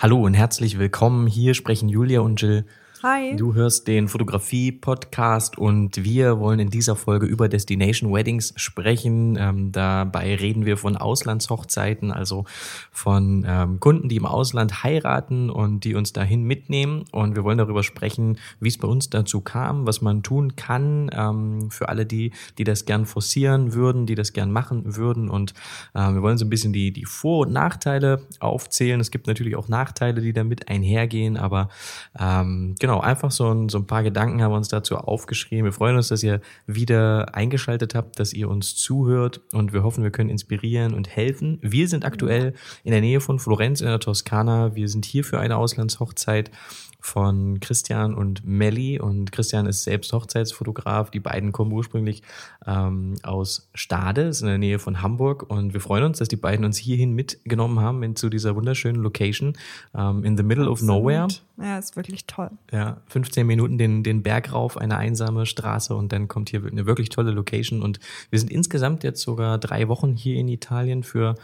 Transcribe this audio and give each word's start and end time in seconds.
Hallo 0.00 0.24
und 0.24 0.34
herzlich 0.34 0.78
willkommen. 0.78 1.26
Hier 1.26 1.54
sprechen 1.54 1.88
Julia 1.88 2.20
und 2.20 2.40
Jill 2.40 2.66
Hi. 3.04 3.36
Du 3.36 3.54
hörst 3.54 3.86
den 3.86 4.08
Fotografie-Podcast 4.08 5.56
und 5.56 6.02
wir 6.02 6.40
wollen 6.40 6.58
in 6.58 6.68
dieser 6.68 6.96
Folge 6.96 7.26
über 7.26 7.48
Destination 7.48 8.12
Weddings 8.12 8.52
sprechen. 8.56 9.36
Ähm, 9.38 9.70
dabei 9.70 10.34
reden 10.34 10.66
wir 10.66 10.76
von 10.76 10.96
Auslandshochzeiten, 10.96 12.10
also 12.10 12.44
von 12.90 13.44
ähm, 13.46 13.78
Kunden, 13.78 14.08
die 14.08 14.16
im 14.16 14.26
Ausland 14.26 14.82
heiraten 14.82 15.48
und 15.48 15.84
die 15.84 15.94
uns 15.94 16.12
dahin 16.12 16.42
mitnehmen. 16.42 17.04
Und 17.12 17.36
wir 17.36 17.44
wollen 17.44 17.58
darüber 17.58 17.84
sprechen, 17.84 18.36
wie 18.58 18.66
es 18.66 18.78
bei 18.78 18.88
uns 18.88 19.08
dazu 19.10 19.42
kam, 19.42 19.86
was 19.86 20.02
man 20.02 20.24
tun 20.24 20.56
kann 20.56 21.08
ähm, 21.12 21.70
für 21.70 21.88
alle 21.88 22.04
die, 22.04 22.32
die 22.58 22.64
das 22.64 22.84
gern 22.84 23.06
forcieren 23.06 23.74
würden, 23.74 24.06
die 24.06 24.16
das 24.16 24.32
gern 24.32 24.50
machen 24.50 24.96
würden. 24.96 25.30
Und 25.30 25.54
ähm, 25.94 26.16
wir 26.16 26.22
wollen 26.22 26.36
so 26.36 26.44
ein 26.44 26.50
bisschen 26.50 26.72
die, 26.72 26.92
die 26.92 27.04
Vor- 27.04 27.46
und 27.46 27.52
Nachteile 27.52 28.22
aufzählen. 28.40 28.98
Es 28.98 29.12
gibt 29.12 29.28
natürlich 29.28 29.54
auch 29.54 29.68
Nachteile, 29.68 30.20
die 30.20 30.32
damit 30.32 30.68
einhergehen, 30.68 31.36
aber 31.36 31.68
genau, 32.14 32.87
genau, 32.88 33.00
einfach 33.00 33.30
so 33.30 33.52
ein, 33.52 33.68
so 33.68 33.76
ein 33.76 33.86
paar 33.86 34.02
Gedanken 34.02 34.40
haben 34.40 34.52
wir 34.52 34.56
uns 34.56 34.68
dazu 34.68 34.96
aufgeschrieben. 34.96 35.66
Wir 35.66 35.72
freuen 35.72 35.96
uns, 35.96 36.08
dass 36.08 36.22
ihr 36.22 36.40
wieder 36.66 37.34
eingeschaltet 37.34 37.94
habt, 37.94 38.18
dass 38.18 38.32
ihr 38.32 38.48
uns 38.48 38.76
zuhört 38.76 39.42
und 39.52 39.74
wir 39.74 39.82
hoffen, 39.82 40.02
wir 40.02 40.10
können 40.10 40.30
inspirieren 40.30 40.94
und 40.94 41.06
helfen. 41.06 41.58
Wir 41.60 41.86
sind 41.86 42.06
aktuell 42.06 42.54
in 42.84 42.92
der 42.92 43.02
Nähe 43.02 43.20
von 43.20 43.38
Florenz 43.38 43.82
in 43.82 43.88
der 43.88 44.00
Toskana. 44.00 44.74
Wir 44.74 44.88
sind 44.88 45.04
hier 45.04 45.22
für 45.22 45.38
eine 45.38 45.58
Auslandshochzeit 45.58 46.50
von 46.98 47.60
Christian 47.60 48.14
und 48.14 48.46
Melli. 48.46 48.98
Und 48.98 49.32
Christian 49.32 49.66
ist 49.66 49.84
selbst 49.84 50.12
Hochzeitsfotograf. 50.14 51.10
Die 51.10 51.20
beiden 51.20 51.52
kommen 51.52 51.72
ursprünglich 51.72 52.22
ähm, 52.66 53.16
aus 53.22 53.68
Stade, 53.74 54.22
ist 54.22 54.40
in 54.40 54.48
der 54.48 54.56
Nähe 54.56 54.78
von 54.78 55.02
Hamburg. 55.02 55.48
Und 55.50 55.74
wir 55.74 55.80
freuen 55.82 56.04
uns, 56.04 56.18
dass 56.18 56.28
die 56.28 56.36
beiden 56.36 56.64
uns 56.64 56.78
hierhin 56.78 57.12
mitgenommen 57.12 57.80
haben 57.80 58.02
in, 58.02 58.16
zu 58.16 58.30
dieser 58.30 58.56
wunderschönen 58.56 59.02
Location 59.02 59.58
ähm, 59.94 60.24
in 60.24 60.38
the 60.38 60.42
middle 60.42 60.70
of 60.70 60.80
nowhere. 60.80 61.28
Ja, 61.60 61.78
ist 61.78 61.96
wirklich 61.96 62.26
toll. 62.26 62.50
Ja, 62.70 62.98
15 63.08 63.46
Minuten 63.46 63.78
den, 63.78 64.04
den 64.04 64.22
Berg 64.22 64.52
rauf, 64.52 64.76
eine 64.76 64.96
einsame 64.96 65.44
Straße 65.44 65.94
und 65.94 66.12
dann 66.12 66.28
kommt 66.28 66.50
hier 66.50 66.64
eine 66.64 66.86
wirklich 66.86 67.08
tolle 67.08 67.32
Location. 67.32 67.82
Und 67.82 67.98
wir 68.30 68.38
sind 68.38 68.52
insgesamt 68.52 69.02
jetzt 69.02 69.20
sogar 69.20 69.58
drei 69.58 69.88
Wochen 69.88 70.14
hier 70.14 70.36
in 70.36 70.46
Italien 70.46 71.02
für 71.02 71.34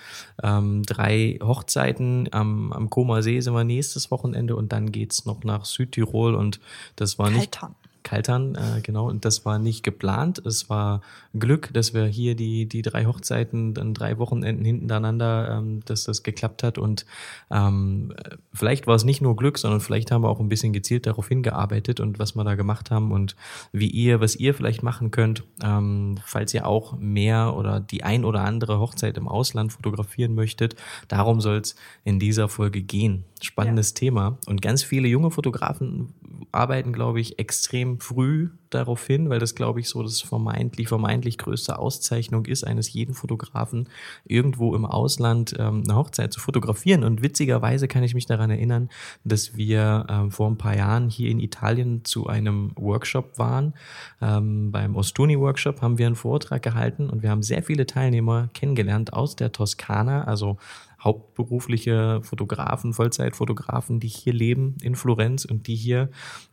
ähm, 0.42 0.84
drei 0.84 1.38
Hochzeiten. 1.42 2.28
Am, 2.30 2.72
am 2.72 2.91
Koma 2.91 3.22
See 3.22 3.41
sind 3.41 3.55
wir 3.55 3.64
nächstes 3.64 4.12
Wochenende 4.12 4.55
und 4.55 4.72
dann 4.72 4.92
geht's 4.92 5.25
noch 5.25 5.42
nach 5.42 5.64
Südtirol 5.64 6.34
und 6.36 6.60
das 6.94 7.19
war 7.19 7.31
nicht. 7.31 7.53
Kaltern. 7.53 7.75
Kaltern, 8.05 8.55
äh, 8.55 8.80
genau. 8.83 9.08
Und 9.08 9.24
das 9.24 9.44
war 9.44 9.58
nicht 9.58 9.83
geplant. 9.83 10.41
Es 10.47 10.70
war 10.70 11.00
Glück, 11.36 11.70
dass 11.72 11.94
wir 11.94 12.05
hier 12.05 12.36
die, 12.36 12.66
die 12.66 12.83
drei 12.83 13.06
Hochzeiten, 13.06 13.74
dann 13.74 13.94
drei 13.94 14.19
Wochenenden 14.19 14.64
hintereinander, 14.64 15.58
ähm, 15.58 15.80
dass 15.86 16.05
das 16.05 16.22
geklappt 16.22 16.62
hat. 16.62 16.78
Und 16.78 17.06
ähm, 17.50 18.12
vielleicht 18.52 18.86
war 18.86 18.94
es 18.94 19.05
nicht 19.05 19.22
nur 19.22 19.34
Glück, 19.34 19.58
sondern 19.58 19.80
vielleicht 19.80 20.12
haben 20.12 20.22
wir 20.22 20.28
auch 20.28 20.38
ein 20.38 20.50
bisschen 20.50 20.72
gezielt 20.72 21.06
darauf 21.06 21.28
hingearbeitet 21.28 21.98
und 21.98 22.19
was 22.19 22.36
wir 22.36 22.44
da 22.44 22.55
gemacht 22.55 22.91
haben 22.91 23.10
und 23.10 23.34
wie 23.72 23.88
ihr, 23.88 24.20
was 24.20 24.36
ihr 24.36 24.55
vielleicht 24.55 24.82
machen 24.82 25.10
könnt, 25.10 25.42
ähm, 25.62 26.19
falls 26.25 26.52
ihr 26.52 26.66
auch 26.66 26.98
mehr 26.98 27.56
oder 27.56 27.80
die 27.80 28.05
ein 28.05 28.25
oder 28.25 28.42
andere 28.42 28.78
Hochzeit 28.78 29.16
im 29.16 29.28
Ausland 29.28 29.72
fotografieren 29.72 30.34
möchtet. 30.34 30.77
Darum 31.08 31.41
soll 31.41 31.56
es 31.56 31.75
in 32.05 32.19
dieser 32.19 32.48
Folge 32.48 32.82
gehen. 32.82 33.25
Spannendes 33.45 33.91
ja. 33.91 33.95
Thema. 33.95 34.39
Und 34.47 34.62
ganz 34.62 34.83
viele 34.83 35.09
junge 35.09 35.31
Fotografen 35.31 36.14
arbeiten, 36.53 36.92
glaube 36.92 37.20
ich, 37.20 37.39
extrem 37.39 38.00
früh 38.00 38.50
darauf 38.70 39.06
hin, 39.06 39.31
weil 39.31 39.39
das, 39.39 39.55
glaube 39.55 39.81
ich, 39.81 39.89
so 39.89 40.03
das 40.03 40.20
vermeintlich, 40.20 40.89
vermeintlich 40.89 41.39
größte 41.39 41.78
Auszeichnung 41.78 42.47
ist 42.47 42.65
eines 42.65 42.92
jeden 42.92 43.15
Fotografen, 43.15 43.89
irgendwo 44.25 44.75
im 44.75 44.84
Ausland 44.84 45.55
ähm, 45.59 45.84
eine 45.84 45.97
Hochzeit 45.97 46.33
zu 46.33 46.41
fotografieren. 46.41 47.05
Und 47.05 47.22
witzigerweise 47.22 47.89
kann 47.89 48.03
ich 48.03 48.15
mich 48.15 48.27
daran 48.27 48.50
erinnern, 48.50 48.89
dass 49.25 49.56
wir 49.56 50.06
ähm, 50.09 50.31
vor 50.31 50.48
ein 50.48 50.59
paar 50.59 50.77
Jahren 50.77 51.09
hier 51.09 51.31
in 51.31 51.41
Italien 51.41 52.05
zu 52.05 52.27
einem 52.27 52.72
Workshop 52.77 53.39
waren. 53.39 53.75
Ähm, 54.20 54.72
beim 54.72 54.97
Ostuni 54.97 55.39
Workshop 55.39 55.83
haben 55.83 55.99
wir 55.99 56.06
einen 56.06 56.16
Vortrag 56.16 56.62
gehalten 56.62 57.10
und 57.10 57.22
wir 57.22 57.31
haben 57.31 57.43
sehr 57.43 57.62
viele 57.62 57.87
Teilnehmer 57.87 58.49
kennengelernt 58.54 59.12
aus 59.12 59.37
der 59.37 59.53
Toskana, 59.53 60.25
also 60.25 60.59
hauptberufliche 61.04 62.20
Fotografen, 62.22 62.94
Vollzeitfotografen, 62.94 64.00
die 64.00 64.09
hier 64.09 64.32
leben 64.32 64.76
in 64.82 64.94
Florenz 64.94 65.44
und 65.44 65.66
die 65.66 65.76
hier 65.76 66.10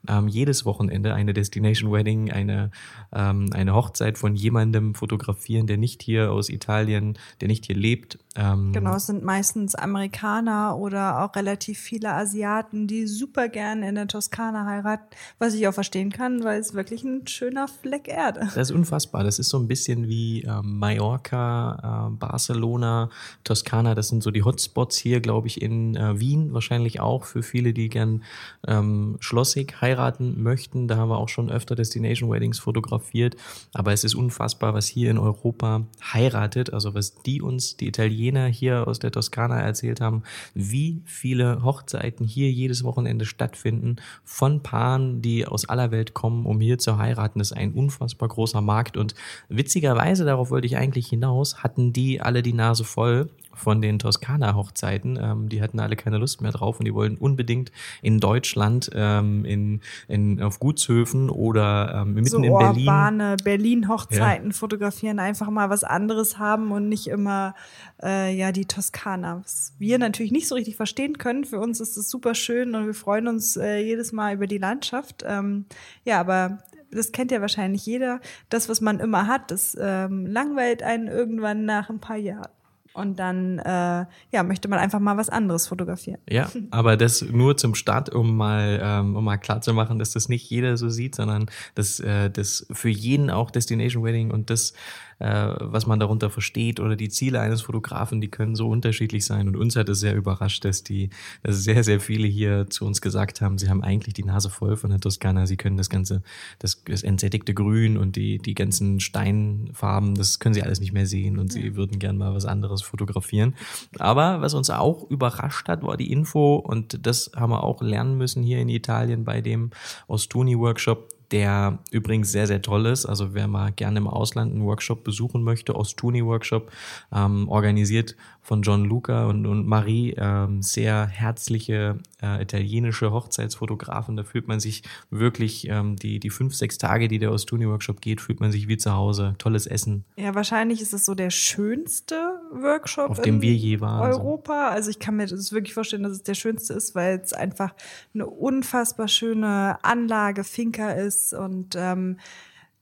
ähm, 0.07 0.27
jedes 0.27 0.65
Wochenende 0.65 1.13
eine 1.13 1.33
Destination 1.33 1.91
Wedding, 1.91 2.31
eine, 2.31 2.71
ähm, 3.13 3.47
eine 3.53 3.73
Hochzeit 3.73 4.17
von 4.17 4.35
jemandem 4.35 4.93
fotografieren, 4.93 5.67
der 5.67 5.77
nicht 5.77 6.03
hier 6.03 6.31
aus 6.31 6.49
Italien, 6.49 7.17
der 7.39 7.47
nicht 7.47 7.65
hier 7.65 7.75
lebt. 7.75 8.19
Ähm, 8.37 8.71
genau, 8.71 8.95
es 8.95 9.07
sind 9.07 9.25
meistens 9.25 9.75
Amerikaner 9.75 10.77
oder 10.77 11.21
auch 11.21 11.35
relativ 11.35 11.79
viele 11.79 12.13
Asiaten, 12.13 12.87
die 12.87 13.05
super 13.05 13.49
gerne 13.49 13.89
in 13.89 13.95
der 13.95 14.07
Toskana 14.07 14.65
heiraten, 14.65 15.03
was 15.37 15.53
ich 15.53 15.67
auch 15.67 15.73
verstehen 15.73 16.11
kann, 16.11 16.41
weil 16.45 16.61
es 16.61 16.73
wirklich 16.73 17.03
ein 17.03 17.27
schöner 17.27 17.67
Fleck 17.67 18.07
Erde. 18.07 18.49
Das 18.55 18.69
ist 18.69 18.71
unfassbar. 18.71 19.25
Das 19.25 19.37
ist 19.37 19.49
so 19.49 19.59
ein 19.59 19.67
bisschen 19.67 20.07
wie 20.07 20.43
ähm, 20.43 20.79
Mallorca, 20.79 22.07
äh, 22.07 22.15
Barcelona, 22.15 23.09
Toskana. 23.43 23.95
Das 23.95 24.07
sind 24.07 24.23
so 24.23 24.31
die 24.31 24.43
Hotspots 24.43 24.95
hier, 24.95 25.19
glaube 25.19 25.47
ich, 25.47 25.61
in 25.61 25.97
äh, 25.97 26.17
Wien 26.17 26.53
wahrscheinlich 26.53 27.01
auch 27.01 27.25
für 27.25 27.43
viele, 27.43 27.73
die 27.73 27.89
gern 27.89 28.23
ähm, 28.65 29.17
schlossig 29.19 29.81
heiraten 29.81 30.41
möchten. 30.41 30.87
Da 30.87 30.95
haben 30.95 31.09
wir 31.09 31.17
auch 31.17 31.29
schon 31.29 31.51
öfter 31.51 31.75
Destination 31.75 32.31
Weddings 32.31 32.59
fotografiert. 32.59 33.35
Aber 33.73 33.91
es 33.91 34.05
ist 34.05 34.15
unfassbar, 34.15 34.73
was 34.73 34.87
hier 34.87 35.11
in 35.11 35.17
Europa 35.17 35.81
heiratet. 36.13 36.71
Also 36.71 36.93
was 36.95 37.15
die 37.23 37.41
uns, 37.41 37.75
die 37.75 37.89
Italiener 37.89 38.20
hier 38.29 38.87
aus 38.87 38.99
der 38.99 39.11
Toskana 39.11 39.59
erzählt 39.59 40.01
haben, 40.01 40.23
wie 40.53 41.01
viele 41.05 41.63
Hochzeiten 41.63 42.25
hier 42.25 42.51
jedes 42.51 42.83
Wochenende 42.83 43.25
stattfinden 43.25 43.95
von 44.23 44.61
Paaren, 44.61 45.21
die 45.21 45.45
aus 45.45 45.67
aller 45.67 45.91
Welt 45.91 46.13
kommen, 46.13 46.45
um 46.45 46.59
hier 46.59 46.77
zu 46.77 46.97
heiraten. 46.97 47.39
Das 47.39 47.51
ist 47.51 47.57
ein 47.57 47.73
unfassbar 47.73 48.29
großer 48.29 48.61
Markt. 48.61 48.97
Und 48.97 49.15
witzigerweise, 49.49 50.25
darauf 50.25 50.51
wollte 50.51 50.67
ich 50.67 50.77
eigentlich 50.77 51.07
hinaus, 51.07 51.63
hatten 51.63 51.93
die 51.93 52.21
alle 52.21 52.43
die 52.43 52.53
Nase 52.53 52.83
voll 52.83 53.29
von 53.53 53.81
den 53.81 53.99
Toskana-Hochzeiten. 53.99 55.19
Ähm, 55.21 55.49
die 55.49 55.61
hatten 55.61 55.79
alle 55.79 55.95
keine 55.95 56.17
Lust 56.17 56.41
mehr 56.41 56.51
drauf 56.51 56.79
und 56.79 56.85
die 56.85 56.93
wollten 56.93 57.17
unbedingt 57.17 57.71
in 58.01 58.19
Deutschland, 58.19 58.89
ähm, 58.93 59.45
in, 59.45 59.81
in, 60.07 60.41
auf 60.41 60.59
Gutshöfen 60.59 61.29
oder 61.29 62.01
ähm, 62.01 62.13
mitten 62.13 62.27
so 62.27 62.37
in 62.37 62.53
Berlin. 62.53 62.87
urbane 62.87 63.37
Berlin-Hochzeiten 63.43 64.51
ja. 64.51 64.55
fotografieren, 64.55 65.19
einfach 65.19 65.49
mal 65.49 65.69
was 65.69 65.83
anderes 65.83 66.37
haben 66.37 66.71
und 66.71 66.89
nicht 66.89 67.07
immer 67.07 67.55
äh, 68.01 68.35
ja 68.35 68.51
die 68.51 68.65
Toskana. 68.65 69.41
Was 69.43 69.73
wir 69.79 69.99
natürlich 69.99 70.31
nicht 70.31 70.47
so 70.47 70.55
richtig 70.55 70.75
verstehen 70.75 71.17
können. 71.17 71.45
Für 71.45 71.59
uns 71.59 71.79
ist 71.79 71.97
es 71.97 72.09
super 72.09 72.35
schön 72.35 72.75
und 72.75 72.85
wir 72.85 72.93
freuen 72.93 73.27
uns 73.27 73.57
äh, 73.57 73.79
jedes 73.79 74.11
Mal 74.11 74.35
über 74.35 74.47
die 74.47 74.57
Landschaft. 74.57 75.23
Ähm, 75.25 75.65
ja, 76.03 76.19
aber 76.19 76.59
das 76.91 77.11
kennt 77.11 77.31
ja 77.31 77.41
wahrscheinlich 77.41 77.85
jeder. 77.85 78.19
Das, 78.49 78.69
was 78.69 78.81
man 78.81 78.99
immer 78.99 79.27
hat, 79.27 79.51
das 79.51 79.77
ähm, 79.79 80.25
langweilt 80.25 80.83
einen 80.83 81.07
irgendwann 81.07 81.65
nach 81.65 81.89
ein 81.89 81.99
paar 81.99 82.17
Jahren. 82.17 82.51
Und 82.93 83.19
dann 83.19 83.59
äh, 83.59 84.05
ja, 84.31 84.43
möchte 84.43 84.67
man 84.67 84.79
einfach 84.79 84.99
mal 84.99 85.17
was 85.17 85.29
anderes 85.29 85.67
fotografieren. 85.67 86.19
Ja, 86.29 86.49
aber 86.71 86.97
das 86.97 87.21
nur 87.21 87.55
zum 87.57 87.75
Start, 87.75 88.09
um 88.09 88.35
mal, 88.35 88.79
ähm, 88.81 89.15
um 89.15 89.23
mal 89.23 89.37
klar 89.37 89.61
zu 89.61 89.73
machen, 89.73 89.99
dass 89.99 90.11
das 90.11 90.29
nicht 90.29 90.49
jeder 90.49 90.77
so 90.77 90.89
sieht, 90.89 91.15
sondern 91.15 91.45
dass 91.75 91.99
äh, 91.99 92.29
das 92.29 92.67
für 92.71 92.89
jeden 92.89 93.29
auch 93.29 93.51
Destination 93.51 94.03
Wedding 94.03 94.31
und 94.31 94.49
das 94.49 94.73
äh, 95.21 95.55
was 95.59 95.85
man 95.85 95.99
darunter 95.99 96.31
versteht 96.31 96.79
oder 96.79 96.95
die 96.95 97.09
Ziele 97.09 97.39
eines 97.39 97.61
Fotografen, 97.61 98.21
die 98.21 98.29
können 98.29 98.55
so 98.55 98.67
unterschiedlich 98.69 99.23
sein. 99.23 99.47
Und 99.47 99.55
uns 99.55 99.75
hat 99.75 99.87
es 99.87 99.99
sehr 99.99 100.15
überrascht, 100.15 100.65
dass 100.65 100.83
die, 100.83 101.11
dass 101.43 101.63
sehr, 101.63 101.83
sehr 101.83 101.99
viele 101.99 102.27
hier 102.27 102.67
zu 102.69 102.85
uns 102.85 103.01
gesagt 103.01 103.39
haben, 103.39 103.59
sie 103.59 103.69
haben 103.69 103.83
eigentlich 103.83 104.15
die 104.15 104.23
Nase 104.23 104.49
voll 104.49 104.77
von 104.77 104.89
der 104.89 104.99
Toskana. 104.99 105.45
Sie 105.45 105.57
können 105.57 105.77
das 105.77 105.89
ganze, 105.89 106.23
das, 106.57 106.83
das 106.85 107.03
entsättigte 107.03 107.53
Grün 107.53 107.97
und 107.97 108.15
die, 108.15 108.39
die 108.39 108.55
ganzen 108.55 108.99
Steinfarben, 108.99 110.15
das 110.15 110.39
können 110.39 110.55
sie 110.55 110.63
alles 110.63 110.79
nicht 110.79 110.93
mehr 110.93 111.05
sehen 111.05 111.37
und 111.37 111.51
sie 111.51 111.75
würden 111.75 111.99
gern 111.99 112.17
mal 112.17 112.33
was 112.33 112.45
anderes 112.45 112.81
fotografieren. 112.81 113.53
Aber 113.99 114.41
was 114.41 114.55
uns 114.55 114.71
auch 114.71 115.07
überrascht 115.09 115.67
hat, 115.67 115.83
war 115.83 115.97
die 115.97 116.11
Info 116.11 116.55
und 116.55 117.05
das 117.05 117.31
haben 117.35 117.51
wir 117.51 117.63
auch 117.63 117.83
lernen 117.83 118.17
müssen 118.17 118.41
hier 118.41 118.59
in 118.59 118.69
Italien 118.69 119.23
bei 119.23 119.41
dem 119.41 119.69
Ostuni 120.07 120.57
Workshop, 120.57 121.09
der 121.31 121.79
übrigens 121.91 122.31
sehr, 122.31 122.47
sehr 122.47 122.61
toll 122.61 122.85
ist. 122.85 123.05
Also 123.05 123.33
wer 123.33 123.47
mal 123.47 123.71
gerne 123.71 123.99
im 123.99 124.07
Ausland 124.07 124.51
einen 124.51 124.65
Workshop 124.65 125.03
besuchen 125.03 125.43
möchte, 125.43 125.75
Ostuni 125.75 126.25
Workshop, 126.25 126.71
ähm, 127.13 127.47
organisiert 127.47 128.15
von 128.41 128.63
John 128.63 128.85
Luca 128.85 129.27
und, 129.27 129.45
und 129.45 129.67
Marie, 129.67 130.15
ähm, 130.17 130.61
sehr 130.61 131.05
herzliche 131.07 131.99
äh, 132.21 132.41
italienische 132.41 133.11
Hochzeitsfotografen. 133.11 134.17
Da 134.17 134.23
fühlt 134.23 134.47
man 134.47 134.59
sich 134.59 134.83
wirklich, 135.09 135.67
ähm, 135.69 135.95
die, 135.95 136.19
die 136.19 136.29
fünf, 136.29 136.55
sechs 136.55 136.77
Tage, 136.77 137.07
die 137.07 137.19
der 137.19 137.31
Ostuni 137.31 137.67
Workshop 137.67 138.01
geht, 138.01 138.19
fühlt 138.19 138.39
man 138.39 138.51
sich 138.51 138.67
wie 138.67 138.77
zu 138.77 138.93
Hause. 138.93 139.35
Tolles 139.37 139.67
Essen. 139.67 140.03
Ja, 140.17 140.35
wahrscheinlich 140.35 140.81
ist 140.81 140.93
es 140.93 141.05
so 141.05 141.15
der 141.15 141.29
schönste 141.29 142.15
Workshop 142.51 143.11
auf 143.11 143.21
dem 143.21 143.41
wir 143.41 143.53
je 143.53 143.79
waren. 143.79 144.11
Europa. 144.11 144.69
Also 144.69 144.89
ich 144.89 144.99
kann 144.99 145.15
mir 145.15 145.27
das 145.27 145.51
wirklich 145.51 145.73
vorstellen, 145.73 146.03
dass 146.03 146.13
es 146.13 146.23
der 146.23 146.33
schönste 146.33 146.73
ist, 146.73 146.95
weil 146.95 147.19
es 147.19 147.33
einfach 147.33 147.73
eine 148.13 148.25
unfassbar 148.25 149.07
schöne 149.07 149.77
Anlage, 149.83 150.43
Finca 150.43 150.91
ist 150.91 151.20
ist 151.21 151.33
und 151.33 151.75
ähm, 151.75 152.17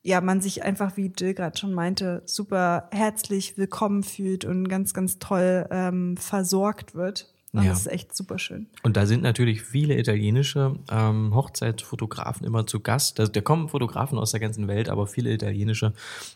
ja, 0.01 0.21
man 0.21 0.39
sich 0.41 0.63
einfach, 0.63 0.95
wie 0.95 1.11
Jill 1.15 1.33
gerade 1.33 1.57
schon 1.57 1.73
meinte, 1.73 2.23
super 2.25 2.87
herzlich 2.91 3.57
willkommen 3.57 4.03
fühlt 4.03 4.45
und 4.45 4.69
ganz, 4.69 4.93
ganz 4.93 5.19
toll 5.19 5.67
ähm, 5.71 6.15
versorgt 6.15 6.95
wird. 6.95 7.33
Und 7.51 7.63
ja. 7.63 7.69
das 7.71 7.79
ist 7.79 7.87
echt 7.87 8.15
super 8.15 8.37
schön. 8.37 8.67
Und 8.83 8.95
da 8.95 9.07
sind 9.07 9.23
natürlich 9.23 9.63
viele 9.63 9.97
italienische 9.97 10.75
ähm, 10.91 11.33
Hochzeitsfotografen 11.33 12.45
immer 12.45 12.67
zu 12.67 12.79
Gast. 12.79 13.19
Also, 13.19 13.31
da 13.31 13.41
kommen 13.41 13.69
Fotografen 13.69 14.19
aus 14.19 14.31
der 14.31 14.39
ganzen 14.39 14.67
Welt, 14.67 14.87
aber 14.87 15.07
viele 15.07 15.33
italienische, 15.33 15.93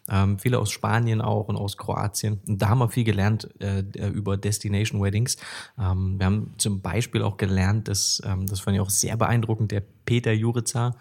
ähm, 0.09 0.39
viele 0.39 0.57
aus 0.57 0.71
Spanien 0.71 1.21
auch 1.21 1.49
und 1.49 1.55
aus 1.55 1.77
Kroatien. 1.77 2.39
Und 2.47 2.59
da 2.59 2.69
haben 2.69 2.79
wir 2.79 2.89
viel 2.89 3.03
gelernt 3.03 3.47
äh, 3.61 3.83
über 4.07 4.37
Destination 4.37 5.03
Weddings. 5.03 5.37
Ähm, 5.79 6.17
wir 6.17 6.25
haben 6.25 6.53
zum 6.57 6.81
Beispiel 6.81 7.21
auch 7.21 7.37
gelernt, 7.37 7.89
dass, 7.89 8.19
ähm, 8.25 8.47
das 8.47 8.61
fand 8.61 8.75
ich 8.75 8.81
auch 8.81 8.89
sehr 8.89 9.15
beeindruckend, 9.15 9.71
der 9.71 9.83
Peter 10.05 10.33
Jurica, 10.33 10.95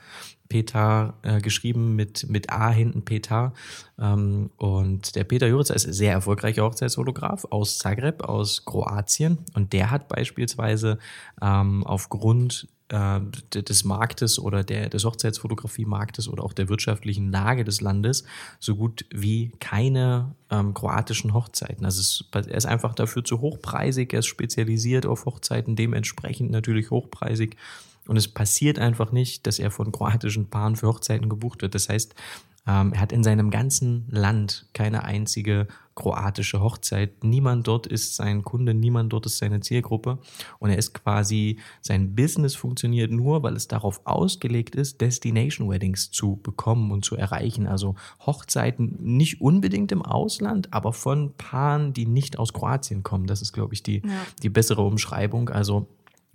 Peter 0.48 1.14
äh, 1.22 1.40
geschrieben 1.40 1.96
mit, 1.96 2.28
mit 2.28 2.50
A 2.50 2.70
hinten 2.70 3.04
Peter. 3.04 3.52
Ähm, 3.98 4.50
und 4.56 5.14
der 5.16 5.24
Peter 5.24 5.46
Jurica 5.46 5.74
ist 5.74 5.82
sehr 5.82 6.12
erfolgreicher 6.12 6.64
Hochzeitsfotograf 6.64 7.46
aus 7.50 7.78
Zagreb, 7.78 8.22
aus 8.22 8.64
Kroatien. 8.64 9.38
Und 9.54 9.72
der 9.72 9.90
hat 9.90 10.08
beispielsweise 10.08 10.98
ähm, 11.40 11.84
aufgrund 11.86 12.68
äh, 12.92 13.20
des 13.54 13.84
Marktes 13.84 14.38
oder 14.38 14.62
der, 14.62 14.90
des 14.90 15.04
Hochzeitsfotografie-Marktes 15.04 16.28
oder 16.28 16.44
auch 16.44 16.52
der 16.52 16.68
wirtschaftlichen 16.68 17.30
Lage 17.30 17.64
des 17.64 17.80
Landes 17.80 18.24
so 18.60 18.76
gut 18.76 19.06
wie 19.10 19.52
keine 19.60 20.34
ähm, 20.50 20.74
kroatischen 20.74 21.32
Hochzeiten. 21.32 21.86
Also 21.86 22.00
es, 22.02 22.24
er 22.32 22.54
ist 22.54 22.66
einfach 22.66 22.94
dafür 22.94 23.24
zu 23.24 23.40
hochpreisig, 23.40 24.12
er 24.12 24.18
ist 24.18 24.26
spezialisiert 24.26 25.06
auf 25.06 25.24
Hochzeiten, 25.24 25.74
dementsprechend 25.74 26.50
natürlich 26.50 26.90
hochpreisig. 26.90 27.56
Und 28.06 28.16
es 28.16 28.28
passiert 28.28 28.78
einfach 28.78 29.12
nicht, 29.12 29.46
dass 29.46 29.58
er 29.58 29.70
von 29.70 29.92
kroatischen 29.92 30.50
Paaren 30.50 30.76
für 30.76 30.88
Hochzeiten 30.88 31.28
gebucht 31.28 31.62
wird. 31.62 31.74
Das 31.74 31.88
heißt, 31.88 32.14
ähm, 32.66 32.92
er 32.92 33.00
hat 33.00 33.12
in 33.12 33.24
seinem 33.24 33.50
ganzen 33.50 34.06
Land 34.08 34.66
keine 34.72 35.04
einzige 35.04 35.66
kroatische 35.94 36.60
Hochzeit. 36.60 37.24
Niemand 37.24 37.66
dort 37.66 37.86
ist 37.86 38.14
sein 38.14 38.42
Kunde, 38.42 38.72
niemand 38.72 39.12
dort 39.12 39.26
ist 39.26 39.38
seine 39.38 39.60
Zielgruppe. 39.60 40.18
Und 40.58 40.70
er 40.70 40.78
ist 40.78 40.94
quasi, 40.94 41.58
sein 41.80 42.14
Business 42.14 42.54
funktioniert 42.54 43.10
nur, 43.10 43.42
weil 43.42 43.56
es 43.56 43.68
darauf 43.68 44.00
ausgelegt 44.04 44.74
ist, 44.74 45.00
Destination 45.00 45.68
Weddings 45.68 46.10
zu 46.12 46.36
bekommen 46.36 46.92
und 46.92 47.04
zu 47.04 47.16
erreichen. 47.16 47.66
Also 47.66 47.96
Hochzeiten 48.24 48.96
nicht 49.00 49.40
unbedingt 49.40 49.90
im 49.92 50.02
Ausland, 50.02 50.72
aber 50.72 50.92
von 50.92 51.34
Paaren, 51.36 51.92
die 51.92 52.06
nicht 52.06 52.38
aus 52.38 52.52
Kroatien 52.52 53.02
kommen. 53.02 53.26
Das 53.26 53.42
ist, 53.42 53.52
glaube 53.52 53.74
ich, 53.74 53.82
die, 53.82 54.02
ja. 54.04 54.10
die 54.42 54.50
bessere 54.50 54.82
Umschreibung. 54.82 55.48
Also 55.48 55.88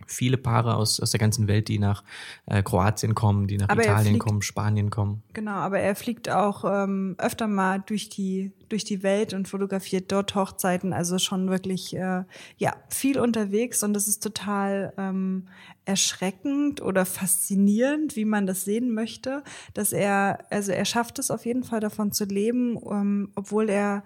viele 0.08 0.38
Paare 0.38 0.76
aus, 0.76 1.00
aus 1.00 1.12
der 1.12 1.20
ganzen 1.20 1.48
Welt, 1.48 1.68
die 1.68 1.80
nach 1.80 2.04
äh, 2.46 2.64
Kroatien 2.64 3.16
kommen, 3.16 3.48
die 3.48 3.58
nach 3.58 3.70
aber 3.70 3.84
Italien 3.84 4.14
fliegt, 4.14 4.26
kommen, 4.26 4.42
Spanien 4.42 4.90
kommen. 4.90 5.22
Genau, 5.34 5.52
aber 5.52 5.80
er 5.80 5.96
fliegt 5.96 6.30
auch 6.30 6.66
ähm, 6.66 7.16
öfter 7.18 7.48
mal 7.48 7.84
durch 7.86 8.10
die, 8.10 8.52
durch 8.70 8.84
die 8.84 9.04
Welt 9.04 9.34
und 9.34 9.48
fotografiert 9.48 10.12
dort 10.12 10.36
Hochzeiten, 10.36 10.94
also 10.94 11.20
schon 11.20 11.50
wirklich 11.50 11.96
äh, 11.96 12.24
ja, 12.58 12.76
viel 12.90 13.20
unterwegs 13.20 13.84
und 13.84 13.94
das 13.94 14.08
ist 14.08 14.24
total 14.24 14.94
ähm, 14.98 15.48
erschreckend 15.86 16.82
oder 16.82 17.06
faszinierend, 17.06 18.16
wie 18.16 18.26
man 18.26 18.48
das 18.48 18.66
sehen 18.66 18.94
möchte, 18.94 19.44
dass 19.74 19.94
er, 19.94 20.40
also 20.50 20.72
er 20.72 20.86
schafft 20.86 21.20
es 21.20 21.32
auf 21.32 21.46
jeden 21.46 21.64
Fall 21.64 21.80
davon 21.80 22.12
zu 22.12 22.26
leben, 22.26 22.78
ähm, 22.90 23.32
obwohl 23.36 23.70
er 23.70 24.04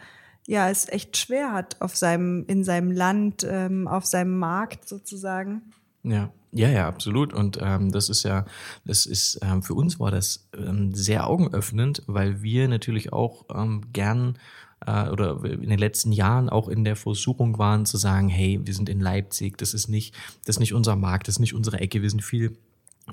ja, 0.48 0.70
es 0.70 0.88
echt 0.90 1.18
schwer 1.18 1.54
hat 1.54 1.80
auf 1.82 1.96
seinem, 1.96 2.46
in 2.48 2.64
seinem 2.64 2.92
Land, 2.92 3.46
ähm, 3.48 3.88
auf 3.88 4.06
seinem 4.06 4.38
Markt 4.38 4.88
sozusagen. 4.88 5.62
Ja. 6.04 6.32
Ja, 6.54 6.70
ja, 6.70 6.88
absolut. 6.88 7.34
Und 7.34 7.60
ähm, 7.62 7.94
das 7.94 8.10
ist 8.10 8.24
ja, 8.24 8.46
das 8.84 9.06
ist, 9.06 9.40
ähm, 9.42 9.64
für 9.64 9.74
uns 9.74 10.02
war 10.02 10.12
das 10.12 10.50
ähm, 10.58 10.94
sehr 10.94 11.28
augenöffnend, 11.28 12.04
weil 12.08 12.44
wir 12.44 12.68
natürlich 12.68 13.14
auch 13.14 13.46
ähm, 13.56 13.84
gern 13.94 14.38
äh, 14.86 15.08
oder 15.08 15.44
in 15.46 15.70
den 15.70 15.80
letzten 15.80 16.12
Jahren 16.12 16.50
auch 16.50 16.68
in 16.68 16.84
der 16.84 16.98
Versuchung 16.98 17.58
waren 17.58 17.86
zu 17.86 17.96
sagen, 17.96 18.28
hey, 18.28 18.60
wir 18.64 18.74
sind 18.74 18.90
in 18.90 19.00
Leipzig, 19.00 19.58
das 19.58 19.74
ist 19.74 19.88
nicht, 19.88 20.14
das 20.46 20.58
ist 20.58 20.60
nicht 20.60 20.74
unser 20.74 20.98
Markt, 20.98 21.30
das 21.30 21.36
ist 21.36 21.40
nicht 21.40 21.54
unsere 21.54 21.80
Ecke, 21.80 22.02
wir 22.02 22.10
sind 22.10 22.22
viel 22.22 22.58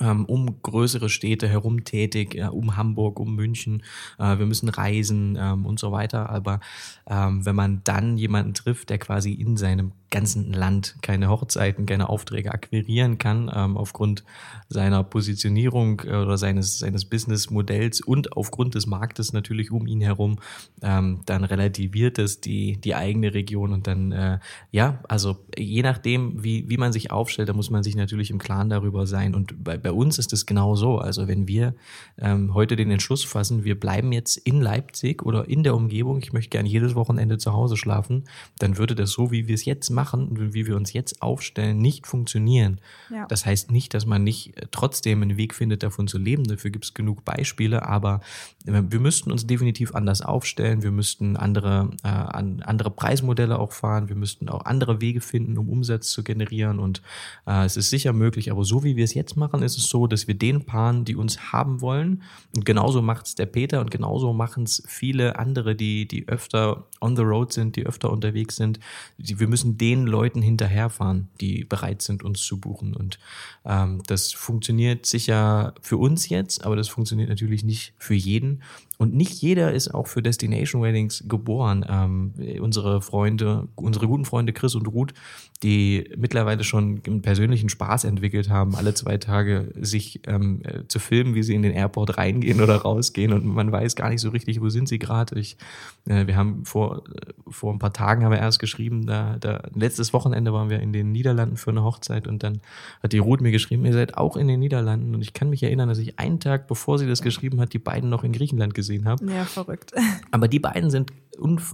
ähm, 0.00 0.24
um 0.26 0.60
größere 0.62 1.08
Städte 1.08 1.48
herum 1.48 1.84
tätig, 1.84 2.34
äh, 2.34 2.44
um 2.46 2.76
Hamburg, 2.76 3.20
um 3.20 3.34
München. 3.36 3.82
Äh, 4.18 4.38
wir 4.38 4.46
müssen 4.46 4.68
reisen 4.68 5.36
ähm, 5.40 5.64
und 5.64 5.78
so 5.78 5.92
weiter. 5.92 6.28
Aber 6.28 6.60
wenn 7.06 7.56
man 7.56 7.80
dann 7.84 8.18
jemanden 8.18 8.52
trifft, 8.52 8.90
der 8.90 8.98
quasi 8.98 9.32
in 9.32 9.56
seinem 9.56 9.92
ganzen 10.10 10.52
Land 10.52 10.96
keine 11.02 11.28
Hochzeiten, 11.28 11.86
keine 11.86 12.08
Aufträge 12.08 12.52
akquirieren 12.52 13.18
kann, 13.18 13.50
ähm, 13.54 13.76
aufgrund 13.76 14.24
seiner 14.68 15.04
Positionierung 15.04 16.02
äh, 16.06 16.16
oder 16.16 16.38
seines, 16.38 16.78
seines 16.78 17.04
Businessmodells 17.04 18.00
und 18.00 18.36
aufgrund 18.36 18.74
des 18.74 18.86
Marktes 18.86 19.32
natürlich 19.32 19.70
um 19.70 19.86
ihn 19.86 20.00
herum, 20.00 20.38
ähm, 20.82 21.20
dann 21.26 21.44
relativiert 21.44 22.18
es 22.18 22.40
die, 22.40 22.78
die 22.80 22.94
eigene 22.94 23.34
Region 23.34 23.72
und 23.72 23.86
dann, 23.86 24.12
äh, 24.12 24.38
ja, 24.70 25.00
also 25.08 25.36
je 25.56 25.82
nachdem, 25.82 26.42
wie, 26.42 26.68
wie 26.68 26.76
man 26.76 26.92
sich 26.92 27.10
aufstellt, 27.10 27.48
da 27.48 27.52
muss 27.52 27.70
man 27.70 27.82
sich 27.82 27.96
natürlich 27.96 28.30
im 28.30 28.38
Klaren 28.38 28.70
darüber 28.70 29.06
sein. 29.06 29.34
Und 29.34 29.62
bei, 29.62 29.76
bei 29.76 29.92
uns 29.92 30.18
ist 30.18 30.32
es 30.32 30.46
genau 30.46 30.74
so. 30.74 30.98
Also 30.98 31.28
wenn 31.28 31.48
wir 31.48 31.74
ähm, 32.18 32.54
heute 32.54 32.76
den 32.76 32.90
Entschluss 32.90 33.24
fassen, 33.24 33.64
wir 33.64 33.78
bleiben 33.78 34.12
jetzt 34.12 34.36
in 34.36 34.60
Leipzig 34.60 35.22
oder 35.22 35.48
in 35.48 35.62
der 35.62 35.74
Umgebung, 35.74 36.18
ich 36.18 36.32
möchte 36.32 36.50
gerne 36.50 36.68
jedes 36.68 36.94
Wochenende 36.94 37.38
zu 37.38 37.52
Hause 37.52 37.76
schlafen, 37.76 38.24
dann 38.58 38.78
würde 38.78 38.94
das 38.94 39.10
so, 39.10 39.30
wie 39.30 39.48
wir 39.48 39.54
es 39.54 39.64
jetzt 39.64 39.90
machen, 39.90 39.97
machen 39.98 40.28
und 40.28 40.54
wie 40.54 40.66
wir 40.68 40.76
uns 40.76 40.92
jetzt 40.92 41.22
aufstellen, 41.22 41.78
nicht 41.78 42.06
funktionieren. 42.06 42.80
Ja. 43.10 43.26
Das 43.26 43.44
heißt 43.44 43.72
nicht, 43.72 43.94
dass 43.94 44.06
man 44.06 44.22
nicht 44.22 44.56
äh, 44.56 44.66
trotzdem 44.70 45.22
einen 45.22 45.36
Weg 45.36 45.54
findet, 45.54 45.82
davon 45.82 46.06
zu 46.06 46.18
leben. 46.18 46.44
Dafür 46.44 46.70
gibt 46.70 46.84
es 46.84 46.94
genug 46.94 47.24
Beispiele, 47.24 47.82
aber 47.82 48.20
äh, 48.64 48.82
wir 48.88 49.00
müssten 49.00 49.32
uns 49.32 49.44
definitiv 49.44 49.96
anders 49.96 50.22
aufstellen. 50.22 50.84
Wir 50.84 50.92
müssten 50.92 51.36
andere, 51.36 51.90
äh, 52.04 52.08
andere 52.08 52.92
Preismodelle 52.92 53.58
auch 53.58 53.72
fahren. 53.72 54.08
Wir 54.08 54.14
müssten 54.14 54.48
auch 54.48 54.64
andere 54.66 55.00
Wege 55.00 55.20
finden, 55.20 55.58
um 55.58 55.68
Umsatz 55.68 56.10
zu 56.10 56.22
generieren. 56.22 56.78
Und 56.78 57.02
äh, 57.46 57.64
es 57.64 57.76
ist 57.76 57.90
sicher 57.90 58.12
möglich, 58.12 58.52
aber 58.52 58.64
so 58.64 58.84
wie 58.84 58.94
wir 58.94 59.04
es 59.04 59.14
jetzt 59.14 59.36
machen, 59.36 59.62
ist 59.62 59.76
es 59.76 59.88
so, 59.88 60.06
dass 60.06 60.28
wir 60.28 60.36
den 60.36 60.64
Paaren, 60.64 61.04
die 61.04 61.16
uns 61.16 61.52
haben 61.52 61.80
wollen, 61.80 62.22
und 62.54 62.64
genauso 62.64 63.02
macht 63.02 63.26
es 63.26 63.34
der 63.34 63.46
Peter 63.46 63.80
und 63.80 63.90
genauso 63.90 64.32
machen 64.32 64.62
es 64.64 64.82
viele 64.86 65.38
andere, 65.38 65.74
die, 65.74 66.06
die 66.06 66.28
öfter 66.28 66.84
on 67.00 67.16
the 67.16 67.22
road 67.22 67.52
sind, 67.52 67.76
die 67.76 67.86
öfter 67.86 68.10
unterwegs 68.10 68.56
sind. 68.56 68.78
Wir 69.16 69.48
müssen 69.48 69.78
den 69.78 69.87
den 69.88 70.06
Leuten 70.06 70.42
hinterherfahren, 70.42 71.28
die 71.40 71.64
bereit 71.64 72.02
sind, 72.02 72.22
uns 72.22 72.42
zu 72.42 72.60
buchen. 72.60 72.94
Und 72.94 73.18
ähm, 73.64 74.02
das 74.06 74.32
funktioniert 74.32 75.06
sicher 75.06 75.74
für 75.80 75.96
uns 75.96 76.28
jetzt, 76.28 76.64
aber 76.64 76.76
das 76.76 76.88
funktioniert 76.88 77.30
natürlich 77.30 77.64
nicht 77.64 77.94
für 77.98 78.14
jeden. 78.14 78.62
Und 78.98 79.14
nicht 79.14 79.40
jeder 79.40 79.72
ist 79.72 79.94
auch 79.94 80.08
für 80.08 80.22
Destination 80.22 80.82
Weddings 80.82 81.22
geboren. 81.28 81.86
Ähm, 81.88 82.34
unsere 82.60 83.00
Freunde, 83.00 83.68
unsere 83.76 84.08
guten 84.08 84.24
Freunde 84.24 84.52
Chris 84.52 84.74
und 84.74 84.88
Ruth, 84.88 85.14
die 85.62 86.10
mittlerweile 86.16 86.64
schon 86.64 87.00
einen 87.06 87.22
persönlichen 87.22 87.68
Spaß 87.68 88.04
entwickelt 88.04 88.48
haben, 88.48 88.74
alle 88.74 88.94
zwei 88.94 89.16
Tage 89.16 89.72
sich 89.80 90.20
ähm, 90.26 90.62
äh, 90.64 90.86
zu 90.88 90.98
filmen, 90.98 91.36
wie 91.36 91.44
sie 91.44 91.54
in 91.54 91.62
den 91.62 91.72
Airport 91.72 92.18
reingehen 92.18 92.60
oder 92.60 92.76
rausgehen 92.76 93.32
und 93.32 93.44
man 93.44 93.70
weiß 93.70 93.94
gar 93.94 94.10
nicht 94.10 94.20
so 94.20 94.30
richtig, 94.30 94.60
wo 94.60 94.68
sind 94.68 94.88
sie 94.88 94.98
gerade. 94.98 95.38
Äh, 95.38 96.26
wir 96.26 96.36
haben 96.36 96.64
vor, 96.64 97.04
äh, 97.08 97.32
vor 97.48 97.72
ein 97.72 97.78
paar 97.78 97.92
Tagen 97.92 98.24
haben 98.24 98.32
wir 98.32 98.38
erst 98.38 98.58
geschrieben, 98.58 99.06
da, 99.06 99.36
da 99.38 99.62
letztes 99.74 100.12
Wochenende 100.12 100.52
waren 100.52 100.70
wir 100.70 100.80
in 100.80 100.92
den 100.92 101.12
Niederlanden 101.12 101.56
für 101.56 101.70
eine 101.70 101.84
Hochzeit 101.84 102.26
und 102.26 102.42
dann 102.42 102.60
hat 103.00 103.12
die 103.12 103.18
Ruth 103.18 103.40
mir 103.40 103.52
geschrieben, 103.52 103.84
ihr 103.84 103.92
seid 103.92 104.16
auch 104.16 104.36
in 104.36 104.48
den 104.48 104.58
Niederlanden 104.58 105.14
und 105.14 105.22
ich 105.22 105.34
kann 105.34 105.50
mich 105.50 105.62
erinnern, 105.62 105.88
dass 105.88 105.98
ich 105.98 106.18
einen 106.18 106.40
Tag, 106.40 106.66
bevor 106.66 106.98
sie 106.98 107.06
das 107.06 107.22
geschrieben 107.22 107.60
hat, 107.60 107.72
die 107.72 107.78
beiden 107.78 108.10
noch 108.10 108.24
in 108.24 108.32
Griechenland 108.32 108.74
gesehen 108.74 108.87
gesehen 108.88 109.06
habe. 109.06 109.24
Ja, 109.30 109.44
verrückt. 109.44 109.92
Aber 110.30 110.48
die 110.48 110.58
beiden 110.58 110.90
sind 110.90 111.12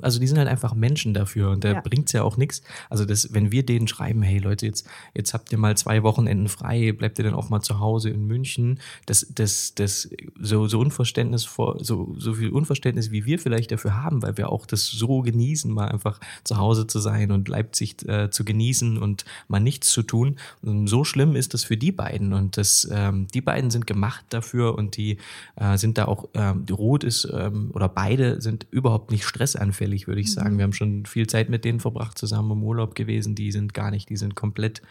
also 0.02 0.20
die 0.20 0.26
sind 0.26 0.38
halt 0.38 0.48
einfach 0.48 0.74
Menschen 0.74 1.14
dafür 1.14 1.50
und 1.50 1.64
da 1.64 1.72
ja. 1.72 1.80
bringt's 1.80 2.12
ja 2.12 2.22
auch 2.22 2.36
nichts. 2.36 2.62
Also 2.90 3.04
das, 3.04 3.32
wenn 3.32 3.50
wir 3.50 3.64
denen 3.64 3.88
schreiben, 3.88 4.22
hey 4.22 4.38
Leute, 4.38 4.66
jetzt, 4.66 4.86
jetzt 5.14 5.32
habt 5.32 5.50
ihr 5.52 5.58
mal 5.58 5.76
zwei 5.76 6.02
Wochenenden 6.02 6.48
frei, 6.48 6.92
bleibt 6.92 7.18
ihr 7.18 7.24
dann 7.24 7.34
auch 7.34 7.48
mal 7.48 7.62
zu 7.62 7.80
Hause 7.80 8.10
in 8.10 8.26
München, 8.26 8.80
das, 9.06 9.26
das, 9.34 9.74
das, 9.74 10.10
so, 10.38 10.68
so 10.68 10.78
Unverständnis 10.78 11.44
vor, 11.44 11.78
so, 11.82 12.14
so 12.18 12.34
viel 12.34 12.50
Unverständnis, 12.50 13.10
wie 13.10 13.24
wir 13.24 13.38
vielleicht 13.38 13.72
dafür 13.72 14.02
haben, 14.02 14.22
weil 14.22 14.36
wir 14.36 14.50
auch 14.50 14.66
das 14.66 14.86
so 14.86 15.22
genießen, 15.22 15.72
mal 15.72 15.88
einfach 15.88 16.20
zu 16.44 16.58
Hause 16.58 16.86
zu 16.86 16.98
sein 16.98 17.30
und 17.30 17.48
Leipzig 17.48 18.06
äh, 18.06 18.30
zu 18.30 18.44
genießen 18.44 18.98
und 18.98 19.24
mal 19.48 19.60
nichts 19.60 19.90
zu 19.90 20.02
tun. 20.02 20.36
Und 20.62 20.88
so 20.88 21.04
schlimm 21.04 21.36
ist 21.36 21.54
das 21.54 21.64
für 21.64 21.76
die 21.76 21.92
beiden 21.92 22.32
und 22.32 22.56
das, 22.56 22.88
ähm, 22.92 23.28
die 23.32 23.40
beiden 23.40 23.70
sind 23.70 23.86
gemacht 23.86 24.24
dafür 24.28 24.76
und 24.76 24.96
die 24.96 25.18
äh, 25.56 25.78
sind 25.78 25.98
da 25.98 26.04
auch, 26.04 26.28
ähm, 26.34 26.66
die 26.66 26.72
Rot 26.72 27.04
ist 27.04 27.28
ähm, 27.32 27.70
oder 27.72 27.88
beide 27.88 28.40
sind 28.40 28.66
überhaupt 28.70 29.10
nicht 29.10 29.24
stressig 29.24 29.53
stressanfällig, 29.54 30.06
würde 30.06 30.20
ich 30.20 30.32
sagen. 30.32 30.54
Mhm. 30.54 30.58
Wir 30.58 30.62
haben 30.64 30.72
schon 30.72 31.06
viel 31.06 31.26
Zeit 31.26 31.48
mit 31.48 31.64
denen 31.64 31.80
verbracht, 31.80 32.18
zusammen 32.18 32.52
im 32.52 32.62
Urlaub 32.62 32.94
gewesen. 32.94 33.34
Die 33.34 33.52
sind 33.52 33.74
gar 33.74 33.90
nicht, 33.90 34.08
die 34.08 34.16
sind 34.16 34.34
komplett 34.34 34.82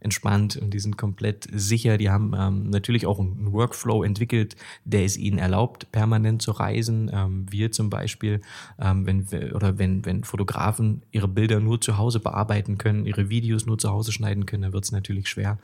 entspannt 0.00 0.56
und 0.56 0.74
die 0.74 0.80
sind 0.80 0.96
komplett 0.96 1.46
sicher. 1.52 1.98
Die 1.98 2.10
haben 2.10 2.34
ähm, 2.36 2.70
natürlich 2.70 3.06
auch 3.06 3.20
einen 3.20 3.52
Workflow 3.52 4.02
entwickelt, 4.02 4.56
der 4.84 5.04
es 5.04 5.16
ihnen 5.16 5.38
erlaubt, 5.38 5.90
permanent 5.92 6.42
zu 6.42 6.52
reisen. 6.52 7.10
Ähm, 7.12 7.46
wir 7.50 7.70
zum 7.72 7.90
Beispiel, 7.90 8.40
ähm, 8.80 9.06
wenn 9.06 9.30
wir, 9.30 9.54
oder 9.54 9.78
wenn, 9.78 10.04
wenn 10.04 10.24
Fotografen 10.24 11.02
ihre 11.12 11.28
Bilder 11.28 11.60
nur 11.60 11.80
zu 11.80 11.98
Hause 11.98 12.20
bearbeiten 12.20 12.78
können, 12.78 13.06
ihre 13.06 13.28
Videos 13.28 13.66
nur 13.66 13.78
zu 13.78 13.90
Hause 13.90 14.12
schneiden 14.12 14.46
können, 14.46 14.62
dann 14.62 14.72
wird 14.72 14.84
es 14.84 14.92
natürlich 14.92 15.28
schwer. 15.28 15.58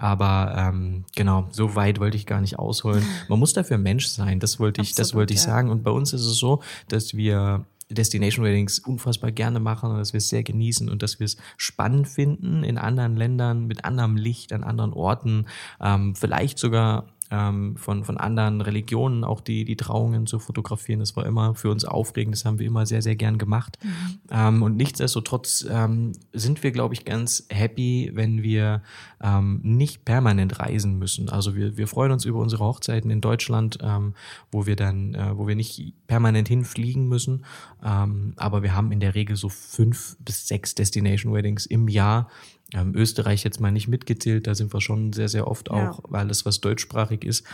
Aber 0.00 0.54
ähm, 0.56 1.04
genau, 1.16 1.48
so 1.50 1.74
weit 1.74 1.98
wollte 1.98 2.16
ich 2.16 2.24
gar 2.24 2.40
nicht 2.40 2.56
ausholen. 2.56 3.04
Man 3.28 3.40
muss 3.40 3.52
dafür 3.52 3.78
Mensch 3.78 4.06
sein, 4.06 4.38
das 4.38 4.60
wollte 4.60 4.80
ich, 4.80 4.90
Absolut, 4.90 4.98
das 5.00 5.14
wollte 5.14 5.34
ich 5.34 5.40
ja. 5.40 5.46
sagen. 5.46 5.70
Und 5.70 5.82
bei 5.82 5.90
uns 5.90 6.12
ist 6.12 6.24
es 6.24 6.36
so, 6.36 6.62
dass 6.86 7.16
wir 7.16 7.64
Destination 7.90 8.44
Weddings 8.44 8.78
unfassbar 8.80 9.32
gerne 9.32 9.60
machen 9.60 9.90
und 9.90 9.98
dass 9.98 10.12
wir 10.12 10.18
es 10.18 10.28
sehr 10.28 10.42
genießen 10.42 10.88
und 10.88 11.02
dass 11.02 11.20
wir 11.20 11.24
es 11.24 11.36
spannend 11.56 12.08
finden 12.08 12.62
in 12.64 12.78
anderen 12.78 13.16
Ländern 13.16 13.66
mit 13.66 13.84
anderem 13.84 14.16
Licht 14.16 14.52
an 14.52 14.64
anderen 14.64 14.92
Orten, 14.92 15.46
ähm, 15.80 16.14
vielleicht 16.14 16.58
sogar 16.58 17.06
ähm, 17.30 17.76
von, 17.76 18.04
von 18.04 18.16
anderen 18.16 18.60
Religionen 18.60 19.24
auch 19.24 19.40
die, 19.40 19.64
die 19.64 19.76
Trauungen 19.76 20.26
zu 20.26 20.38
fotografieren. 20.38 21.00
Das 21.00 21.16
war 21.16 21.26
immer 21.26 21.54
für 21.54 21.70
uns 21.70 21.84
aufregend, 21.84 22.34
das 22.34 22.44
haben 22.44 22.58
wir 22.58 22.66
immer 22.66 22.86
sehr, 22.86 23.02
sehr 23.02 23.16
gern 23.16 23.38
gemacht. 23.38 23.78
Mhm. 23.82 24.18
Ähm, 24.30 24.62
und 24.62 24.76
nichtsdestotrotz 24.76 25.66
ähm, 25.70 26.12
sind 26.32 26.62
wir, 26.62 26.70
glaube 26.70 26.94
ich, 26.94 27.04
ganz 27.04 27.46
happy, 27.50 28.10
wenn 28.14 28.42
wir 28.42 28.82
ähm, 29.22 29.60
nicht 29.62 30.04
permanent 30.04 30.58
reisen 30.58 30.98
müssen. 30.98 31.28
Also 31.28 31.54
wir, 31.54 31.76
wir 31.76 31.88
freuen 31.88 32.12
uns 32.12 32.24
über 32.24 32.38
unsere 32.38 32.64
Hochzeiten 32.64 33.10
in 33.10 33.20
Deutschland, 33.20 33.78
ähm, 33.82 34.14
wo 34.50 34.66
wir 34.66 34.76
dann, 34.76 35.14
äh, 35.14 35.36
wo 35.36 35.46
wir 35.46 35.56
nicht 35.56 35.94
permanent 36.06 36.48
hinfliegen 36.48 37.08
müssen. 37.08 37.44
Ähm, 37.84 38.32
aber 38.36 38.62
wir 38.62 38.74
haben 38.74 38.92
in 38.92 39.00
der 39.00 39.14
Regel 39.14 39.36
so 39.36 39.48
fünf 39.48 40.16
bis 40.20 40.46
sechs 40.46 40.74
Destination 40.74 41.32
Weddings 41.32 41.66
im 41.66 41.88
Jahr 41.88 42.28
ähm, 42.74 42.94
Österreich 42.94 43.44
jetzt 43.44 43.60
mal 43.60 43.72
nicht 43.72 43.88
mitgezählt, 43.88 44.46
da 44.46 44.54
sind 44.54 44.72
wir 44.72 44.80
schon 44.80 45.12
sehr, 45.12 45.28
sehr 45.28 45.48
oft 45.48 45.70
auch, 45.70 45.98
ja. 45.98 46.04
weil 46.08 46.20
alles 46.20 46.44
was 46.44 46.60
deutschsprachig 46.60 47.24
ist. 47.24 47.44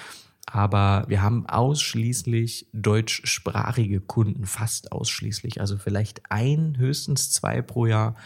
Aber 0.47 1.05
wir 1.09 1.23
haben 1.23 1.47
ausschließlich 1.47 2.67
deutschsprachige 2.73 4.01
Kunden, 4.01 4.45
fast 4.45 4.93
ausschließlich. 4.93 5.61
Also 5.61 5.79
vielleicht 5.79 6.23
ein, 6.31 6.77
höchstens 6.77 7.31
zwei 7.31 7.63
pro 7.63 7.87
Jahr, 7.87 8.17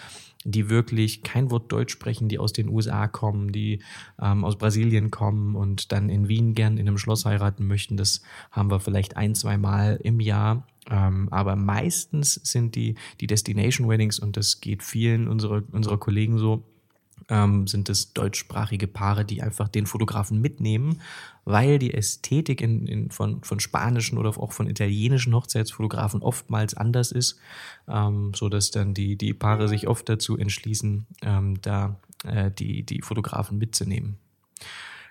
die 0.45 0.69
wirklich 0.69 1.23
kein 1.23 1.51
Wort 1.51 1.71
Deutsch 1.71 1.93
sprechen, 1.93 2.29
die 2.29 2.39
aus 2.39 2.53
den 2.53 2.69
USA 2.69 3.07
kommen, 3.07 3.53
die 3.53 3.83
ähm, 4.21 4.45
aus 4.45 4.57
Brasilien 4.57 5.11
kommen 5.11 5.55
und 5.55 5.93
dann 5.93 6.09
in 6.09 6.29
Wien 6.29 6.55
gern 6.55 6.79
in 6.79 6.89
einem 6.89 6.99
Schloss 6.99 7.25
heiraten 7.25 7.67
möchten. 7.67 7.97
Das 7.97 8.23
haben 8.51 8.71
wir 8.71 8.81
vielleicht 8.81 9.17
ein, 9.17 9.35
zwei 9.35 9.59
Mal 9.59 10.01
im 10.03 10.21
Jahr. 10.21 10.67
Ähm, 10.91 11.29
aber 11.31 11.55
meistens 11.55 12.35
sind 12.35 12.75
die, 12.75 12.95
die 13.21 13.27
Destination 13.27 13.89
Weddings, 13.89 14.19
und 14.19 14.37
das 14.37 14.61
geht 14.61 14.83
vielen 14.83 15.29
unserer, 15.29 15.63
unserer 15.73 15.99
Kollegen 15.99 16.39
so, 16.39 16.65
ähm, 17.29 17.67
sind 17.67 17.89
es 17.89 18.13
deutschsprachige 18.13 18.87
Paare, 18.87 19.25
die 19.25 19.43
einfach 19.43 19.69
den 19.69 19.87
Fotografen 19.87 20.41
mitnehmen, 20.41 21.01
weil 21.45 21.79
die 21.79 21.95
Ästhetik 21.95 22.61
in, 22.61 22.87
in, 22.87 23.11
von, 23.11 23.43
von 23.43 23.61
spanischen 23.61 24.19
oder 24.19 24.31
auch 24.31 24.53
von 24.53 24.69
italienischen 24.69 25.35
Hochzeitsfotografen 25.35 26.23
oftmals 26.23 26.75
anders 26.75 27.13
ist, 27.13 27.39
ähm, 27.89 28.33
so 28.35 28.49
dass 28.49 28.71
dann 28.71 28.95
die, 28.95 29.17
die 29.17 29.35
Paare 29.35 29.69
sich 29.69 29.89
oft 29.89 30.09
dazu 30.09 30.37
entschließen, 30.37 31.07
ähm, 31.23 31.61
da 31.63 32.01
äh, 32.25 32.51
die, 32.51 32.83
die 32.85 33.03
Fotografen 33.03 33.59
mitzunehmen. 33.59 34.19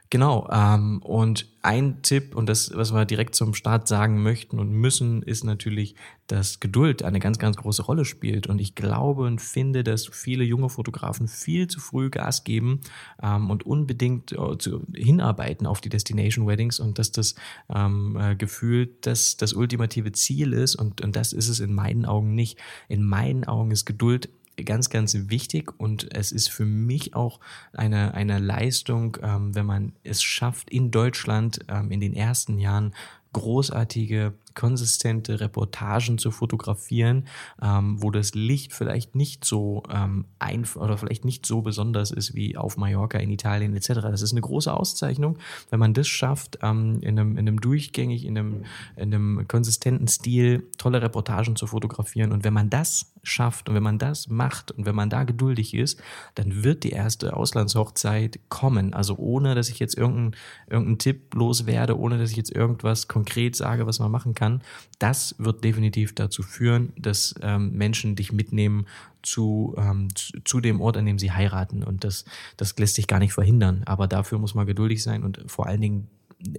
Genau. 0.09 0.47
Ähm, 0.51 1.01
und 1.01 1.47
ein 1.61 2.01
Tipp 2.01 2.33
und 2.33 2.47
das, 2.47 2.71
was 2.73 2.93
wir 2.93 3.03
direkt 3.03 3.35
zum 3.35 3.53
Start 3.53 3.89
sagen 3.89 4.23
möchten 4.23 4.57
und 4.57 4.71
müssen, 4.71 5.21
ist 5.21 5.43
natürlich, 5.43 5.95
dass 6.27 6.61
Geduld 6.61 7.03
eine 7.03 7.19
ganz, 7.19 7.39
ganz 7.39 7.57
große 7.57 7.83
Rolle 7.83 8.05
spielt. 8.05 8.47
Und 8.47 8.59
ich 8.59 8.73
glaube 8.73 9.23
und 9.23 9.41
finde, 9.41 9.83
dass 9.83 10.07
viele 10.07 10.45
junge 10.45 10.69
Fotografen 10.69 11.27
viel 11.27 11.67
zu 11.67 11.81
früh 11.81 12.09
Gas 12.09 12.45
geben 12.45 12.79
ähm, 13.21 13.49
und 13.49 13.65
unbedingt 13.65 14.31
äh, 14.31 14.57
zu, 14.57 14.81
hinarbeiten 14.95 15.67
auf 15.67 15.81
die 15.81 15.89
Destination 15.89 16.47
Weddings 16.47 16.79
und 16.79 16.99
dass 16.99 17.11
das 17.11 17.35
ähm, 17.73 18.17
äh, 18.17 18.35
Gefühl 18.37 18.89
das, 19.01 19.35
das 19.35 19.53
ultimative 19.53 20.13
Ziel 20.13 20.53
ist. 20.53 20.75
Und, 20.75 21.01
und 21.01 21.17
das 21.17 21.33
ist 21.33 21.49
es 21.49 21.59
in 21.59 21.73
meinen 21.73 22.05
Augen 22.05 22.33
nicht. 22.33 22.57
In 22.87 23.03
meinen 23.03 23.43
Augen 23.43 23.71
ist 23.71 23.85
Geduld 23.85 24.29
ganz, 24.65 24.89
ganz 24.89 25.15
wichtig 25.29 25.71
und 25.79 26.13
es 26.15 26.31
ist 26.31 26.49
für 26.49 26.65
mich 26.65 27.15
auch 27.15 27.39
eine, 27.73 28.13
eine 28.13 28.39
Leistung, 28.39 29.17
ähm, 29.21 29.53
wenn 29.55 29.65
man 29.65 29.93
es 30.03 30.23
schafft, 30.23 30.69
in 30.69 30.91
Deutschland 30.91 31.59
ähm, 31.67 31.91
in 31.91 31.99
den 31.99 32.13
ersten 32.13 32.57
Jahren 32.57 32.93
großartige 33.33 34.33
konsistente 34.55 35.39
Reportagen 35.39 36.17
zu 36.17 36.31
fotografieren, 36.31 37.25
ähm, 37.61 38.01
wo 38.01 38.09
das 38.09 38.33
Licht 38.33 38.73
vielleicht 38.73 39.13
nicht 39.13 39.45
so 39.45 39.83
ähm, 39.93 40.25
einfach 40.39 40.81
oder 40.81 40.97
vielleicht 40.97 41.25
nicht 41.25 41.45
so 41.45 41.61
besonders 41.61 42.09
ist 42.09 42.33
wie 42.33 42.57
auf 42.57 42.75
Mallorca, 42.77 43.19
in 43.19 43.29
Italien 43.29 43.75
etc. 43.75 43.87
Das 44.01 44.23
ist 44.23 44.31
eine 44.31 44.41
große 44.41 44.73
Auszeichnung, 44.73 45.37
wenn 45.69 45.79
man 45.79 45.93
das 45.93 46.07
schafft, 46.07 46.57
ähm, 46.63 46.97
in, 47.01 47.19
einem, 47.19 47.31
in 47.33 47.47
einem 47.47 47.61
durchgängig, 47.61 48.25
in 48.25 48.35
einem, 48.35 48.65
in 48.95 49.13
einem 49.13 49.47
konsistenten 49.47 50.07
Stil 50.07 50.65
tolle 50.79 51.03
Reportagen 51.03 51.55
zu 51.55 51.67
fotografieren. 51.67 52.31
Und 52.31 52.43
wenn 52.43 52.53
man 52.53 52.71
das 52.71 53.13
schafft 53.27 53.69
und 53.69 53.75
wenn 53.75 53.83
man 53.83 53.99
das 53.99 54.27
macht 54.27 54.71
und 54.71 54.85
wenn 54.85 54.95
man 54.95 55.09
da 55.09 55.23
geduldig 55.23 55.73
ist, 55.73 56.01
dann 56.35 56.63
wird 56.63 56.83
die 56.83 56.91
erste 56.91 57.35
Auslandshochzeit 57.35 58.39
kommen. 58.49 58.93
Also 58.93 59.15
ohne, 59.17 59.55
dass 59.55 59.69
ich 59.69 59.79
jetzt 59.79 59.97
irgendeinen 59.97 60.35
irgendein 60.69 60.97
Tipp 60.97 61.33
loswerde, 61.33 61.97
ohne 61.97 62.17
dass 62.17 62.31
ich 62.31 62.37
jetzt 62.37 62.55
irgendwas 62.55 63.07
konkret 63.07 63.55
sage, 63.55 63.85
was 63.85 63.99
man 63.99 64.11
machen 64.11 64.33
kann 64.33 64.61
das 64.99 65.35
wird 65.37 65.63
definitiv 65.63 66.15
dazu 66.15 66.41
führen, 66.41 66.93
dass 66.97 67.35
ähm, 67.41 67.71
Menschen 67.73 68.15
dich 68.15 68.31
mitnehmen 68.31 68.87
zu, 69.21 69.75
ähm, 69.77 70.09
zu, 70.15 70.39
zu, 70.43 70.59
dem 70.59 70.81
Ort, 70.81 70.97
an 70.97 71.05
dem 71.05 71.19
sie 71.19 71.31
heiraten. 71.31 71.83
Und 71.83 72.03
das, 72.03 72.25
das 72.55 72.77
lässt 72.77 72.95
sich 72.95 73.07
gar 73.07 73.19
nicht 73.19 73.33
verhindern. 73.33 73.83
Aber 73.85 74.07
dafür 74.07 74.39
muss 74.39 74.55
man 74.55 74.65
geduldig 74.65 75.03
sein 75.03 75.23
und 75.23 75.43
vor 75.47 75.67
allen 75.67 75.81
Dingen 75.81 76.07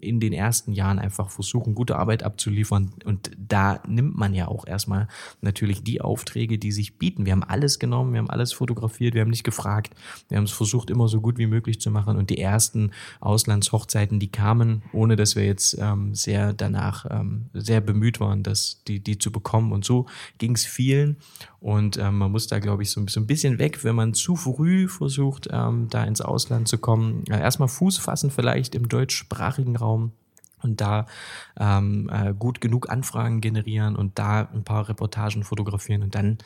in 0.01 0.19
den 0.19 0.33
ersten 0.33 0.73
Jahren 0.73 0.99
einfach 0.99 1.31
versuchen, 1.31 1.75
gute 1.75 1.97
Arbeit 1.97 2.25
abzuliefern. 2.25 2.91
Und 3.05 3.31
da 3.39 3.81
nimmt 3.87 4.17
man 4.17 4.35
ja 4.35 4.49
auch 4.49 4.67
erstmal 4.67 5.07
natürlich 5.41 5.85
die 5.85 6.01
Aufträge, 6.01 6.59
die 6.59 6.73
sich 6.73 6.99
bieten. 6.99 7.27
Wir 7.27 7.33
haben 7.33 7.45
alles 7.45 7.79
genommen, 7.79 8.13
wir 8.13 8.19
haben 8.19 8.31
alles 8.31 8.53
fotografiert, 8.53 9.15
wir 9.15 9.21
haben 9.21 9.31
nicht 9.31 9.45
gefragt. 9.45 9.95
Wir 10.29 10.37
haben 10.37 10.45
es 10.45 10.53
versucht, 10.53 10.91
immer 10.91 11.07
so 11.07 11.21
gut 11.21 11.39
wie 11.39 11.47
möglich 11.47 11.81
zu 11.81 11.91
machen. 11.91 12.17
Und 12.17 12.31
die 12.31 12.39
ersten 12.39 12.91
Auslandshochzeiten, 13.21 14.19
die 14.19 14.33
kamen, 14.33 14.83
ohne 14.93 15.15
dass 15.15 15.37
wir 15.37 15.45
jetzt 15.45 15.79
ähm, 15.79 16.15
sehr 16.15 16.53
danach 16.53 17.07
ähm, 17.11 17.47
sehr 17.53 17.81
bemüht 17.81 18.19
waren, 18.19 18.43
dass 18.43 18.83
die, 18.89 18.99
die 19.01 19.19
zu 19.19 19.31
bekommen. 19.31 19.73
Und 19.73 19.85
so 19.85 20.07
ging 20.39 20.55
es 20.57 20.67
vielen. 20.67 21.19
Und 21.61 21.99
ähm, 21.99 22.19
man 22.19 22.31
muss 22.31 22.47
da, 22.47 22.61
glaube 22.61 22.85
ich, 22.85 22.91
so, 22.91 23.05
so, 23.09 23.21
ein 23.21 23.27
bisschen 23.27 23.59
weg, 23.59 23.83
wenn 23.83 23.97
man 23.97 24.15
zu 24.15 24.37
früh 24.37 24.89
versucht, 24.89 25.49
ähm, 25.51 25.89
da 25.91 26.05
ins 26.05 26.21
Ausland 26.21 26.69
zu 26.69 26.79
kommen. 26.79 27.25
Erstmal 27.25 27.69
Fuß 27.69 27.99
fassen, 27.99 28.31
vielleicht 28.31 28.75
im 28.75 28.89
deutschsprachigen 28.89 29.77
Raum 29.77 30.13
und 30.63 30.81
da 30.81 31.07
ähm, 31.59 32.11
äh, 32.13 32.33
gut 32.35 32.61
genug 32.61 32.91
Anfragen 32.91 33.41
generieren 33.41 33.97
und 33.97 34.19
da 34.19 34.49
ein 34.53 34.65
paar 34.65 34.89
Reportagen 34.89 35.45
fotografieren 35.45 36.03
und 36.03 36.15
dann 36.15 36.39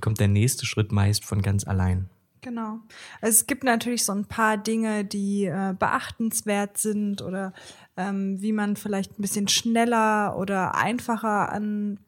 kommt 0.00 0.20
der 0.20 0.28
nächste 0.28 0.66
Schritt 0.66 0.92
meist 0.92 1.24
von 1.24 1.42
ganz 1.42 1.66
allein. 1.66 2.08
Genau. 2.40 2.78
Also 3.20 3.40
es 3.40 3.46
gibt 3.46 3.64
natürlich 3.64 4.04
so 4.04 4.12
ein 4.12 4.24
paar 4.24 4.56
Dinge, 4.56 5.04
die 5.04 5.46
äh, 5.46 5.74
beachtenswert 5.76 6.78
sind 6.78 7.20
oder 7.20 7.52
ähm, 7.96 8.40
wie 8.40 8.52
man 8.52 8.76
vielleicht 8.76 9.18
ein 9.18 9.22
bisschen 9.22 9.48
schneller 9.48 10.36
oder 10.38 10.76
einfacher 10.76 11.50
an 11.50 11.98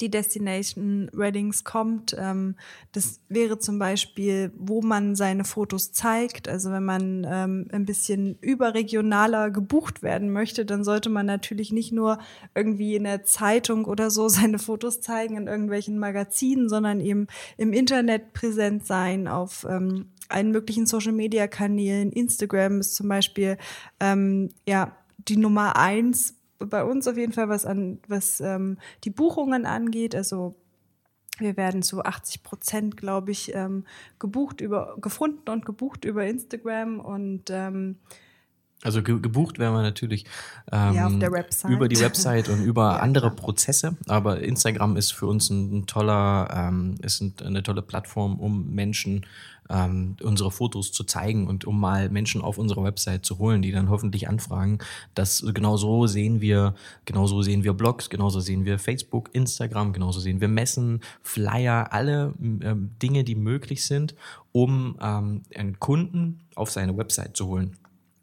die 0.00 0.10
Destination 0.10 1.10
Weddings 1.12 1.64
kommt. 1.64 2.16
Ähm, 2.18 2.56
das 2.92 3.20
wäre 3.28 3.58
zum 3.58 3.78
Beispiel, 3.78 4.52
wo 4.56 4.82
man 4.82 5.14
seine 5.14 5.44
Fotos 5.44 5.92
zeigt. 5.92 6.48
Also 6.48 6.70
wenn 6.70 6.84
man 6.84 7.26
ähm, 7.28 7.68
ein 7.72 7.84
bisschen 7.84 8.38
überregionaler 8.40 9.50
gebucht 9.50 10.02
werden 10.02 10.30
möchte, 10.30 10.64
dann 10.64 10.84
sollte 10.84 11.10
man 11.10 11.26
natürlich 11.26 11.72
nicht 11.72 11.92
nur 11.92 12.18
irgendwie 12.54 12.96
in 12.96 13.04
der 13.04 13.24
Zeitung 13.24 13.84
oder 13.84 14.10
so 14.10 14.28
seine 14.36 14.58
Fotos 14.58 15.00
zeigen, 15.00 15.36
in 15.36 15.46
irgendwelchen 15.46 15.98
Magazinen, 15.98 16.68
sondern 16.68 17.00
eben 17.00 17.26
im 17.56 17.72
Internet 17.72 18.32
präsent 18.32 18.86
sein, 18.86 19.28
auf 19.28 19.66
ähm, 19.68 20.06
allen 20.28 20.50
möglichen 20.50 20.86
Social-Media-Kanälen. 20.86 22.12
Instagram 22.12 22.80
ist 22.80 22.94
zum 22.94 23.08
Beispiel 23.08 23.58
ähm, 24.00 24.50
ja 24.66 24.96
die 25.28 25.36
Nummer 25.36 25.76
eins 25.76 26.35
bei 26.58 26.84
uns 26.84 27.06
auf 27.06 27.16
jeden 27.16 27.32
Fall, 27.32 27.48
was 27.48 27.66
an 27.66 27.98
was 28.08 28.40
ähm, 28.40 28.78
die 29.04 29.10
Buchungen 29.10 29.66
angeht. 29.66 30.14
Also 30.14 30.54
wir 31.38 31.56
werden 31.56 31.82
zu 31.82 32.02
80 32.02 32.42
Prozent, 32.42 32.96
glaube 32.96 33.30
ich, 33.30 33.54
ähm, 33.54 33.84
gebucht 34.18 34.60
über 34.60 34.96
gefunden 35.00 35.50
und 35.50 35.66
gebucht 35.66 36.04
über 36.04 36.26
Instagram 36.26 37.00
und 37.00 37.50
ähm, 37.50 37.96
also 38.82 39.02
ge 39.02 39.18
gebucht 39.20 39.58
werden 39.58 39.74
wir 39.74 39.82
natürlich 39.82 40.26
ähm, 40.70 40.94
ja, 40.94 41.08
über 41.68 41.88
die 41.88 41.98
Website 41.98 42.48
und 42.48 42.62
über 42.62 42.82
ja, 42.92 42.98
andere. 42.98 43.30
Prozesse. 43.30 43.96
Aber 44.06 44.40
Instagram 44.40 44.96
ist 44.96 45.12
für 45.12 45.26
uns 45.26 45.48
ein, 45.50 45.86
toller, 45.86 46.48
ähm, 46.54 46.96
ist 47.02 47.20
ein, 47.20 47.34
eine 47.42 47.62
tolle 47.62 47.82
Plattform, 47.82 48.38
um 48.38 48.74
Menschen 48.74 49.24
ähm, 49.70 50.16
unsere 50.22 50.50
Fotos 50.50 50.92
zu 50.92 51.04
zeigen 51.04 51.46
und 51.46 51.64
um 51.64 51.78
mal 51.78 52.08
Menschen 52.10 52.42
auf 52.42 52.58
unsere 52.58 52.82
Website 52.84 53.24
zu 53.24 53.38
holen, 53.38 53.62
die 53.62 53.72
dann 53.72 53.90
hoffentlich 53.90 54.28
anfragen. 54.28 54.78
Das 55.14 55.44
genau 55.54 55.76
so 55.76 56.06
sehen 56.06 56.40
wir, 56.40 56.74
genauso 57.04 57.42
sehen 57.42 57.64
wir 57.64 57.72
Blogs, 57.72 58.10
genauso 58.10 58.40
sehen 58.40 58.64
wir 58.64 58.78
Facebook, 58.78 59.30
Instagram, 59.32 59.92
genauso 59.92 60.20
sehen 60.20 60.40
wir 60.40 60.48
Messen, 60.48 61.00
Flyer, 61.22 61.92
alle 61.92 62.34
ähm, 62.40 62.90
Dinge, 63.02 63.24
die 63.24 63.34
möglich 63.34 63.84
sind, 63.84 64.14
um 64.52 64.96
ähm, 65.00 65.42
einen 65.54 65.78
Kunden 65.78 66.40
auf 66.54 66.70
seine 66.70 66.96
Website 66.96 67.36
zu 67.36 67.46
holen. 67.46 67.76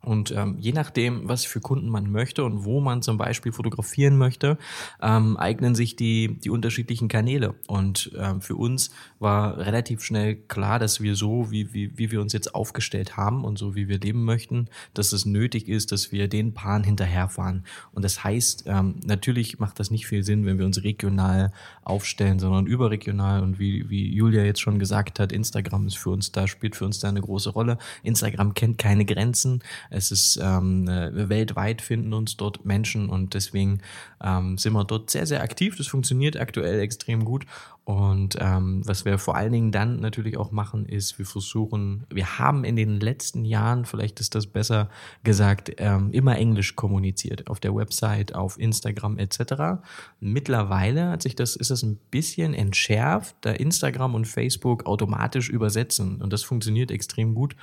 Und 0.03 0.31
ähm, 0.31 0.57
je 0.59 0.73
nachdem, 0.73 1.29
was 1.29 1.45
für 1.45 1.61
Kunden 1.61 1.89
man 1.89 2.11
möchte 2.11 2.43
und 2.43 2.65
wo 2.65 2.81
man 2.81 3.01
zum 3.01 3.17
Beispiel 3.17 3.51
fotografieren 3.51 4.17
möchte, 4.17 4.57
ähm, 5.01 5.37
eignen 5.37 5.75
sich 5.75 5.95
die, 5.95 6.39
die 6.39 6.49
unterschiedlichen 6.49 7.07
Kanäle. 7.07 7.55
Und 7.67 8.11
ähm, 8.17 8.41
für 8.41 8.55
uns 8.55 8.91
war 9.19 9.57
relativ 9.57 10.03
schnell 10.03 10.35
klar, 10.35 10.77
dass 10.77 11.01
wir 11.01 11.15
so, 11.15 11.51
wie, 11.51 11.73
wie, 11.73 11.97
wie 11.97 12.11
wir 12.11 12.21
uns 12.21 12.33
jetzt 12.33 12.53
aufgestellt 12.53 13.15
haben 13.15 13.45
und 13.45 13.57
so 13.57 13.75
wie 13.75 13.87
wir 13.87 13.99
leben 13.99 14.25
möchten, 14.25 14.67
dass 14.93 15.13
es 15.13 15.25
nötig 15.25 15.69
ist, 15.69 15.91
dass 15.93 16.11
wir 16.11 16.27
den 16.27 16.53
Paaren 16.53 16.83
hinterherfahren. 16.83 17.63
Und 17.93 18.03
das 18.03 18.23
heißt, 18.23 18.65
ähm, 18.67 18.95
natürlich 19.05 19.59
macht 19.59 19.79
das 19.79 19.89
nicht 19.89 20.05
viel 20.05 20.23
Sinn, 20.23 20.45
wenn 20.45 20.57
wir 20.57 20.65
uns 20.65 20.83
regional 20.83 21.53
aufstellen, 21.83 22.39
sondern 22.39 22.67
überregional. 22.67 23.41
Und 23.41 23.57
wie, 23.57 23.89
wie 23.89 24.13
Julia 24.13 24.43
jetzt 24.43 24.59
schon 24.59 24.79
gesagt 24.79 25.19
hat, 25.19 25.31
Instagram 25.31 25.87
ist 25.87 25.97
für 25.97 26.09
uns 26.09 26.33
da, 26.33 26.47
spielt 26.47 26.75
für 26.75 26.85
uns 26.85 26.99
da 26.99 27.07
eine 27.07 27.21
große 27.21 27.51
Rolle. 27.51 27.77
Instagram 28.03 28.53
kennt 28.53 28.77
keine 28.77 29.05
Grenzen. 29.05 29.63
Es 29.93 30.11
ist 30.11 30.39
ähm, 30.41 30.87
äh, 30.87 31.29
weltweit 31.29 31.81
finden 31.81 32.13
uns 32.13 32.35
dort 32.37 32.65
Menschen 32.65 33.09
und 33.09 33.33
deswegen 33.33 33.79
ähm, 34.23 34.57
sind 34.57 34.73
wir 34.73 34.83
dort 34.83 35.09
sehr, 35.09 35.25
sehr 35.25 35.41
aktiv. 35.41 35.77
Das 35.77 35.87
funktioniert 35.87 36.37
aktuell 36.37 36.79
extrem 36.79 37.25
gut. 37.25 37.45
Und 37.85 38.37
ähm, 38.39 38.81
was 38.85 39.03
wir 39.03 39.17
vor 39.17 39.35
allen 39.35 39.51
Dingen 39.51 39.71
dann 39.73 39.99
natürlich 39.99 40.37
auch 40.37 40.51
machen, 40.51 40.85
ist, 40.85 41.19
wir 41.19 41.25
versuchen, 41.25 42.05
wir 42.09 42.39
haben 42.39 42.63
in 42.63 42.77
den 42.77 43.01
letzten 43.01 43.43
Jahren, 43.43 43.83
vielleicht 43.83 44.21
ist 44.21 44.35
das 44.35 44.47
besser 44.47 44.89
gesagt, 45.25 45.73
ähm, 45.77 46.11
immer 46.13 46.37
Englisch 46.37 46.77
kommuniziert 46.77 47.47
auf 47.47 47.59
der 47.59 47.75
Website, 47.75 48.35
auf 48.35 48.57
Instagram 48.57 49.17
etc. 49.17 49.83
Mittlerweile 50.21 51.09
hat 51.09 51.23
sich 51.23 51.35
das, 51.35 51.57
ist 51.57 51.71
das 51.71 51.83
ein 51.83 51.97
bisschen 52.09 52.53
entschärft, 52.53 53.35
da 53.41 53.51
Instagram 53.51 54.15
und 54.15 54.27
Facebook 54.27 54.85
automatisch 54.85 55.49
übersetzen 55.49 56.21
und 56.21 56.31
das 56.31 56.43
funktioniert 56.43 56.89
extrem 56.89 57.35
gut. 57.35 57.57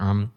Ähm, 0.00 0.30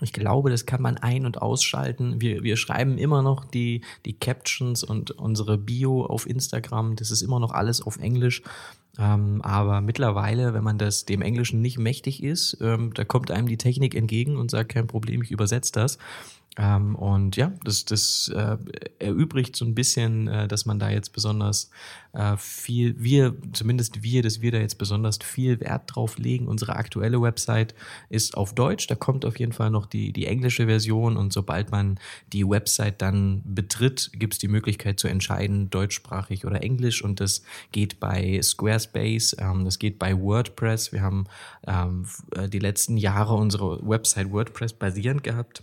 ich 0.00 0.12
glaube, 0.12 0.50
das 0.50 0.66
kann 0.66 0.82
man 0.82 0.96
ein- 0.96 1.26
und 1.26 1.40
ausschalten. 1.40 2.20
Wir, 2.20 2.42
wir 2.42 2.56
schreiben 2.56 2.98
immer 2.98 3.22
noch 3.22 3.44
die, 3.44 3.82
die 4.06 4.14
Captions 4.14 4.82
und 4.82 5.10
unsere 5.12 5.58
Bio 5.58 6.04
auf 6.04 6.28
Instagram. 6.28 6.96
Das 6.96 7.10
ist 7.10 7.22
immer 7.22 7.40
noch 7.40 7.52
alles 7.52 7.82
auf 7.82 7.98
Englisch. 7.98 8.42
Ähm, 8.98 9.40
aber 9.42 9.80
mittlerweile, 9.80 10.52
wenn 10.52 10.64
man 10.64 10.78
das 10.78 11.04
dem 11.04 11.22
Englischen 11.22 11.60
nicht 11.60 11.78
mächtig 11.78 12.22
ist, 12.22 12.58
ähm, 12.60 12.92
da 12.94 13.04
kommt 13.04 13.30
einem 13.30 13.46
die 13.46 13.56
Technik 13.56 13.94
entgegen 13.94 14.36
und 14.36 14.50
sagt, 14.50 14.70
kein 14.70 14.86
Problem, 14.86 15.22
ich 15.22 15.30
übersetze 15.30 15.72
das. 15.72 15.98
Ähm, 16.58 16.96
und 16.96 17.36
ja, 17.36 17.52
das, 17.64 17.84
das 17.84 18.30
äh, 18.34 18.56
erübrigt 18.98 19.54
so 19.54 19.64
ein 19.64 19.74
bisschen, 19.76 20.26
äh, 20.26 20.48
dass 20.48 20.66
man 20.66 20.80
da 20.80 20.90
jetzt 20.90 21.12
besonders 21.12 21.70
äh, 22.12 22.36
viel, 22.36 22.96
wir, 22.98 23.36
zumindest 23.52 24.02
wir, 24.02 24.22
dass 24.22 24.40
wir 24.40 24.50
da 24.50 24.58
jetzt 24.58 24.76
besonders 24.76 25.18
viel 25.22 25.60
Wert 25.60 25.82
drauf 25.86 26.18
legen. 26.18 26.48
Unsere 26.48 26.74
aktuelle 26.74 27.22
Website 27.22 27.74
ist 28.08 28.36
auf 28.36 28.52
Deutsch, 28.52 28.88
da 28.88 28.96
kommt 28.96 29.24
auf 29.24 29.38
jeden 29.38 29.52
Fall 29.52 29.70
noch 29.70 29.86
die, 29.86 30.12
die 30.12 30.26
englische 30.26 30.66
Version 30.66 31.16
und 31.16 31.32
sobald 31.32 31.70
man 31.70 32.00
die 32.32 32.46
Website 32.46 33.00
dann 33.00 33.42
betritt, 33.44 34.10
gibt 34.14 34.32
es 34.32 34.38
die 34.40 34.48
Möglichkeit 34.48 34.98
zu 34.98 35.06
entscheiden, 35.06 35.70
deutschsprachig 35.70 36.46
oder 36.46 36.64
englisch 36.64 37.02
und 37.02 37.20
das 37.20 37.42
geht 37.70 38.00
bei 38.00 38.40
Squarespace, 38.42 39.36
ähm, 39.38 39.64
das 39.64 39.78
geht 39.78 40.00
bei 40.00 40.20
WordPress. 40.20 40.92
Wir 40.92 41.02
haben 41.02 41.26
ähm, 41.64 42.06
äh, 42.34 42.48
die 42.48 42.58
letzten 42.58 42.96
Jahre 42.96 43.34
unsere 43.34 43.88
Website 43.88 44.32
WordPress 44.32 44.72
basierend 44.72 45.22
gehabt 45.22 45.62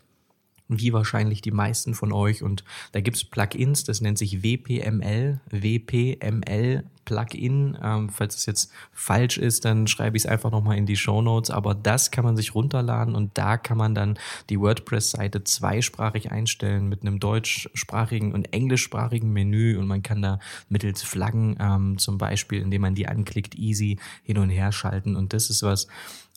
wie 0.68 0.94
wahrscheinlich 0.94 1.42
die 1.42 1.52
meisten 1.52 1.94
von 1.94 2.12
euch. 2.12 2.44
Und 2.44 2.64
da 2.92 3.02
gibt's 3.02 3.24
Plugins, 3.24 3.84
das 3.84 4.02
nennt 4.02 4.18
sich 4.18 4.44
WPML, 4.44 5.40
WPML 5.50 6.84
Plugin. 7.08 7.78
Ähm, 7.82 8.10
falls 8.10 8.36
es 8.36 8.46
jetzt 8.46 8.72
falsch 8.92 9.38
ist, 9.38 9.64
dann 9.66 9.88
schreibe 9.88 10.18
ich 10.18 10.26
es 10.26 10.30
einfach 10.30 10.52
nochmal 10.52 10.78
in 10.78 10.86
die 10.86 10.98
Show 10.98 11.22
Notes. 11.22 11.50
Aber 11.50 11.74
das 11.74 12.12
kann 12.12 12.26
man 12.26 12.36
sich 12.36 12.54
runterladen 12.54 13.16
und 13.16 13.38
da 13.38 13.58
kann 13.58 13.78
man 13.78 13.96
dann 13.96 14.20
die 14.50 14.60
WordPress-Seite 14.60 15.44
zweisprachig 15.46 16.32
einstellen 16.32 16.90
mit 16.90 17.02
einem 17.02 17.20
deutschsprachigen 17.20 18.34
und 18.34 18.54
englischsprachigen 18.54 19.32
Menü 19.32 19.78
und 19.78 19.88
man 19.88 20.04
kann 20.04 20.22
da 20.22 20.40
mittels 20.68 21.02
Flaggen 21.02 21.56
ähm, 21.60 21.98
zum 21.98 22.18
Beispiel, 22.18 22.62
indem 22.62 22.82
man 22.82 22.96
die 22.96 23.08
anklickt, 23.08 23.56
easy 23.56 23.98
hin 24.24 24.38
und 24.38 24.50
her 24.50 24.74
schalten. 24.74 25.16
Und 25.16 25.32
das 25.32 25.50
ist 25.50 25.64
was, 25.64 25.88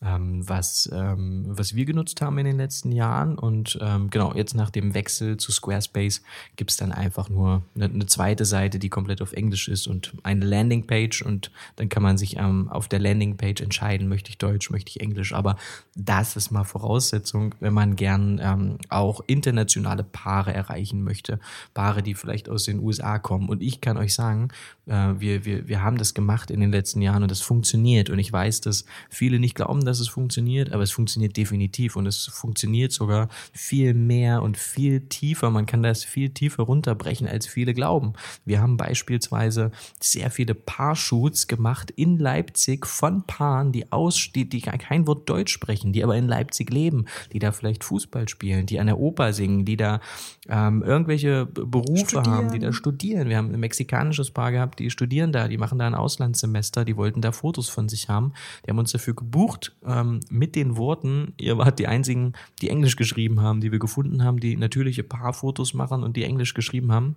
ähm, 0.03 0.49
was, 0.49 0.89
ähm, 0.93 1.45
was 1.47 1.75
wir 1.75 1.85
genutzt 1.85 2.23
haben 2.23 2.39
in 2.39 2.47
den 2.47 2.57
letzten 2.57 2.91
Jahren. 2.91 3.39
Und 3.39 3.79
ähm, 3.83 4.09
genau, 4.09 4.33
jetzt 4.35 4.55
nach 4.55 4.71
dem 4.71 4.95
Wechsel 4.95 5.37
zu 5.37 5.53
Squarespace 5.53 6.23
gibt's 6.57 6.79
dann 6.79 6.93
einfach 6.93 7.29
nur 7.29 7.63
eine, 7.75 7.85
eine, 7.85 8.07
zweite 8.07 8.47
Seite, 8.47 8.79
die 8.79 8.89
komplett 8.89 9.21
auf 9.21 9.35
Englisch 9.35 9.69
ist 9.69 9.87
und 9.87 10.15
eine 10.23 10.47
Landingpage. 10.47 11.23
Und 11.23 11.51
dann 11.77 11.91
kann 11.91 12.03
man 12.03 12.17
sich 12.17 12.37
ähm, 12.39 12.69
auf 12.71 12.89
der 12.89 12.99
Landingpage 12.99 13.61
entscheiden, 13.61 14.09
möchte 14.09 14.31
ich 14.31 14.39
Deutsch, 14.39 14.71
möchte 14.71 14.89
ich 14.89 15.01
Englisch. 15.01 15.35
Aber 15.35 15.57
das 15.95 16.35
ist 16.35 16.51
mal 16.51 16.65
Voraussetzung, 16.65 17.55
wenn 17.61 17.75
man 17.75 17.95
gern 17.95 18.41
ähm, 18.43 18.79
auch 18.89 19.21
internationale 19.27 20.03
Paare 20.03 20.55
erreichen 20.55 21.05
möchte. 21.05 21.41
Paare, 21.75 22.03
die 22.03 22.15
vielleicht 22.15 22.49
aus 22.49 22.65
den 22.65 22.81
USA 22.81 23.19
kommen. 23.19 23.51
Und 23.51 23.63
ich 23.63 23.83
kann 23.83 23.99
euch 23.99 24.15
sagen, 24.15 24.49
wir, 24.91 25.45
wir, 25.45 25.69
wir 25.69 25.83
haben 25.83 25.99
das 25.99 26.15
gemacht 26.15 26.51
in 26.51 26.61
den 26.61 26.73
letzten 26.73 27.01
Jahren 27.01 27.23
und 27.23 27.31
das 27.31 27.41
funktioniert. 27.41 28.11
Und 28.11 28.19
ich 28.19 28.33
weiß, 28.33 28.61
dass 28.61 28.85
viele 29.09 29.39
nicht 29.39 29.55
glauben, 29.55 29.85
dass 29.85 30.01
es 30.01 30.09
funktioniert, 30.09 30.73
aber 30.73 30.83
es 30.83 30.91
funktioniert 30.91 31.37
definitiv 31.37 31.97
und 31.97 32.07
es 32.07 32.27
funktioniert 32.27 32.93
sogar 32.93 33.29
viel 33.53 33.95
mehr 33.95 34.43
und 34.43 34.57
viel 34.57 35.03
tiefer. 35.03 35.51
Man 35.51 35.67
kann 35.67 35.83
das 35.83 36.05
viel 36.05 36.31
tiefer 36.31 36.65
runterbrechen, 36.65 37.29
als 37.29 37.47
viele 37.47 37.73
glauben. 37.73 38.15
Wir 38.45 38.61
haben 38.61 38.77
beispielsweise 38.77 39.71
sehr 40.01 40.31
viele 40.31 40.55
Paarshoots 40.55 41.47
gemacht 41.47 41.91
in 41.93 42.19
Leipzig 42.19 42.87
von 42.87 43.23
Paaren, 43.25 43.73
die 43.73 43.93
aus, 43.93 44.31
die, 44.35 44.49
die 44.49 44.61
kein 44.61 45.07
Wort 45.07 45.29
Deutsch 45.29 45.53
sprechen, 45.53 45.93
die 45.93 46.03
aber 46.03 46.17
in 46.17 46.27
Leipzig 46.27 46.71
leben, 46.71 47.07
die 47.33 47.39
da 47.39 47.53
vielleicht 47.53 47.85
Fußball 47.85 48.29
spielen, 48.29 48.67
die 48.67 48.81
an 48.81 48.87
der 48.87 48.99
Oper 48.99 49.33
singen, 49.33 49.65
die 49.65 49.77
da 49.77 50.01
ähm, 50.51 50.83
irgendwelche 50.83 51.47
Berufe 51.47 52.09
studieren. 52.09 52.35
haben, 52.35 52.51
die 52.51 52.59
da 52.59 52.73
studieren. 52.73 53.29
Wir 53.29 53.37
haben 53.37 53.55
ein 53.55 53.61
mexikanisches 53.61 54.33
Paar 54.33 54.51
gehabt, 54.51 54.81
die 54.81 54.91
studieren 54.91 55.31
da, 55.31 55.47
die 55.47 55.59
machen 55.59 55.79
da 55.79 55.87
ein 55.87 55.95
Auslandssemester, 55.95 56.85
die 56.85 56.97
wollten 56.97 57.21
da 57.21 57.31
Fotos 57.31 57.69
von 57.69 57.89
sich 57.89 58.09
haben. 58.09 58.33
Die 58.67 58.71
haben 58.71 58.79
uns 58.79 58.91
dafür 58.91 59.15
gebucht 59.15 59.77
ähm, 59.87 60.21
mit 60.29 60.57
den 60.57 60.77
Worten, 60.77 61.35
ihr 61.39 61.57
wart 61.57 61.79
die 61.79 61.87
einzigen, 61.87 62.33
die 62.61 62.69
Englisch 62.69 62.97
geschrieben 62.97 63.41
haben, 63.41 63.61
die 63.61 63.71
wir 63.71 63.79
gefunden 63.79 64.25
haben, 64.25 64.41
die 64.41 64.57
natürliche 64.57 65.05
Paarfotos 65.05 65.73
machen 65.73 66.03
und 66.03 66.17
die 66.17 66.25
Englisch 66.25 66.55
geschrieben 66.55 66.91
haben. 66.91 67.17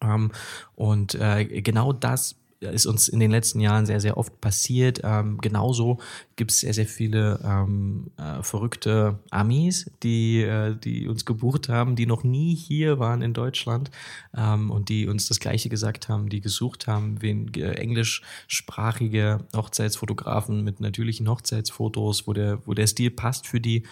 Ähm, 0.00 0.30
und 0.76 1.16
äh, 1.16 1.44
genau 1.60 1.92
das 1.92 2.36
ist 2.60 2.86
uns 2.86 3.08
in 3.08 3.20
den 3.20 3.30
letzten 3.30 3.60
Jahren 3.60 3.86
sehr, 3.86 4.00
sehr 4.00 4.16
oft 4.16 4.40
passiert. 4.40 5.00
Ähm, 5.04 5.38
genauso 5.40 5.98
gibt 6.36 6.50
es 6.50 6.60
sehr, 6.60 6.74
sehr 6.74 6.86
viele 6.86 7.40
ähm, 7.44 8.10
äh, 8.16 8.42
verrückte 8.42 9.18
Amis, 9.30 9.90
die, 10.02 10.42
äh, 10.42 10.74
die 10.74 11.06
uns 11.06 11.24
gebucht 11.24 11.68
haben, 11.68 11.94
die 11.94 12.06
noch 12.06 12.24
nie 12.24 12.54
hier 12.54 12.98
waren 12.98 13.22
in 13.22 13.32
Deutschland 13.32 13.90
ähm, 14.36 14.70
und 14.70 14.88
die 14.88 15.06
uns 15.06 15.28
das 15.28 15.40
Gleiche 15.40 15.68
gesagt 15.68 16.08
haben, 16.08 16.28
die 16.28 16.40
gesucht 16.40 16.86
haben, 16.86 17.22
wen, 17.22 17.52
äh, 17.54 17.74
englischsprachige 17.74 19.46
Hochzeitsfotografen 19.54 20.64
mit 20.64 20.80
natürlichen 20.80 21.28
Hochzeitsfotos, 21.28 22.26
wo 22.26 22.32
der, 22.32 22.66
wo 22.66 22.74
der 22.74 22.86
Stil 22.86 23.10
passt 23.10 23.46
für 23.46 23.60
die 23.60 23.84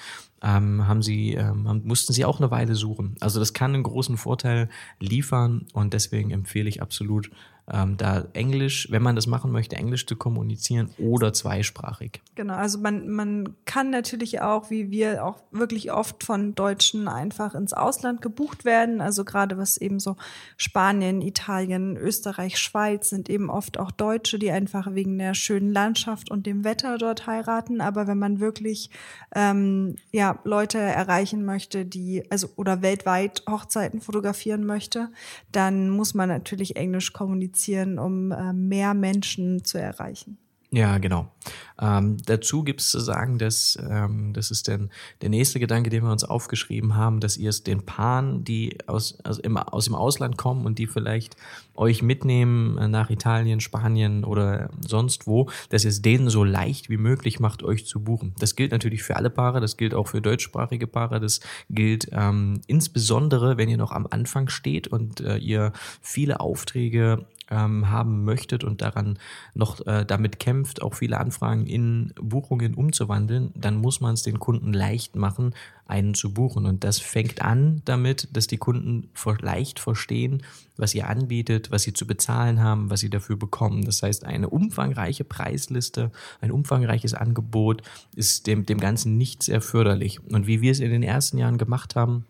ähm, 0.42 0.86
haben 0.86 1.02
sie, 1.02 1.34
ähm, 1.34 1.82
mussten 1.84 2.12
sie 2.12 2.24
auch 2.24 2.38
eine 2.38 2.50
Weile 2.50 2.74
suchen. 2.74 3.16
Also 3.20 3.38
das 3.40 3.52
kann 3.52 3.74
einen 3.74 3.82
großen 3.82 4.16
Vorteil 4.16 4.68
liefern 5.00 5.66
und 5.72 5.94
deswegen 5.94 6.30
empfehle 6.30 6.68
ich 6.68 6.82
absolut 6.82 7.30
ähm, 7.72 7.96
da 7.96 8.26
Englisch, 8.32 8.88
wenn 8.90 9.02
man 9.02 9.16
das 9.16 9.26
machen 9.26 9.50
möchte, 9.50 9.76
Englisch 9.76 10.06
zu 10.06 10.14
kommunizieren 10.14 10.90
oder 10.98 11.32
zweisprachig. 11.32 12.20
Genau, 12.36 12.54
also 12.54 12.78
man, 12.78 13.08
man 13.08 13.56
kann 13.64 13.90
natürlich 13.90 14.40
auch, 14.40 14.70
wie 14.70 14.90
wir 14.90 15.24
auch 15.24 15.38
wirklich 15.50 15.90
oft 15.90 16.22
von 16.22 16.54
Deutschen 16.54 17.08
einfach 17.08 17.54
ins 17.54 17.72
Ausland 17.72 18.22
gebucht 18.22 18.64
werden. 18.64 19.00
Also 19.00 19.24
gerade 19.24 19.58
was 19.58 19.78
eben 19.78 19.98
so 19.98 20.16
Spanien, 20.56 21.20
Italien, 21.20 21.96
Österreich, 21.96 22.58
Schweiz 22.58 23.10
sind 23.10 23.28
eben 23.28 23.50
oft 23.50 23.80
auch 23.80 23.90
Deutsche, 23.90 24.38
die 24.38 24.50
einfach 24.52 24.94
wegen 24.94 25.18
der 25.18 25.34
schönen 25.34 25.72
Landschaft 25.72 26.30
und 26.30 26.46
dem 26.46 26.62
Wetter 26.62 26.98
dort 26.98 27.26
heiraten. 27.26 27.80
Aber 27.80 28.06
wenn 28.06 28.18
man 28.18 28.38
wirklich 28.38 28.90
ähm, 29.34 29.96
ja, 30.12 30.38
Leute 30.44 30.78
erreichen 30.78 31.44
möchte, 31.44 31.84
die, 31.84 32.22
also 32.30 32.48
oder 32.54 32.82
weltweit 32.82 33.42
Hochzeiten 33.50 34.00
fotografieren 34.00 34.64
möchte, 34.64 35.08
dann 35.50 35.90
muss 35.90 36.14
man 36.14 36.28
natürlich 36.28 36.76
Englisch 36.76 37.12
kommunizieren 37.12 37.55
kommunizieren, 37.56 37.98
um 37.98 38.32
äh, 38.32 38.52
mehr 38.52 38.94
Menschen 38.94 39.64
zu 39.64 39.78
erreichen. 39.78 40.38
Ja, 40.72 40.98
genau. 40.98 41.32
Ähm, 41.80 42.16
dazu 42.26 42.64
gibt 42.64 42.80
es 42.80 42.90
zu 42.90 42.98
sagen, 42.98 43.38
dass 43.38 43.78
ähm, 43.88 44.32
das 44.32 44.50
ist 44.50 44.66
denn 44.66 44.90
der 45.22 45.28
nächste 45.28 45.60
Gedanke, 45.60 45.90
den 45.90 46.02
wir 46.02 46.10
uns 46.10 46.24
aufgeschrieben 46.24 46.96
haben, 46.96 47.20
dass 47.20 47.36
ihr 47.36 47.50
es 47.50 47.62
den 47.62 47.86
Paaren, 47.86 48.42
die 48.42 48.76
aus, 48.86 49.18
also 49.22 49.40
im, 49.42 49.56
aus 49.56 49.84
dem 49.84 49.94
Ausland 49.94 50.36
kommen 50.36 50.66
und 50.66 50.78
die 50.78 50.88
vielleicht 50.88 51.36
euch 51.76 52.02
mitnehmen 52.02 52.76
äh, 52.78 52.88
nach 52.88 53.10
Italien, 53.10 53.60
Spanien 53.60 54.24
oder 54.24 54.70
sonst 54.86 55.28
wo, 55.28 55.48
dass 55.68 55.84
ihr 55.84 55.90
es 55.90 56.02
denen 56.02 56.30
so 56.30 56.42
leicht 56.42 56.90
wie 56.90 56.96
möglich 56.96 57.38
macht, 57.38 57.62
euch 57.62 57.86
zu 57.86 58.02
buchen. 58.02 58.34
Das 58.40 58.56
gilt 58.56 58.72
natürlich 58.72 59.04
für 59.04 59.16
alle 59.16 59.30
Paare, 59.30 59.60
das 59.60 59.76
gilt 59.76 59.94
auch 59.94 60.08
für 60.08 60.20
deutschsprachige 60.20 60.88
Paare, 60.88 61.20
das 61.20 61.40
gilt 61.70 62.08
ähm, 62.10 62.60
insbesondere, 62.66 63.56
wenn 63.56 63.68
ihr 63.68 63.78
noch 63.78 63.92
am 63.92 64.08
Anfang 64.10 64.48
steht 64.48 64.88
und 64.88 65.20
äh, 65.20 65.36
ihr 65.36 65.72
viele 66.02 66.40
Aufträge 66.40 67.24
ähm, 67.50 67.90
haben 67.90 68.24
möchtet 68.24 68.64
und 68.64 68.82
daran 68.82 69.18
noch 69.54 69.86
äh, 69.86 70.04
damit 70.04 70.38
kämpft, 70.38 70.82
auch 70.82 70.94
viele 70.94 71.18
Anfragen 71.18 71.66
in 71.66 72.12
Buchungen 72.20 72.74
umzuwandeln, 72.74 73.52
dann 73.54 73.76
muss 73.76 74.00
man 74.00 74.14
es 74.14 74.22
den 74.22 74.38
Kunden 74.38 74.72
leicht 74.72 75.16
machen, 75.16 75.54
einen 75.86 76.14
zu 76.14 76.32
buchen. 76.32 76.66
Und 76.66 76.82
das 76.84 76.98
fängt 76.98 77.42
an 77.42 77.82
damit, 77.84 78.28
dass 78.32 78.46
die 78.46 78.56
Kunden 78.58 79.08
leicht 79.40 79.78
verstehen, 79.78 80.42
was 80.76 80.94
ihr 80.94 81.08
anbietet, 81.08 81.70
was 81.70 81.82
sie 81.82 81.92
zu 81.92 82.06
bezahlen 82.06 82.60
haben, 82.60 82.90
was 82.90 83.00
sie 83.00 83.10
dafür 83.10 83.36
bekommen. 83.36 83.84
Das 83.84 84.02
heißt, 84.02 84.24
eine 84.24 84.48
umfangreiche 84.50 85.24
Preisliste, 85.24 86.10
ein 86.40 86.50
umfangreiches 86.50 87.14
Angebot 87.14 87.82
ist 88.16 88.46
dem, 88.46 88.66
dem 88.66 88.80
Ganzen 88.80 89.16
nicht 89.16 89.42
sehr 89.42 89.60
förderlich. 89.60 90.20
Und 90.32 90.46
wie 90.46 90.60
wir 90.60 90.72
es 90.72 90.80
in 90.80 90.90
den 90.90 91.02
ersten 91.02 91.38
Jahren 91.38 91.58
gemacht 91.58 91.94
haben, 91.94 92.24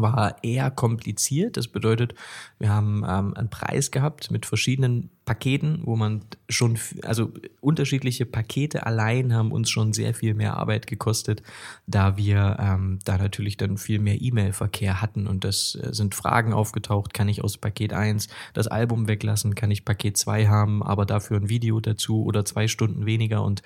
war 0.00 0.36
eher 0.42 0.70
kompliziert. 0.70 1.56
Das 1.56 1.68
bedeutet, 1.68 2.14
wir 2.58 2.70
haben 2.70 3.04
ähm, 3.06 3.34
einen 3.34 3.50
Preis 3.50 3.90
gehabt 3.90 4.30
mit 4.30 4.46
verschiedenen 4.46 5.10
Paketen, 5.24 5.80
wo 5.84 5.96
man 5.96 6.22
schon, 6.48 6.78
also 7.02 7.32
unterschiedliche 7.60 8.26
Pakete 8.26 8.84
allein 8.86 9.32
haben 9.32 9.52
uns 9.52 9.70
schon 9.70 9.92
sehr 9.92 10.12
viel 10.12 10.34
mehr 10.34 10.56
Arbeit 10.56 10.86
gekostet, 10.86 11.42
da 11.86 12.16
wir 12.16 12.56
ähm, 12.60 12.98
da 13.04 13.16
natürlich 13.16 13.56
dann 13.56 13.78
viel 13.78 13.98
mehr 13.98 14.20
E-Mail-Verkehr 14.20 15.00
hatten. 15.00 15.26
Und 15.26 15.44
das 15.44 15.76
äh, 15.76 15.94
sind 15.94 16.14
Fragen 16.14 16.52
aufgetaucht, 16.52 17.14
kann 17.14 17.28
ich 17.28 17.42
aus 17.42 17.56
Paket 17.56 17.92
1 17.92 18.28
das 18.52 18.66
Album 18.66 19.08
weglassen, 19.08 19.54
kann 19.54 19.70
ich 19.70 19.84
Paket 19.84 20.18
2 20.18 20.48
haben, 20.48 20.82
aber 20.82 21.06
dafür 21.06 21.38
ein 21.38 21.48
Video 21.48 21.80
dazu 21.80 22.24
oder 22.24 22.44
zwei 22.44 22.68
Stunden 22.68 23.06
weniger? 23.06 23.42
Und 23.42 23.62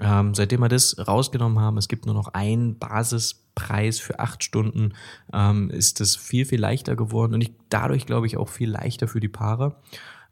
ähm, 0.00 0.34
seitdem 0.34 0.60
wir 0.60 0.68
das 0.68 0.96
rausgenommen 1.06 1.60
haben, 1.60 1.78
es 1.78 1.88
gibt 1.88 2.06
nur 2.06 2.14
noch 2.14 2.28
einen 2.28 2.78
Basispreis 3.56 3.98
für 3.98 4.20
acht 4.20 4.44
Stunden, 4.44 4.92
ähm, 5.32 5.70
ist 5.70 6.00
es 6.00 6.16
viel, 6.16 6.44
viel 6.44 6.60
leichter 6.60 6.94
geworden 6.94 7.34
und 7.34 7.40
ich, 7.40 7.52
dadurch 7.68 8.06
glaube 8.06 8.26
ich 8.26 8.36
auch 8.36 8.48
viel 8.48 8.70
leichter 8.70 9.08
für 9.08 9.20
die 9.20 9.28
Paare. 9.28 9.76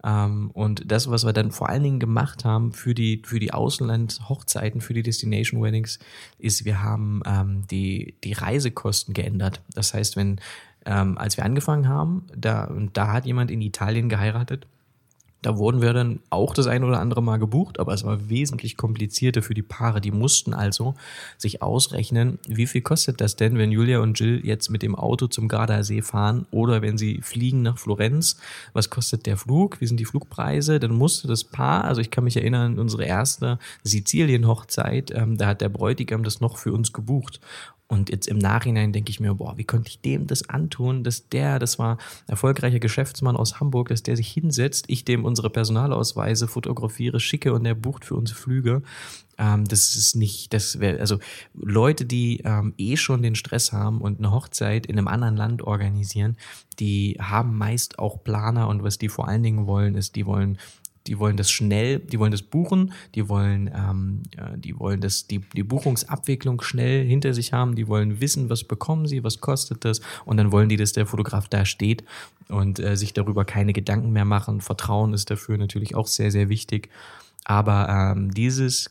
Ähm, 0.04 0.50
und 0.52 0.90
das, 0.90 1.10
was 1.10 1.24
wir 1.24 1.32
dann 1.32 1.50
vor 1.50 1.70
allen 1.70 1.82
Dingen 1.82 2.00
gemacht 2.00 2.44
haben 2.44 2.72
für 2.72 2.94
die, 2.94 3.22
für 3.24 3.40
die 3.40 3.52
Ausland-Hochzeiten, 3.52 4.80
für 4.80 4.94
die 4.94 5.02
Destination 5.02 5.62
Weddings, 5.62 5.98
ist, 6.38 6.64
wir 6.64 6.82
haben 6.82 7.22
ähm, 7.26 7.66
die, 7.70 8.14
die 8.22 8.34
Reisekosten 8.34 9.14
geändert. 9.14 9.62
Das 9.74 9.94
heißt, 9.94 10.16
wenn, 10.16 10.40
ähm, 10.84 11.16
als 11.16 11.38
wir 11.38 11.44
angefangen 11.44 11.88
haben, 11.88 12.26
da, 12.36 12.64
und 12.64 12.96
da 12.96 13.12
hat 13.12 13.24
jemand 13.24 13.50
in 13.50 13.62
Italien 13.62 14.10
geheiratet, 14.10 14.66
da 15.44 15.58
wurden 15.58 15.82
wir 15.82 15.92
dann 15.92 16.20
auch 16.30 16.54
das 16.54 16.66
ein 16.66 16.84
oder 16.84 17.00
andere 17.00 17.22
Mal 17.22 17.36
gebucht, 17.36 17.78
aber 17.78 17.92
es 17.92 18.02
war 18.02 18.30
wesentlich 18.30 18.78
komplizierter 18.78 19.42
für 19.42 19.52
die 19.52 19.62
Paare. 19.62 20.00
Die 20.00 20.10
mussten 20.10 20.54
also 20.54 20.94
sich 21.36 21.60
ausrechnen, 21.60 22.38
wie 22.48 22.66
viel 22.66 22.80
kostet 22.80 23.20
das 23.20 23.36
denn, 23.36 23.58
wenn 23.58 23.70
Julia 23.70 23.98
und 23.98 24.18
Jill 24.18 24.40
jetzt 24.42 24.70
mit 24.70 24.82
dem 24.82 24.94
Auto 24.94 25.26
zum 25.26 25.48
Gardasee 25.48 26.00
fahren 26.00 26.46
oder 26.50 26.80
wenn 26.80 26.96
sie 26.96 27.20
fliegen 27.20 27.60
nach 27.60 27.76
Florenz. 27.76 28.38
Was 28.72 28.88
kostet 28.88 29.26
der 29.26 29.36
Flug? 29.36 29.82
Wie 29.82 29.86
sind 29.86 30.00
die 30.00 30.06
Flugpreise? 30.06 30.80
Dann 30.80 30.92
musste 30.92 31.28
das 31.28 31.44
Paar, 31.44 31.84
also 31.84 32.00
ich 32.00 32.10
kann 32.10 32.24
mich 32.24 32.38
erinnern, 32.38 32.78
unsere 32.78 33.04
erste 33.04 33.58
Sizilien-Hochzeit, 33.82 35.10
ähm, 35.14 35.36
da 35.36 35.48
hat 35.48 35.60
der 35.60 35.68
Bräutigam 35.68 36.24
das 36.24 36.40
noch 36.40 36.56
für 36.56 36.72
uns 36.72 36.94
gebucht. 36.94 37.38
Und 37.94 38.10
jetzt 38.10 38.26
im 38.26 38.38
Nachhinein 38.38 38.92
denke 38.92 39.10
ich 39.10 39.20
mir, 39.20 39.34
boah, 39.34 39.56
wie 39.56 39.64
konnte 39.64 39.88
ich 39.88 40.00
dem 40.00 40.26
das 40.26 40.48
antun, 40.48 41.04
dass 41.04 41.28
der, 41.28 41.58
das 41.58 41.78
war 41.78 41.98
erfolgreicher 42.26 42.80
Geschäftsmann 42.80 43.36
aus 43.36 43.60
Hamburg, 43.60 43.88
dass 43.88 44.02
der 44.02 44.16
sich 44.16 44.28
hinsetzt, 44.28 44.86
ich 44.88 45.04
dem 45.04 45.24
unsere 45.24 45.48
Personalausweise 45.48 46.48
fotografiere, 46.48 47.20
schicke 47.20 47.54
und 47.54 47.64
der 47.64 47.74
bucht 47.74 48.04
für 48.04 48.16
uns 48.16 48.32
Flüge. 48.32 48.82
Ähm, 49.38 49.64
das 49.64 49.94
ist 49.94 50.16
nicht, 50.16 50.52
das 50.52 50.80
wäre, 50.80 50.98
also 50.98 51.18
Leute, 51.54 52.04
die 52.04 52.42
ähm, 52.44 52.74
eh 52.76 52.96
schon 52.96 53.22
den 53.22 53.36
Stress 53.36 53.72
haben 53.72 54.00
und 54.00 54.18
eine 54.18 54.32
Hochzeit 54.32 54.86
in 54.86 54.98
einem 54.98 55.08
anderen 55.08 55.36
Land 55.36 55.62
organisieren, 55.62 56.36
die 56.80 57.16
haben 57.20 57.56
meist 57.56 57.98
auch 57.98 58.22
Planer 58.24 58.68
und 58.68 58.82
was 58.82 58.98
die 58.98 59.08
vor 59.08 59.28
allen 59.28 59.42
Dingen 59.42 59.66
wollen, 59.66 59.94
ist, 59.94 60.16
die 60.16 60.26
wollen 60.26 60.58
die 61.06 61.18
wollen 61.18 61.36
das 61.36 61.50
schnell, 61.50 61.98
die 61.98 62.18
wollen 62.18 62.32
das 62.32 62.42
buchen, 62.42 62.92
die 63.14 63.28
wollen, 63.28 63.70
ähm, 63.74 64.22
die 64.56 64.78
wollen 64.78 65.00
das, 65.00 65.26
die, 65.26 65.40
die 65.54 65.62
Buchungsabwicklung 65.62 66.62
schnell 66.62 67.04
hinter 67.04 67.34
sich 67.34 67.52
haben, 67.52 67.74
die 67.74 67.88
wollen 67.88 68.20
wissen, 68.20 68.48
was 68.48 68.64
bekommen 68.64 69.06
sie, 69.06 69.22
was 69.22 69.40
kostet 69.40 69.84
das 69.84 70.00
und 70.24 70.36
dann 70.38 70.52
wollen 70.52 70.68
die, 70.68 70.76
dass 70.76 70.92
der 70.92 71.06
Fotograf 71.06 71.48
da 71.48 71.64
steht 71.64 72.04
und 72.48 72.78
äh, 72.78 72.96
sich 72.96 73.12
darüber 73.12 73.44
keine 73.44 73.72
Gedanken 73.72 74.12
mehr 74.12 74.24
machen. 74.24 74.60
Vertrauen 74.60 75.12
ist 75.12 75.30
dafür 75.30 75.58
natürlich 75.58 75.94
auch 75.94 76.06
sehr, 76.06 76.30
sehr 76.30 76.48
wichtig. 76.48 76.88
Aber 77.44 77.88
ähm, 77.88 78.32
dieses 78.32 78.90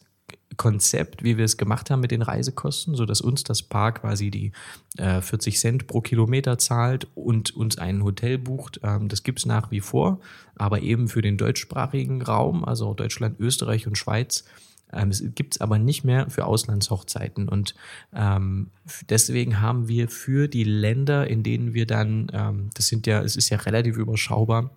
Konzept, 0.57 1.23
wie 1.23 1.37
wir 1.37 1.45
es 1.45 1.57
gemacht 1.57 1.89
haben 1.89 2.01
mit 2.01 2.11
den 2.11 2.21
Reisekosten, 2.21 2.95
so 2.95 3.05
dass 3.05 3.21
uns 3.21 3.43
das 3.43 3.63
Paar 3.63 3.93
quasi 3.93 4.31
die 4.31 4.51
äh, 4.97 5.21
40 5.21 5.59
Cent 5.59 5.87
pro 5.87 6.01
Kilometer 6.01 6.57
zahlt 6.57 7.07
und 7.15 7.55
uns 7.55 7.77
ein 7.77 8.03
Hotel 8.03 8.37
bucht. 8.37 8.79
Ähm, 8.83 9.09
das 9.09 9.23
gibt's 9.23 9.45
nach 9.45 9.71
wie 9.71 9.81
vor, 9.81 10.19
aber 10.55 10.81
eben 10.81 11.07
für 11.07 11.21
den 11.21 11.37
deutschsprachigen 11.37 12.21
Raum, 12.21 12.63
also 12.65 12.93
Deutschland, 12.93 13.39
Österreich 13.39 13.87
und 13.87 13.97
Schweiz. 13.97 14.45
Ähm, 14.91 15.09
es 15.09 15.23
gibt's 15.33 15.59
aber 15.59 15.79
nicht 15.79 16.03
mehr 16.03 16.29
für 16.29 16.45
Auslandshochzeiten. 16.45 17.49
Und 17.49 17.75
ähm, 18.13 18.69
deswegen 19.09 19.61
haben 19.61 19.87
wir 19.87 20.07
für 20.07 20.47
die 20.47 20.63
Länder, 20.63 21.27
in 21.27 21.43
denen 21.43 21.73
wir 21.73 21.87
dann, 21.87 22.27
ähm, 22.33 22.69
das 22.73 22.87
sind 22.87 23.07
ja, 23.07 23.21
es 23.21 23.35
ist 23.35 23.49
ja 23.49 23.57
relativ 23.57 23.97
überschaubar, 23.97 24.71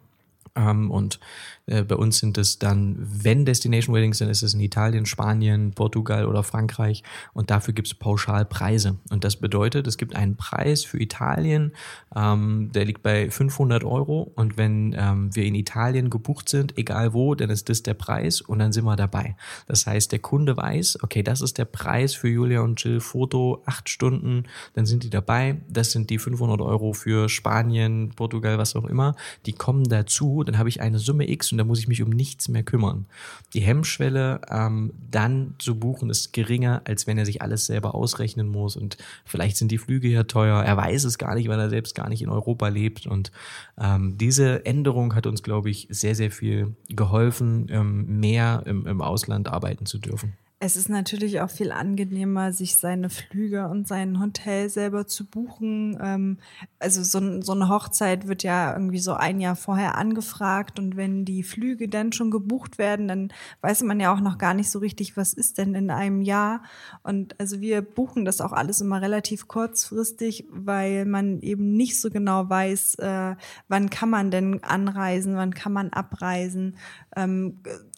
ähm, 0.57 0.90
und 0.90 1.21
äh, 1.66 1.83
bei 1.83 1.97
uns 1.97 2.19
sind 2.19 2.38
es 2.38 2.59
dann, 2.59 2.97
wenn 2.99 3.45
Destination 3.45 3.95
Weddings 3.95 4.19
sind, 4.19 4.31
ist 4.31 4.42
es 4.42 4.55
in 4.55 4.61
Italien, 4.61 5.05
Spanien, 5.07 5.73
Portugal 5.73 6.27
oder 6.27 6.42
Frankreich. 6.42 7.03
Und 7.33 7.51
dafür 7.51 7.75
gibt 7.75 7.88
es 7.88 7.95
Pauschalpreise. 7.95 8.97
Und 9.11 9.25
das 9.25 9.37
bedeutet, 9.37 9.87
es 9.87 9.99
gibt 9.99 10.14
einen 10.14 10.37
Preis 10.37 10.85
für 10.85 11.01
Italien, 11.01 11.73
ähm, 12.14 12.71
der 12.73 12.85
liegt 12.85 13.03
bei 13.03 13.31
500 13.31 13.85
Euro. 13.85 14.33
Und 14.37 14.57
wenn 14.57 14.95
ähm, 14.97 15.35
wir 15.35 15.45
in 15.45 15.55
Italien 15.55 16.11
gebucht 16.11 16.49
sind, 16.49 16.79
egal 16.79 17.12
wo, 17.12 17.35
dann 17.35 17.51
ist 17.51 17.69
das 17.69 17.83
der 17.83 17.95
Preis 17.95 18.40
und 18.40 18.61
dann 18.61 18.73
sind 18.73 18.85
wir 18.85 18.97
dabei. 18.97 19.37
Das 19.66 19.87
heißt, 19.87 20.12
der 20.12 20.21
Kunde 20.21 20.57
weiß, 20.57 21.03
okay, 21.03 21.23
das 21.23 21.40
ist 21.40 21.59
der 21.59 21.64
Preis 21.64 22.14
für 22.14 22.29
Julia 22.29 22.61
und 22.61 22.83
Jill 22.83 23.01
Foto, 23.01 23.62
acht 23.66 23.88
Stunden, 23.88 24.45
dann 24.75 24.87
sind 24.87 25.03
die 25.03 25.11
dabei. 25.11 25.61
Das 25.69 25.90
sind 25.90 26.11
die 26.11 26.19
500 26.19 26.61
Euro 26.61 26.92
für 26.92 27.29
Spanien, 27.29 28.12
Portugal, 28.14 28.59
was 28.59 28.77
auch 28.77 28.85
immer. 28.85 29.16
Die 29.47 29.53
kommen 29.53 29.85
dazu 29.85 30.45
dann 30.48 30.59
habe 30.59 30.68
ich 30.68 30.80
eine 30.80 30.98
Summe 30.98 31.28
X 31.28 31.52
und 31.52 31.59
da 31.59 31.64
muss 31.64 31.78
ich 31.78 31.88
mich 31.88 32.02
um 32.02 32.11
nichts 32.11 32.48
mehr 32.48 32.62
kümmern. 32.62 33.06
Die 33.54 33.61
Hemmschwelle 33.61 34.40
ähm, 34.50 34.92
dann 35.11 35.54
zu 35.59 35.78
buchen 35.78 36.11
ist 36.11 36.32
geringer, 36.32 36.82
als 36.85 37.06
wenn 37.06 37.18
er 37.18 37.26
sich 37.26 37.42
alles 37.42 37.66
selber 37.66 37.94
ausrechnen 37.94 38.48
muss 38.48 38.76
und 38.76 38.96
vielleicht 39.24 39.56
sind 39.56 39.70
die 39.70 39.78
Flüge 39.78 40.09
ja 40.09 40.24
teuer. 40.24 40.62
Er 40.62 40.76
weiß 40.76 41.04
es 41.04 41.18
gar 41.18 41.35
nicht, 41.35 41.48
weil 41.48 41.59
er 41.59 41.70
selbst 41.70 41.94
gar 41.94 42.09
nicht 42.09 42.22
in 42.22 42.28
Europa 42.28 42.68
lebt 42.68 43.06
und 43.06 43.32
ähm, 43.78 44.16
diese 44.18 44.64
Änderung 44.64 45.14
hat 45.14 45.26
uns, 45.26 45.42
glaube 45.42 45.70
ich, 45.70 45.88
sehr, 45.90 46.14
sehr 46.14 46.30
viel 46.30 46.74
geholfen, 46.88 47.66
ähm, 47.70 48.20
mehr 48.20 48.62
im, 48.66 48.87
im 48.87 49.02
Ausland 49.02 49.48
arbeiten 49.48 49.87
zu 49.87 49.98
dürfen. 49.98 50.35
Es 50.59 50.75
ist 50.75 50.88
natürlich 50.88 51.42
auch 51.42 51.51
viel 51.51 51.71
angenehmer, 51.71 52.51
sich 52.51 52.77
seine 52.77 53.11
Flüge 53.11 53.69
und 53.69 53.87
sein 53.87 54.19
Hotel 54.23 54.71
selber 54.71 55.07
zu 55.07 55.27
buchen. 55.27 55.99
Ähm, 56.03 56.38
also 56.79 57.03
so, 57.03 57.42
so, 57.42 57.53
eine 57.53 57.69
Hochzeit 57.69 58.27
wird 58.27 58.42
ja 58.42 58.73
irgendwie 58.73 58.99
so 58.99 59.12
ein 59.12 59.38
Jahr 59.42 59.55
vorher 59.55 59.99
angefragt 59.99 60.79
und 60.79 60.97
wenn 60.97 61.27
die 61.27 61.42
Flüge 61.42 61.90
dann 61.90 62.12
schon 62.12 62.31
gebucht 62.31 62.79
werden, 62.79 63.07
dann 63.07 63.35
weiß 63.61 63.83
man 63.83 64.01
ja 64.01 64.14
auch 64.14 64.21
noch 64.21 64.38
gar 64.38 64.55
nicht 64.55 64.71
so 64.71 64.79
richtig, 64.79 65.14
was 65.19 65.35
ist 65.35 65.59
denn 65.59 65.75
in 65.75 65.90
einem 65.90 66.23
Jahr. 66.23 66.62
Und 67.03 67.38
also 67.38 67.61
wir 67.61 67.83
buchen 67.83 68.25
das 68.25 68.40
auch 68.40 68.53
alles 68.53 68.81
immer 68.81 69.03
relativ 69.03 69.49
kurzfristig, 69.49 70.47
weil 70.49 71.05
man 71.05 71.40
eben 71.42 71.77
nicht 71.77 72.01
so 72.01 72.09
genau 72.09 72.49
weiß, 72.49 72.95
äh, 73.01 73.37
wann 73.69 73.90
kann 73.90 74.09
man 74.09 74.31
denn 74.31 74.62
anreisen, 74.64 75.37
wann 75.37 75.53
kann 75.53 75.75
man 75.75 75.90
abreisen. 75.90 76.79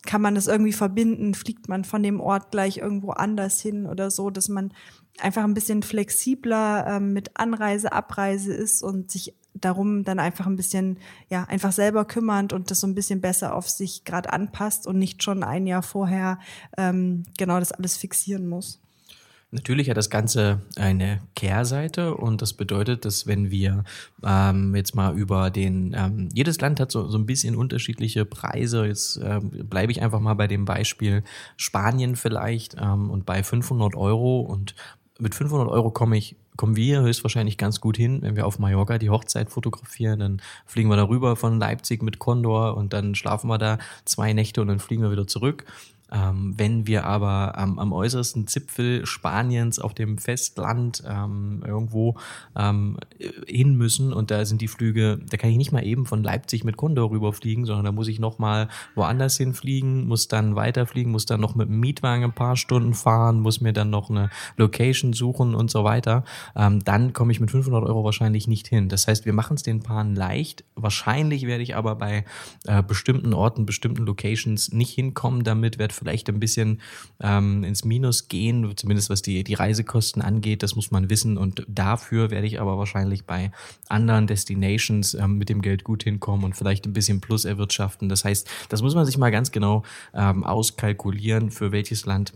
Kann 0.07 0.23
man 0.23 0.35
das 0.35 0.47
irgendwie 0.47 0.73
verbinden? 0.73 1.35
Fliegt 1.35 1.69
man 1.69 1.85
von 1.85 2.03
dem 2.03 2.21
Ort 2.21 2.51
gleich 2.51 2.79
irgendwo 2.79 3.11
anders 3.11 3.61
hin 3.61 3.87
oder 3.87 4.11
so, 4.11 4.31
dass 4.31 4.49
man 4.49 4.73
einfach 5.19 5.45
ein 5.45 5.55
bisschen 5.55 5.83
flexibler 5.83 6.87
ähm, 6.87 7.13
mit 7.13 7.39
Anreise, 7.39 7.93
Abreise 7.93 8.55
ist 8.55 8.83
und 8.83 9.11
sich 9.11 9.35
darum 9.55 10.05
dann 10.05 10.19
einfach 10.19 10.47
ein 10.47 10.57
bisschen, 10.57 10.99
ja, 11.29 11.45
einfach 11.45 11.73
selber 11.73 12.05
kümmernd 12.05 12.53
und 12.53 12.71
das 12.71 12.81
so 12.81 12.87
ein 12.87 12.95
bisschen 12.95 13.21
besser 13.21 13.55
auf 13.55 13.69
sich 13.69 14.05
gerade 14.05 14.33
anpasst 14.33 14.87
und 14.87 14.99
nicht 14.99 15.23
schon 15.23 15.43
ein 15.43 15.67
Jahr 15.67 15.83
vorher 15.83 16.39
ähm, 16.77 17.25
genau 17.37 17.59
das 17.59 17.73
alles 17.73 17.97
fixieren 17.97 18.47
muss. 18.47 18.81
Natürlich 19.51 19.89
hat 19.89 19.97
das 19.97 20.11
Ganze 20.11 20.61
eine 20.77 21.21
Kehrseite 21.35 22.15
und 22.15 22.43
das 22.43 22.53
bedeutet, 22.53 23.07
dass 23.07 23.27
wenn 23.27 23.51
wir 23.51 23.85
ähm, 24.23 24.75
jetzt 24.75 24.95
mal 24.95 25.17
über 25.17 25.51
den, 25.51 25.95
ähm, 25.97 26.29
jedes 26.35 26.61
Land 26.61 26.81
hat 26.81 26.93
so, 26.93 27.09
so 27.09 27.17
ein 27.17 27.25
bisschen 27.25 27.57
unterschiedliche 27.57 28.27
Preise. 28.27 28.85
Jetzt 28.85 29.19
ähm, 29.23 29.51
bleibe 29.51 29.91
ich 29.91 30.03
einfach 30.03 30.21
mal 30.21 30.35
bei 30.35 30.49
dem 30.49 30.67
Beispiel 30.67 31.25
Spanien 31.57 32.15
vielleicht 32.17 32.77
ähm, 32.79 33.09
und 33.09 33.25
bei 33.25 33.43
500 33.43 33.97
Euro 33.97 34.41
und 34.41 34.75
mit 35.19 35.35
500 35.35 35.69
Euro 35.69 35.91
komme 35.91 36.19
ich 36.19 36.37
kommen 36.59 36.75
wir 36.75 37.03
höchstwahrscheinlich 37.03 37.57
ganz 37.57 37.81
gut 37.81 37.97
hin, 37.97 38.21
wenn 38.21 38.35
wir 38.35 38.45
auf 38.45 38.59
Mallorca 38.59 38.99
die 38.99 39.11
Hochzeit 39.11 39.49
fotografieren. 39.49 40.19
Dann 40.19 40.43
fliegen 40.67 40.91
wir 40.91 40.97
darüber 40.97 41.37
von 41.37 41.59
Leipzig 41.61 42.03
mit 42.03 42.19
Condor 42.19 42.77
und 42.77 42.93
dann 42.93 43.15
schlafen 43.15 43.49
wir 43.49 43.59
da 43.59 43.79
zwei 44.05 44.33
Nächte 44.33 44.61
und 44.61 44.67
dann 44.67 44.81
fliegen 44.81 45.03
wir 45.03 45.13
wieder 45.13 45.29
zurück. 45.29 45.65
Ähm, 46.11 46.55
wenn 46.57 46.87
wir 46.87 47.05
aber 47.05 47.59
am, 47.59 47.79
am 47.79 47.93
äußersten 47.93 48.47
Zipfel 48.47 49.05
Spaniens 49.07 49.79
auf 49.79 49.95
dem 49.95 50.19
Festland 50.19 51.03
ähm, 51.07 51.63
irgendwo 51.67 52.17
ähm, 52.57 52.97
hin 53.47 53.77
müssen 53.77 54.13
und 54.13 54.31
da 54.31 54.45
sind 54.45 54.61
die 54.61 54.69
Flüge, 54.69 55.21
da 55.29 55.37
kann 55.37 55.51
ich 55.51 55.57
nicht 55.57 55.73
mal 55.73 55.85
eben 55.85 56.07
von 56.07 56.23
Leipzig 56.23 56.65
mit 56.65 56.77
Condor 56.77 57.11
rüberfliegen, 57.11 57.67
sondern 57.67 57.85
da 57.85 57.93
muss 57.93 58.09
ich 58.09 58.19
noch 58.19 58.39
mal 58.39 58.69
woanders 58.95 59.37
hinfliegen, 59.37 60.07
muss 60.07 60.29
dann 60.29 60.57
weiterfliegen, 60.57 61.13
muss 61.13 61.27
dann 61.27 61.41
noch 61.41 61.55
mit 61.55 61.69
dem 61.69 61.81
Mietwagen 61.81 62.25
ein 62.25 62.33
paar 62.33 62.57
Stunden 62.57 62.95
fahren, 62.95 63.41
muss 63.41 63.61
mir 63.61 63.73
dann 63.73 63.91
noch 63.91 64.09
eine 64.09 64.31
Location 64.57 65.13
suchen 65.13 65.55
und 65.55 65.71
so 65.71 65.85
weiter. 65.85 66.25
Ähm, 66.57 66.83
dann 66.85 67.13
komme 67.13 67.33
ich 67.33 67.41
mit 67.41 67.51
500 67.51 67.85
Euro 67.85 68.05
wahrscheinlich 68.05 68.49
nicht 68.49 68.69
hin. 68.69 68.89
Das 68.89 69.07
heißt, 69.07 69.27
wir 69.27 69.33
machen 69.33 69.57
es 69.57 69.63
den 69.63 69.83
Paaren 69.83 70.15
leicht. 70.15 70.65
Wahrscheinlich 70.75 71.47
werde 71.47 71.63
ich 71.63 71.77
aber 71.77 71.97
bei 71.97 72.25
äh, 72.67 72.83
bestimmten 72.83 73.35
Orten, 73.35 73.67
bestimmten 73.67 74.05
Locations 74.05 74.73
nicht 74.73 74.95
hinkommen. 74.95 75.45
Damit 75.45 75.79
wird 75.79 75.93
vielleicht 75.99 76.29
ein 76.29 76.41
bisschen 76.41 76.81
ähm, 77.21 77.65
ins 77.65 77.85
Minus 77.85 78.29
gehen, 78.29 78.73
zumindest 78.77 79.11
was 79.11 79.23
die, 79.23 79.45
die 79.45 79.55
Reisekosten 79.55 80.23
angeht. 80.23 80.63
Das 80.63 80.77
muss 80.77 80.91
man 80.91 81.11
wissen. 81.11 81.37
Und 81.37 81.65
dafür 81.69 82.31
werde 82.31 82.47
ich 82.47 82.61
aber 82.61 82.79
wahrscheinlich 82.79 83.25
bei 83.25 83.51
anderen 83.89 84.27
Destinations 84.27 85.15
ähm, 85.15 85.39
mit 85.39 85.49
dem 85.49 85.63
Geld 85.63 85.85
gut 85.85 86.05
hinkommen 86.05 86.45
und 86.45 86.57
vielleicht 86.57 86.87
ein 86.87 86.93
bisschen 86.93 87.21
Plus 87.21 87.45
erwirtschaften. 87.45 88.09
Das 88.09 88.25
heißt, 88.25 88.49
das 88.69 88.83
muss 88.83 88.95
man 88.95 89.05
sich 89.05 89.19
mal 89.19 89.31
ganz 89.31 89.53
genau 89.53 89.83
ähm, 90.15 90.45
auskalkulieren, 90.45 91.51
für 91.51 91.73
welches 91.73 92.07
Land 92.07 92.33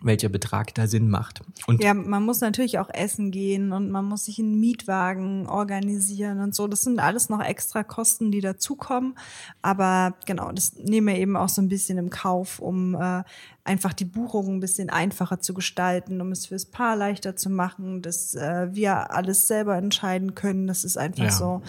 welcher 0.00 0.28
Betrag 0.28 0.74
da 0.74 0.86
Sinn 0.86 1.10
macht. 1.10 1.40
Und 1.66 1.82
ja, 1.82 1.92
man 1.92 2.24
muss 2.24 2.40
natürlich 2.40 2.78
auch 2.78 2.88
essen 2.90 3.30
gehen 3.30 3.72
und 3.72 3.90
man 3.90 4.04
muss 4.04 4.26
sich 4.26 4.38
einen 4.38 4.60
Mietwagen 4.60 5.46
organisieren 5.48 6.40
und 6.40 6.54
so. 6.54 6.68
Das 6.68 6.82
sind 6.82 7.00
alles 7.00 7.28
noch 7.28 7.42
extra 7.42 7.82
Kosten, 7.82 8.30
die 8.30 8.40
dazukommen. 8.40 9.18
Aber 9.60 10.14
genau, 10.26 10.52
das 10.52 10.74
nehmen 10.76 11.08
wir 11.08 11.16
eben 11.16 11.36
auch 11.36 11.48
so 11.48 11.60
ein 11.60 11.68
bisschen 11.68 11.98
im 11.98 12.10
Kauf, 12.10 12.60
um 12.60 12.94
äh, 12.94 13.24
einfach 13.68 13.92
die 13.92 14.04
Buchung 14.04 14.56
ein 14.56 14.60
bisschen 14.60 14.90
einfacher 14.90 15.40
zu 15.40 15.54
gestalten, 15.54 16.20
um 16.20 16.32
es 16.32 16.46
fürs 16.46 16.66
Paar 16.66 16.96
leichter 16.96 17.36
zu 17.36 17.50
machen, 17.50 18.02
dass 18.02 18.34
äh, 18.34 18.68
wir 18.72 19.12
alles 19.12 19.46
selber 19.46 19.76
entscheiden 19.76 20.34
können. 20.34 20.66
Das 20.66 20.84
ist 20.84 20.98
einfach 20.98 21.24
ja. 21.24 21.30
so 21.30 21.62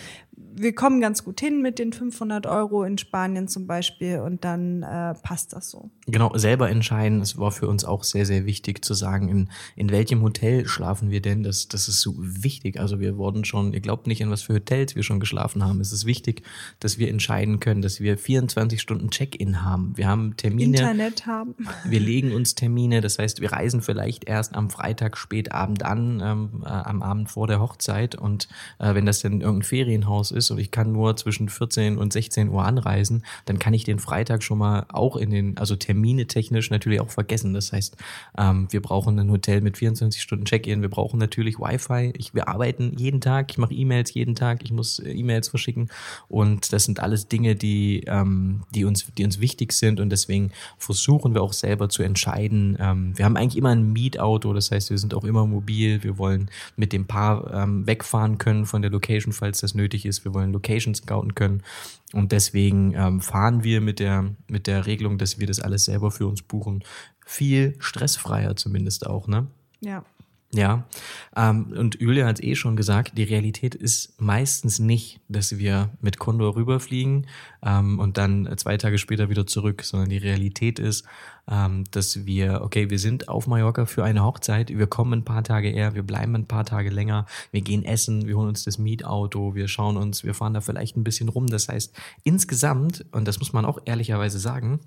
wir 0.55 0.73
kommen 0.73 0.99
ganz 0.99 1.23
gut 1.23 1.39
hin 1.39 1.61
mit 1.61 1.79
den 1.79 1.93
500 1.93 2.45
Euro 2.45 2.83
in 2.83 2.97
Spanien 2.97 3.47
zum 3.47 3.67
Beispiel 3.67 4.19
und 4.19 4.43
dann 4.43 4.83
äh, 4.83 5.13
passt 5.21 5.53
das 5.53 5.69
so. 5.69 5.89
Genau, 6.07 6.35
selber 6.37 6.69
entscheiden. 6.69 7.21
Es 7.21 7.37
war 7.37 7.51
für 7.51 7.67
uns 7.67 7.85
auch 7.85 8.03
sehr, 8.03 8.25
sehr 8.25 8.45
wichtig 8.45 8.83
zu 8.83 8.93
sagen, 8.93 9.29
in, 9.29 9.49
in 9.75 9.89
welchem 9.89 10.21
Hotel 10.21 10.67
schlafen 10.67 11.11
wir 11.11 11.21
denn. 11.21 11.43
Das, 11.43 11.67
das 11.67 11.87
ist 11.87 12.01
so 12.01 12.15
wichtig. 12.17 12.79
Also 12.79 12.99
wir 12.99 13.17
wurden 13.17 13.45
schon, 13.45 13.73
ihr 13.73 13.79
glaubt 13.79 14.07
nicht, 14.07 14.21
in 14.21 14.29
was 14.31 14.41
für 14.41 14.55
Hotels 14.55 14.95
wir 14.95 15.03
schon 15.03 15.19
geschlafen 15.19 15.63
haben. 15.63 15.79
Es 15.81 15.91
ist 15.91 16.05
wichtig, 16.05 16.43
dass 16.79 16.97
wir 16.97 17.09
entscheiden 17.09 17.59
können, 17.59 17.81
dass 17.81 17.99
wir 17.99 18.17
24 18.17 18.81
Stunden 18.81 19.09
Check-in 19.11 19.63
haben. 19.63 19.93
Wir 19.95 20.07
haben 20.07 20.35
Termine. 20.37 20.77
Internet 20.77 21.25
haben. 21.25 21.55
Wir 21.89 21.99
legen 21.99 22.33
uns 22.33 22.55
Termine. 22.55 23.01
Das 23.01 23.19
heißt, 23.19 23.41
wir 23.41 23.51
reisen 23.51 23.81
vielleicht 23.81 24.25
erst 24.25 24.55
am 24.55 24.69
Freitag 24.69 25.17
spätabend 25.17 25.83
an, 25.83 26.21
ähm, 26.23 26.63
äh, 26.65 26.69
am 26.69 27.01
Abend 27.01 27.29
vor 27.29 27.47
der 27.47 27.59
Hochzeit. 27.59 28.15
Und 28.15 28.47
äh, 28.79 28.93
wenn 28.93 29.05
das 29.05 29.21
dann 29.21 29.41
irgendein 29.41 29.63
Ferienhaus 29.63 30.31
ist, 30.31 30.51
und 30.51 30.59
ich 30.59 30.71
kann 30.71 30.91
nur 30.91 31.15
zwischen 31.15 31.49
14 31.49 31.97
und 31.97 32.13
16 32.13 32.49
Uhr 32.49 32.63
anreisen, 32.63 33.23
dann 33.45 33.59
kann 33.59 33.73
ich 33.73 33.83
den 33.83 33.99
Freitag 33.99 34.43
schon 34.43 34.57
mal 34.57 34.85
auch 34.89 35.15
in 35.15 35.31
den, 35.31 35.57
also 35.57 35.75
Termine 35.75 36.27
technisch 36.27 36.69
natürlich 36.69 36.99
auch 36.99 37.09
vergessen. 37.09 37.53
Das 37.53 37.71
heißt, 37.71 37.97
ähm, 38.37 38.67
wir 38.71 38.81
brauchen 38.81 39.19
ein 39.19 39.31
Hotel 39.31 39.61
mit 39.61 39.77
24 39.77 40.21
Stunden 40.21 40.45
Check-in, 40.45 40.81
wir 40.81 40.89
brauchen 40.89 41.19
natürlich 41.19 41.59
Wi-Fi. 41.59 42.13
Ich, 42.17 42.33
wir 42.33 42.47
arbeiten 42.47 42.95
jeden 42.97 43.21
Tag, 43.21 43.51
ich 43.51 43.57
mache 43.57 43.73
E-Mails 43.73 44.13
jeden 44.13 44.35
Tag, 44.35 44.63
ich 44.63 44.71
muss 44.71 44.99
äh, 44.99 45.11
E-Mails 45.11 45.49
verschicken 45.49 45.89
und 46.27 46.73
das 46.73 46.85
sind 46.85 46.99
alles 46.99 47.27
Dinge, 47.27 47.55
die, 47.55 48.03
ähm, 48.07 48.63
die, 48.73 48.85
uns, 48.85 49.07
die 49.17 49.25
uns 49.25 49.39
wichtig 49.39 49.73
sind 49.73 49.99
und 49.99 50.09
deswegen 50.09 50.51
versuchen 50.77 51.33
wir 51.33 51.41
auch 51.41 51.53
selber 51.53 51.78
zu 51.87 52.03
entscheiden. 52.03 52.77
Ähm, 52.79 53.17
wir 53.17 53.23
haben 53.23 53.37
eigentlich 53.37 53.55
immer 53.55 53.69
ein 53.69 53.93
Mietauto, 53.93 54.51
das 54.53 54.71
heißt, 54.71 54.89
wir 54.89 54.97
sind 54.97 55.13
auch 55.13 55.23
immer 55.23 55.45
mobil, 55.45 56.03
wir 56.03 56.17
wollen 56.17 56.51
mit 56.75 56.91
dem 56.91 57.05
Paar 57.05 57.53
ähm, 57.53 57.87
wegfahren 57.87 58.37
können 58.37 58.65
von 58.65 58.81
der 58.81 58.91
Location, 58.91 59.31
falls 59.31 59.61
das 59.61 59.75
nötig 59.75 60.05
ist. 60.05 60.25
Wir 60.25 60.33
wollen 60.33 60.51
Locations 60.51 60.97
scouten 60.97 61.35
können. 61.35 61.63
Und 62.11 62.31
deswegen 62.31 62.93
ähm, 62.95 63.21
fahren 63.21 63.63
wir 63.63 63.79
mit 63.79 63.99
der, 63.99 64.25
mit 64.49 64.67
der 64.67 64.85
Regelung, 64.85 65.17
dass 65.17 65.39
wir 65.39 65.47
das 65.47 65.59
alles 65.61 65.85
selber 65.85 66.11
für 66.11 66.27
uns 66.27 66.41
buchen, 66.41 66.83
viel 67.25 67.75
stressfreier 67.79 68.55
zumindest 68.55 69.05
auch, 69.05 69.27
ne? 69.27 69.47
Ja. 69.79 70.03
Ja, 70.51 70.87
ähm, 71.35 71.73
und 71.77 72.01
Julia 72.01 72.25
hat 72.25 72.43
eh 72.43 72.55
schon 72.55 72.75
gesagt, 72.75 73.15
die 73.19 73.23
Realität 73.23 73.75
ist 73.75 74.19
meistens 74.19 74.79
nicht, 74.79 75.21
dass 75.27 75.59
wir 75.59 75.91
mit 76.01 76.17
Condor 76.17 76.55
rüberfliegen 76.55 77.27
ähm, 77.63 77.99
und 77.99 78.17
dann 78.17 78.51
zwei 78.57 78.75
Tage 78.77 78.97
später 78.97 79.29
wieder 79.29 79.45
zurück, 79.45 79.83
sondern 79.83 80.09
die 80.09 80.17
Realität 80.17 80.79
ist, 80.79 81.05
ähm, 81.47 81.83
dass 81.91 82.25
wir, 82.25 82.61
okay, 82.63 82.89
wir 82.89 82.97
sind 82.97 83.29
auf 83.29 83.45
Mallorca 83.45 83.85
für 83.85 84.03
eine 84.03 84.23
Hochzeit, 84.23 84.75
wir 84.75 84.87
kommen 84.87 85.19
ein 85.19 85.23
paar 85.23 85.43
Tage 85.43 85.69
eher, 85.69 85.93
wir 85.93 86.03
bleiben 86.03 86.33
ein 86.33 86.47
paar 86.47 86.65
Tage 86.65 86.89
länger, 86.89 87.27
wir 87.51 87.61
gehen 87.61 87.85
essen, 87.85 88.25
wir 88.25 88.35
holen 88.35 88.49
uns 88.49 88.63
das 88.63 88.79
Mietauto, 88.79 89.53
wir 89.53 89.67
schauen 89.67 89.97
uns, 89.97 90.23
wir 90.23 90.33
fahren 90.33 90.55
da 90.55 90.61
vielleicht 90.61 90.97
ein 90.97 91.03
bisschen 91.03 91.29
rum. 91.29 91.45
Das 91.45 91.69
heißt, 91.69 91.95
insgesamt, 92.23 93.05
und 93.11 93.27
das 93.27 93.37
muss 93.37 93.53
man 93.53 93.65
auch 93.65 93.77
ehrlicherweise 93.85 94.39
sagen, 94.39 94.79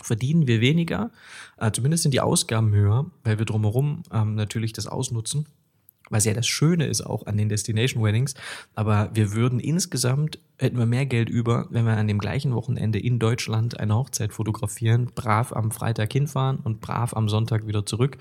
verdienen 0.00 0.46
wir 0.46 0.60
weniger, 0.60 1.10
äh, 1.58 1.70
zumindest 1.72 2.04
sind 2.04 2.12
die 2.12 2.20
Ausgaben 2.20 2.72
höher, 2.72 3.10
weil 3.24 3.38
wir 3.38 3.46
drumherum 3.46 4.02
ähm, 4.12 4.34
natürlich 4.34 4.72
das 4.72 4.86
ausnutzen, 4.86 5.46
was 6.12 6.26
ja 6.26 6.34
das 6.34 6.46
Schöne 6.46 6.86
ist 6.86 7.00
auch 7.00 7.26
an 7.26 7.38
den 7.38 7.48
Destination 7.48 8.04
Weddings, 8.04 8.34
aber 8.74 9.10
wir 9.14 9.32
würden 9.32 9.58
insgesamt, 9.58 10.38
hätten 10.58 10.78
wir 10.78 10.86
mehr 10.86 11.06
Geld 11.06 11.30
über, 11.30 11.66
wenn 11.70 11.86
wir 11.86 11.96
an 11.96 12.06
dem 12.06 12.18
gleichen 12.18 12.54
Wochenende 12.54 12.98
in 12.98 13.18
Deutschland 13.18 13.80
eine 13.80 13.94
Hochzeit 13.94 14.32
fotografieren, 14.32 15.10
brav 15.14 15.52
am 15.52 15.70
Freitag 15.70 16.12
hinfahren 16.12 16.58
und 16.58 16.80
brav 16.80 17.16
am 17.16 17.28
Sonntag 17.28 17.66
wieder 17.66 17.86
zurück. 17.86 18.18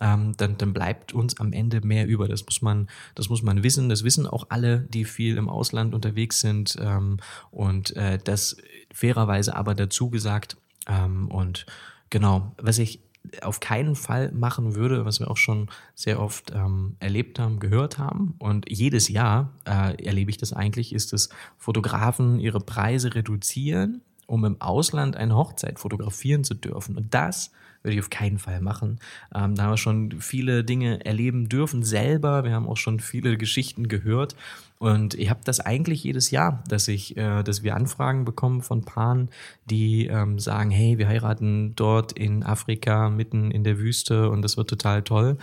Ähm, 0.00 0.34
dann, 0.36 0.56
dann 0.58 0.72
bleibt 0.72 1.12
uns 1.12 1.38
am 1.40 1.52
Ende 1.52 1.84
mehr 1.84 2.06
über. 2.06 2.28
Das 2.28 2.44
muss 2.44 2.62
man, 2.62 2.88
das 3.16 3.28
muss 3.28 3.42
man 3.42 3.64
wissen. 3.64 3.88
Das 3.88 4.04
wissen 4.04 4.28
auch 4.28 4.46
alle, 4.48 4.86
die 4.90 5.04
viel 5.04 5.36
im 5.36 5.48
Ausland 5.48 5.92
unterwegs 5.92 6.40
sind. 6.40 6.76
Ähm, 6.80 7.18
und 7.50 7.96
äh, 7.96 8.18
das 8.22 8.56
fairerweise 8.92 9.56
aber 9.56 9.74
dazu 9.74 10.08
gesagt, 10.08 10.56
ähm, 10.88 11.28
und 11.28 11.66
genau, 12.10 12.52
was 12.58 12.78
ich 12.78 13.00
auf 13.42 13.60
keinen 13.60 13.94
Fall 13.94 14.32
machen 14.32 14.74
würde, 14.74 15.04
was 15.04 15.20
wir 15.20 15.30
auch 15.30 15.36
schon 15.36 15.68
sehr 15.94 16.20
oft 16.20 16.52
ähm, 16.54 16.96
erlebt 17.00 17.38
haben, 17.38 17.58
gehört 17.58 17.98
haben. 17.98 18.34
Und 18.38 18.66
jedes 18.70 19.08
Jahr 19.08 19.52
äh, 19.66 20.02
erlebe 20.02 20.30
ich 20.30 20.38
das 20.38 20.52
eigentlich, 20.52 20.94
ist, 20.94 21.12
dass 21.12 21.28
Fotografen 21.56 22.40
ihre 22.40 22.60
Preise 22.60 23.14
reduzieren, 23.14 24.00
um 24.26 24.44
im 24.44 24.60
Ausland 24.60 25.16
eine 25.16 25.36
Hochzeit 25.36 25.78
fotografieren 25.78 26.44
zu 26.44 26.54
dürfen. 26.54 26.96
Und 26.96 27.12
das 27.14 27.50
würde 27.88 27.94
ich 27.94 28.00
auf 28.00 28.10
keinen 28.10 28.38
Fall 28.38 28.60
machen. 28.60 29.00
Ähm, 29.34 29.54
da 29.54 29.64
haben 29.64 29.70
wir 29.70 29.76
schon 29.78 30.20
viele 30.20 30.62
Dinge 30.62 31.04
erleben 31.06 31.48
dürfen 31.48 31.82
selber. 31.82 32.44
Wir 32.44 32.52
haben 32.52 32.68
auch 32.68 32.76
schon 32.76 33.00
viele 33.00 33.38
Geschichten 33.38 33.88
gehört. 33.88 34.36
Und 34.78 35.14
ich 35.14 35.30
habe 35.30 35.40
das 35.42 35.58
eigentlich 35.58 36.04
jedes 36.04 36.30
Jahr, 36.30 36.62
dass 36.68 36.86
ich, 36.86 37.16
äh, 37.16 37.42
dass 37.42 37.62
wir 37.62 37.74
Anfragen 37.74 38.24
bekommen 38.24 38.62
von 38.62 38.82
Paaren, 38.82 39.30
die 39.64 40.06
ähm, 40.06 40.38
sagen, 40.38 40.70
hey, 40.70 40.98
wir 40.98 41.08
heiraten 41.08 41.74
dort 41.74 42.12
in 42.12 42.44
Afrika 42.44 43.08
mitten 43.08 43.50
in 43.50 43.64
der 43.64 43.78
Wüste 43.78 44.30
und 44.30 44.42
das 44.42 44.56
wird 44.56 44.68
total 44.68 45.02
toll. 45.02 45.38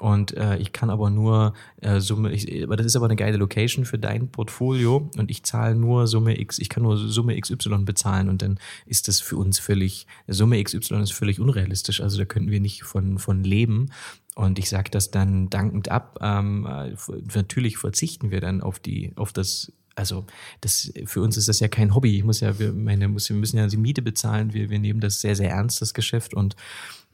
Und 0.00 0.34
äh, 0.36 0.56
ich 0.56 0.72
kann 0.72 0.88
aber 0.88 1.10
nur 1.10 1.52
äh, 1.82 2.00
Summe, 2.00 2.32
ich, 2.32 2.62
aber 2.62 2.76
das 2.76 2.86
ist 2.86 2.96
aber 2.96 3.04
eine 3.04 3.16
geile 3.16 3.36
Location 3.36 3.84
für 3.84 3.98
dein 3.98 4.30
Portfolio 4.30 5.10
und 5.18 5.30
ich 5.30 5.42
zahle 5.42 5.74
nur 5.74 6.06
Summe 6.06 6.40
X, 6.40 6.58
ich 6.58 6.70
kann 6.70 6.84
nur 6.84 6.96
Summe 6.96 7.38
XY 7.38 7.84
bezahlen 7.84 8.30
und 8.30 8.40
dann 8.40 8.58
ist 8.86 9.08
das 9.08 9.20
für 9.20 9.36
uns 9.36 9.58
völlig, 9.58 10.06
Summe 10.26 10.62
XY 10.62 11.02
ist 11.02 11.12
völlig 11.12 11.38
unrealistisch. 11.38 12.00
Also 12.00 12.16
da 12.16 12.24
könnten 12.24 12.50
wir 12.50 12.60
nicht 12.60 12.84
von, 12.84 13.18
von 13.18 13.44
leben. 13.44 13.90
Und 14.36 14.58
ich 14.58 14.70
sage 14.70 14.90
das 14.90 15.10
dann 15.10 15.50
dankend 15.50 15.90
ab. 15.90 16.18
Ähm, 16.22 16.66
äh, 16.66 16.94
natürlich 17.34 17.76
verzichten 17.76 18.30
wir 18.30 18.40
dann 18.40 18.62
auf 18.62 18.78
die, 18.78 19.12
auf 19.16 19.34
das 19.34 19.70
also 19.96 20.24
das 20.62 20.92
für 21.04 21.20
uns 21.20 21.36
ist 21.36 21.48
das 21.48 21.60
ja 21.60 21.68
kein 21.68 21.94
Hobby. 21.94 22.16
Ich 22.16 22.24
muss 22.24 22.40
ja, 22.40 22.58
wir, 22.58 22.72
meine, 22.72 23.08
wir 23.08 23.36
müssen 23.36 23.58
ja 23.58 23.66
die 23.66 23.76
Miete 23.76 24.00
bezahlen. 24.00 24.54
Wir, 24.54 24.70
wir 24.70 24.78
nehmen 24.78 25.00
das 25.00 25.20
sehr, 25.20 25.36
sehr 25.36 25.50
ernst, 25.50 25.82
das 25.82 25.92
Geschäft. 25.92 26.32
Und 26.32 26.56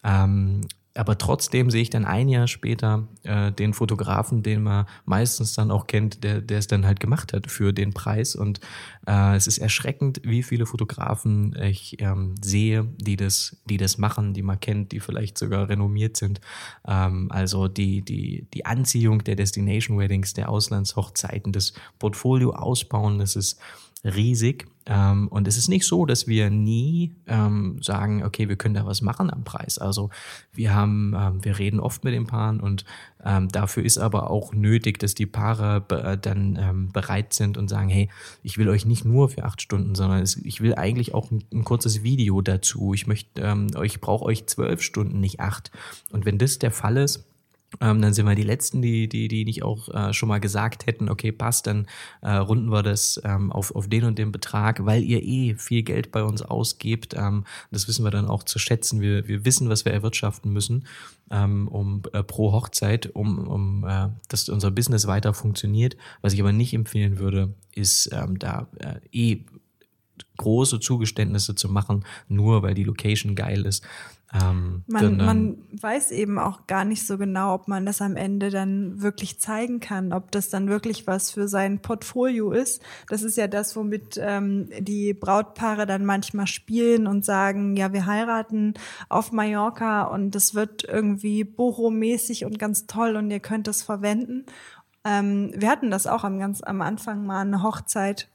ähm, 0.05 0.61
aber 0.96 1.18
trotzdem 1.18 1.70
sehe 1.70 1.82
ich 1.82 1.90
dann 1.90 2.04
ein 2.04 2.28
Jahr 2.28 2.48
später 2.48 3.09
äh, 3.22 3.52
den 3.52 3.74
Fotografen, 3.74 4.42
den 4.42 4.62
man 4.62 4.87
meistens 5.04 5.54
dann 5.54 5.70
auch 5.70 5.87
kennt, 5.87 6.24
der, 6.24 6.40
der 6.40 6.59
es 6.59 6.66
dann 6.66 6.87
halt 6.87 7.00
gemacht 7.00 7.32
hat 7.32 7.50
für 7.50 7.72
den 7.72 7.92
Preis. 7.92 8.35
Und 8.35 8.61
äh, 9.06 9.37
es 9.37 9.46
ist 9.46 9.59
erschreckend, 9.59 10.20
wie 10.24 10.42
viele 10.42 10.66
Fotografen 10.66 11.54
ich 11.61 12.00
ähm, 12.00 12.35
sehe, 12.42 12.85
die 12.98 13.16
das, 13.16 13.56
die 13.64 13.76
das 13.76 13.98
machen, 13.98 14.35
die 14.35 14.42
man 14.42 14.61
kennt, 14.61 14.92
die 14.92 15.00
vielleicht 15.00 15.38
sogar 15.38 15.68
renommiert 15.68 16.16
sind. 16.16 16.40
Ähm, 16.87 17.28
also 17.30 17.68
die, 17.68 18.02
die, 18.02 18.46
die 18.54 18.66
Anziehung 18.66 19.24
der 19.24 19.37
Destination 19.37 19.98
Weddings, 19.98 20.35
der 20.35 20.48
Auslandshochzeiten, 20.48 21.52
das 21.52 21.74
Portfolio 21.98 22.50
ausbauen, 22.50 23.18
das 23.18 23.37
ist 23.37 23.61
riesig. 24.04 24.66
Ähm, 24.87 25.29
und 25.29 25.49
es 25.49 25.57
ist 25.57 25.68
nicht 25.68 25.85
so, 25.85 26.07
dass 26.07 26.29
wir 26.29 26.49
nie 26.49 27.14
ähm, 27.27 27.79
sagen, 27.83 28.22
okay, 28.22 28.49
wir 28.49 28.57
können 28.57 28.75
da 28.75 28.87
was 28.87 29.03
machen 29.03 29.31
am 29.33 29.42
Preis. 29.42 29.79
Also 29.79 30.11
wir 30.53 30.75
haben, 30.75 31.14
ähm, 31.16 31.44
wir 31.44 31.59
reden 31.59 31.81
oft 31.81 32.05
mit 32.05 32.14
den 32.14 32.27
Paaren 32.27 32.61
und 32.61 32.85
ähm, 33.25 33.49
dafür 33.49 33.85
ist 33.85 33.99
aber 33.99 34.31
auch 34.31 34.55
nötig, 34.55 34.99
dass 34.99 35.14
die 35.14 35.27
Paare 35.27 35.81
be 35.81 36.16
dann 36.20 36.57
ähm, 36.61 36.92
bereit 36.92 37.33
sind 37.33 37.59
und 37.59 37.68
sagen, 37.68 37.88
hey, 37.88 38.09
ich 38.44 38.59
will 38.59 38.68
euch 38.68 38.87
nicht 38.87 39.05
nur 39.05 39.29
für 39.29 39.44
acht 39.44 39.61
Stunden, 39.61 39.96
sondern 39.96 40.22
es, 40.22 40.37
ich 40.37 40.61
will 40.61 40.75
eigentlich 40.77 41.14
auch 41.14 41.33
ein, 41.33 41.42
ein 41.53 41.64
kurzes 41.64 42.05
Video 42.05 42.40
dazu. 42.40 42.94
Ich 42.94 43.09
möchte, 43.09 43.42
ähm, 43.42 43.68
ich 43.83 44.01
brauche 44.01 44.25
euch 44.25 44.46
zwölf 44.46 44.83
Stunden, 44.83 45.18
nicht 45.18 45.40
acht. 45.40 45.72
Und 46.12 46.25
wenn 46.25 46.38
das 46.38 46.61
der 46.61 46.70
Fall 46.70 46.96
ist, 46.96 47.25
ähm, 47.81 48.00
dann 48.00 48.14
sind 48.14 48.26
wir 48.26 48.35
die 48.35 48.42
Letzten, 48.42 48.81
die, 48.81 49.09
die, 49.09 49.29
die 49.29 49.44
nicht 49.44 49.62
auch 49.62 49.88
äh, 49.88 50.12
schon 50.12 50.29
mal 50.29 50.38
gesagt 50.38 50.87
hätten, 50.87 51.09
okay, 51.09 51.33
passt, 51.33 51.66
dann 51.66 51.87
äh, 52.22 52.33
runden 52.33 52.70
wir 52.70 52.83
das 52.83 53.20
ähm, 53.24 53.52
auf, 53.52 53.74
auf 53.74 53.88
den 53.88 54.05
und 54.05 54.18
den 54.18 54.33
Betrag, 54.33 54.85
weil 54.87 55.02
ihr 55.02 55.22
eh 55.22 55.55
viel 55.57 55.83
Geld 55.83 56.12
bei 56.12 56.22
uns 56.22 56.42
ausgebt. 56.42 57.14
Ähm, 57.16 57.44
das 57.70 57.88
wissen 57.88 58.05
wir 58.05 58.11
dann 58.11 58.29
auch 58.29 58.44
zu 58.44 58.59
schätzen. 58.59 59.00
Wir, 59.00 59.26
wir 59.29 59.44
wissen, 59.44 59.68
was 59.68 59.85
wir 59.85 59.92
erwirtschaften 59.92 60.52
müssen 60.52 60.87
ähm, 61.31 61.68
um 61.68 62.02
äh, 62.12 62.22
pro 62.22 62.52
Hochzeit, 62.52 63.14
um, 63.14 63.46
um 63.46 63.85
äh, 63.87 64.09
dass 64.29 64.48
unser 64.48 64.70
Business 64.70 65.07
weiter 65.07 65.35
funktioniert. 65.35 65.96
Was 66.22 66.33
ich 66.33 66.40
aber 66.40 66.52
nicht 66.52 66.74
empfehlen 66.74 67.18
würde, 67.18 67.55
ist 67.74 68.11
ähm, 68.12 68.38
da 68.38 68.68
äh, 68.79 69.00
eh 69.12 69.44
große 70.37 70.81
Zugeständnisse 70.81 71.55
zu 71.55 71.68
machen, 71.68 72.05
nur 72.29 72.62
weil 72.62 72.74
die 72.74 72.85
Location 72.85 73.35
geil 73.35 73.66
ist. 73.66 73.85
Ähm, 74.34 74.82
man, 74.88 75.02
denn, 75.02 75.20
ähm, 75.20 75.26
man 75.26 75.58
weiß 75.80 76.10
eben 76.10 76.38
auch 76.38 76.66
gar 76.66 76.84
nicht 76.84 77.06
so 77.06 77.16
genau, 77.16 77.54
ob 77.54 77.68
man 77.68 77.86
das 77.86 78.02
am 78.02 78.16
Ende 78.16 78.50
dann 78.50 79.00
wirklich 79.00 79.38
zeigen 79.38 79.78
kann, 79.78 80.12
ob 80.12 80.32
das 80.32 80.48
dann 80.48 80.68
wirklich 80.68 81.06
was 81.06 81.30
für 81.30 81.46
sein 81.46 81.80
Portfolio 81.80 82.50
ist. 82.50 82.82
Das 83.08 83.22
ist 83.22 83.36
ja 83.36 83.46
das, 83.46 83.76
womit 83.76 84.18
ähm, 84.20 84.68
die 84.80 85.14
Brautpaare 85.14 85.86
dann 85.86 86.04
manchmal 86.04 86.48
spielen 86.48 87.06
und 87.06 87.24
sagen, 87.24 87.76
ja, 87.76 87.92
wir 87.92 88.06
heiraten 88.06 88.74
auf 89.08 89.30
Mallorca 89.30 90.02
und 90.04 90.34
das 90.34 90.54
wird 90.54 90.82
irgendwie 90.82 91.44
Boho-mäßig 91.44 92.44
und 92.44 92.58
ganz 92.58 92.86
toll 92.86 93.14
und 93.16 93.30
ihr 93.30 93.40
könnt 93.40 93.68
das 93.68 93.82
verwenden. 93.82 94.44
Ähm, 95.04 95.52
wir 95.54 95.70
hatten 95.70 95.90
das 95.92 96.08
auch 96.08 96.24
am, 96.24 96.40
ganz 96.40 96.62
am 96.62 96.82
Anfang 96.82 97.24
mal 97.24 97.42
eine 97.42 97.62
Hochzeit, 97.62 98.28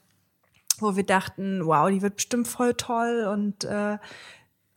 wo 0.78 0.96
wir 0.96 1.04
dachten, 1.04 1.66
wow, 1.66 1.90
die 1.90 2.00
wird 2.00 2.16
bestimmt 2.16 2.48
voll 2.48 2.72
toll 2.72 3.28
und 3.30 3.64
äh, 3.64 3.98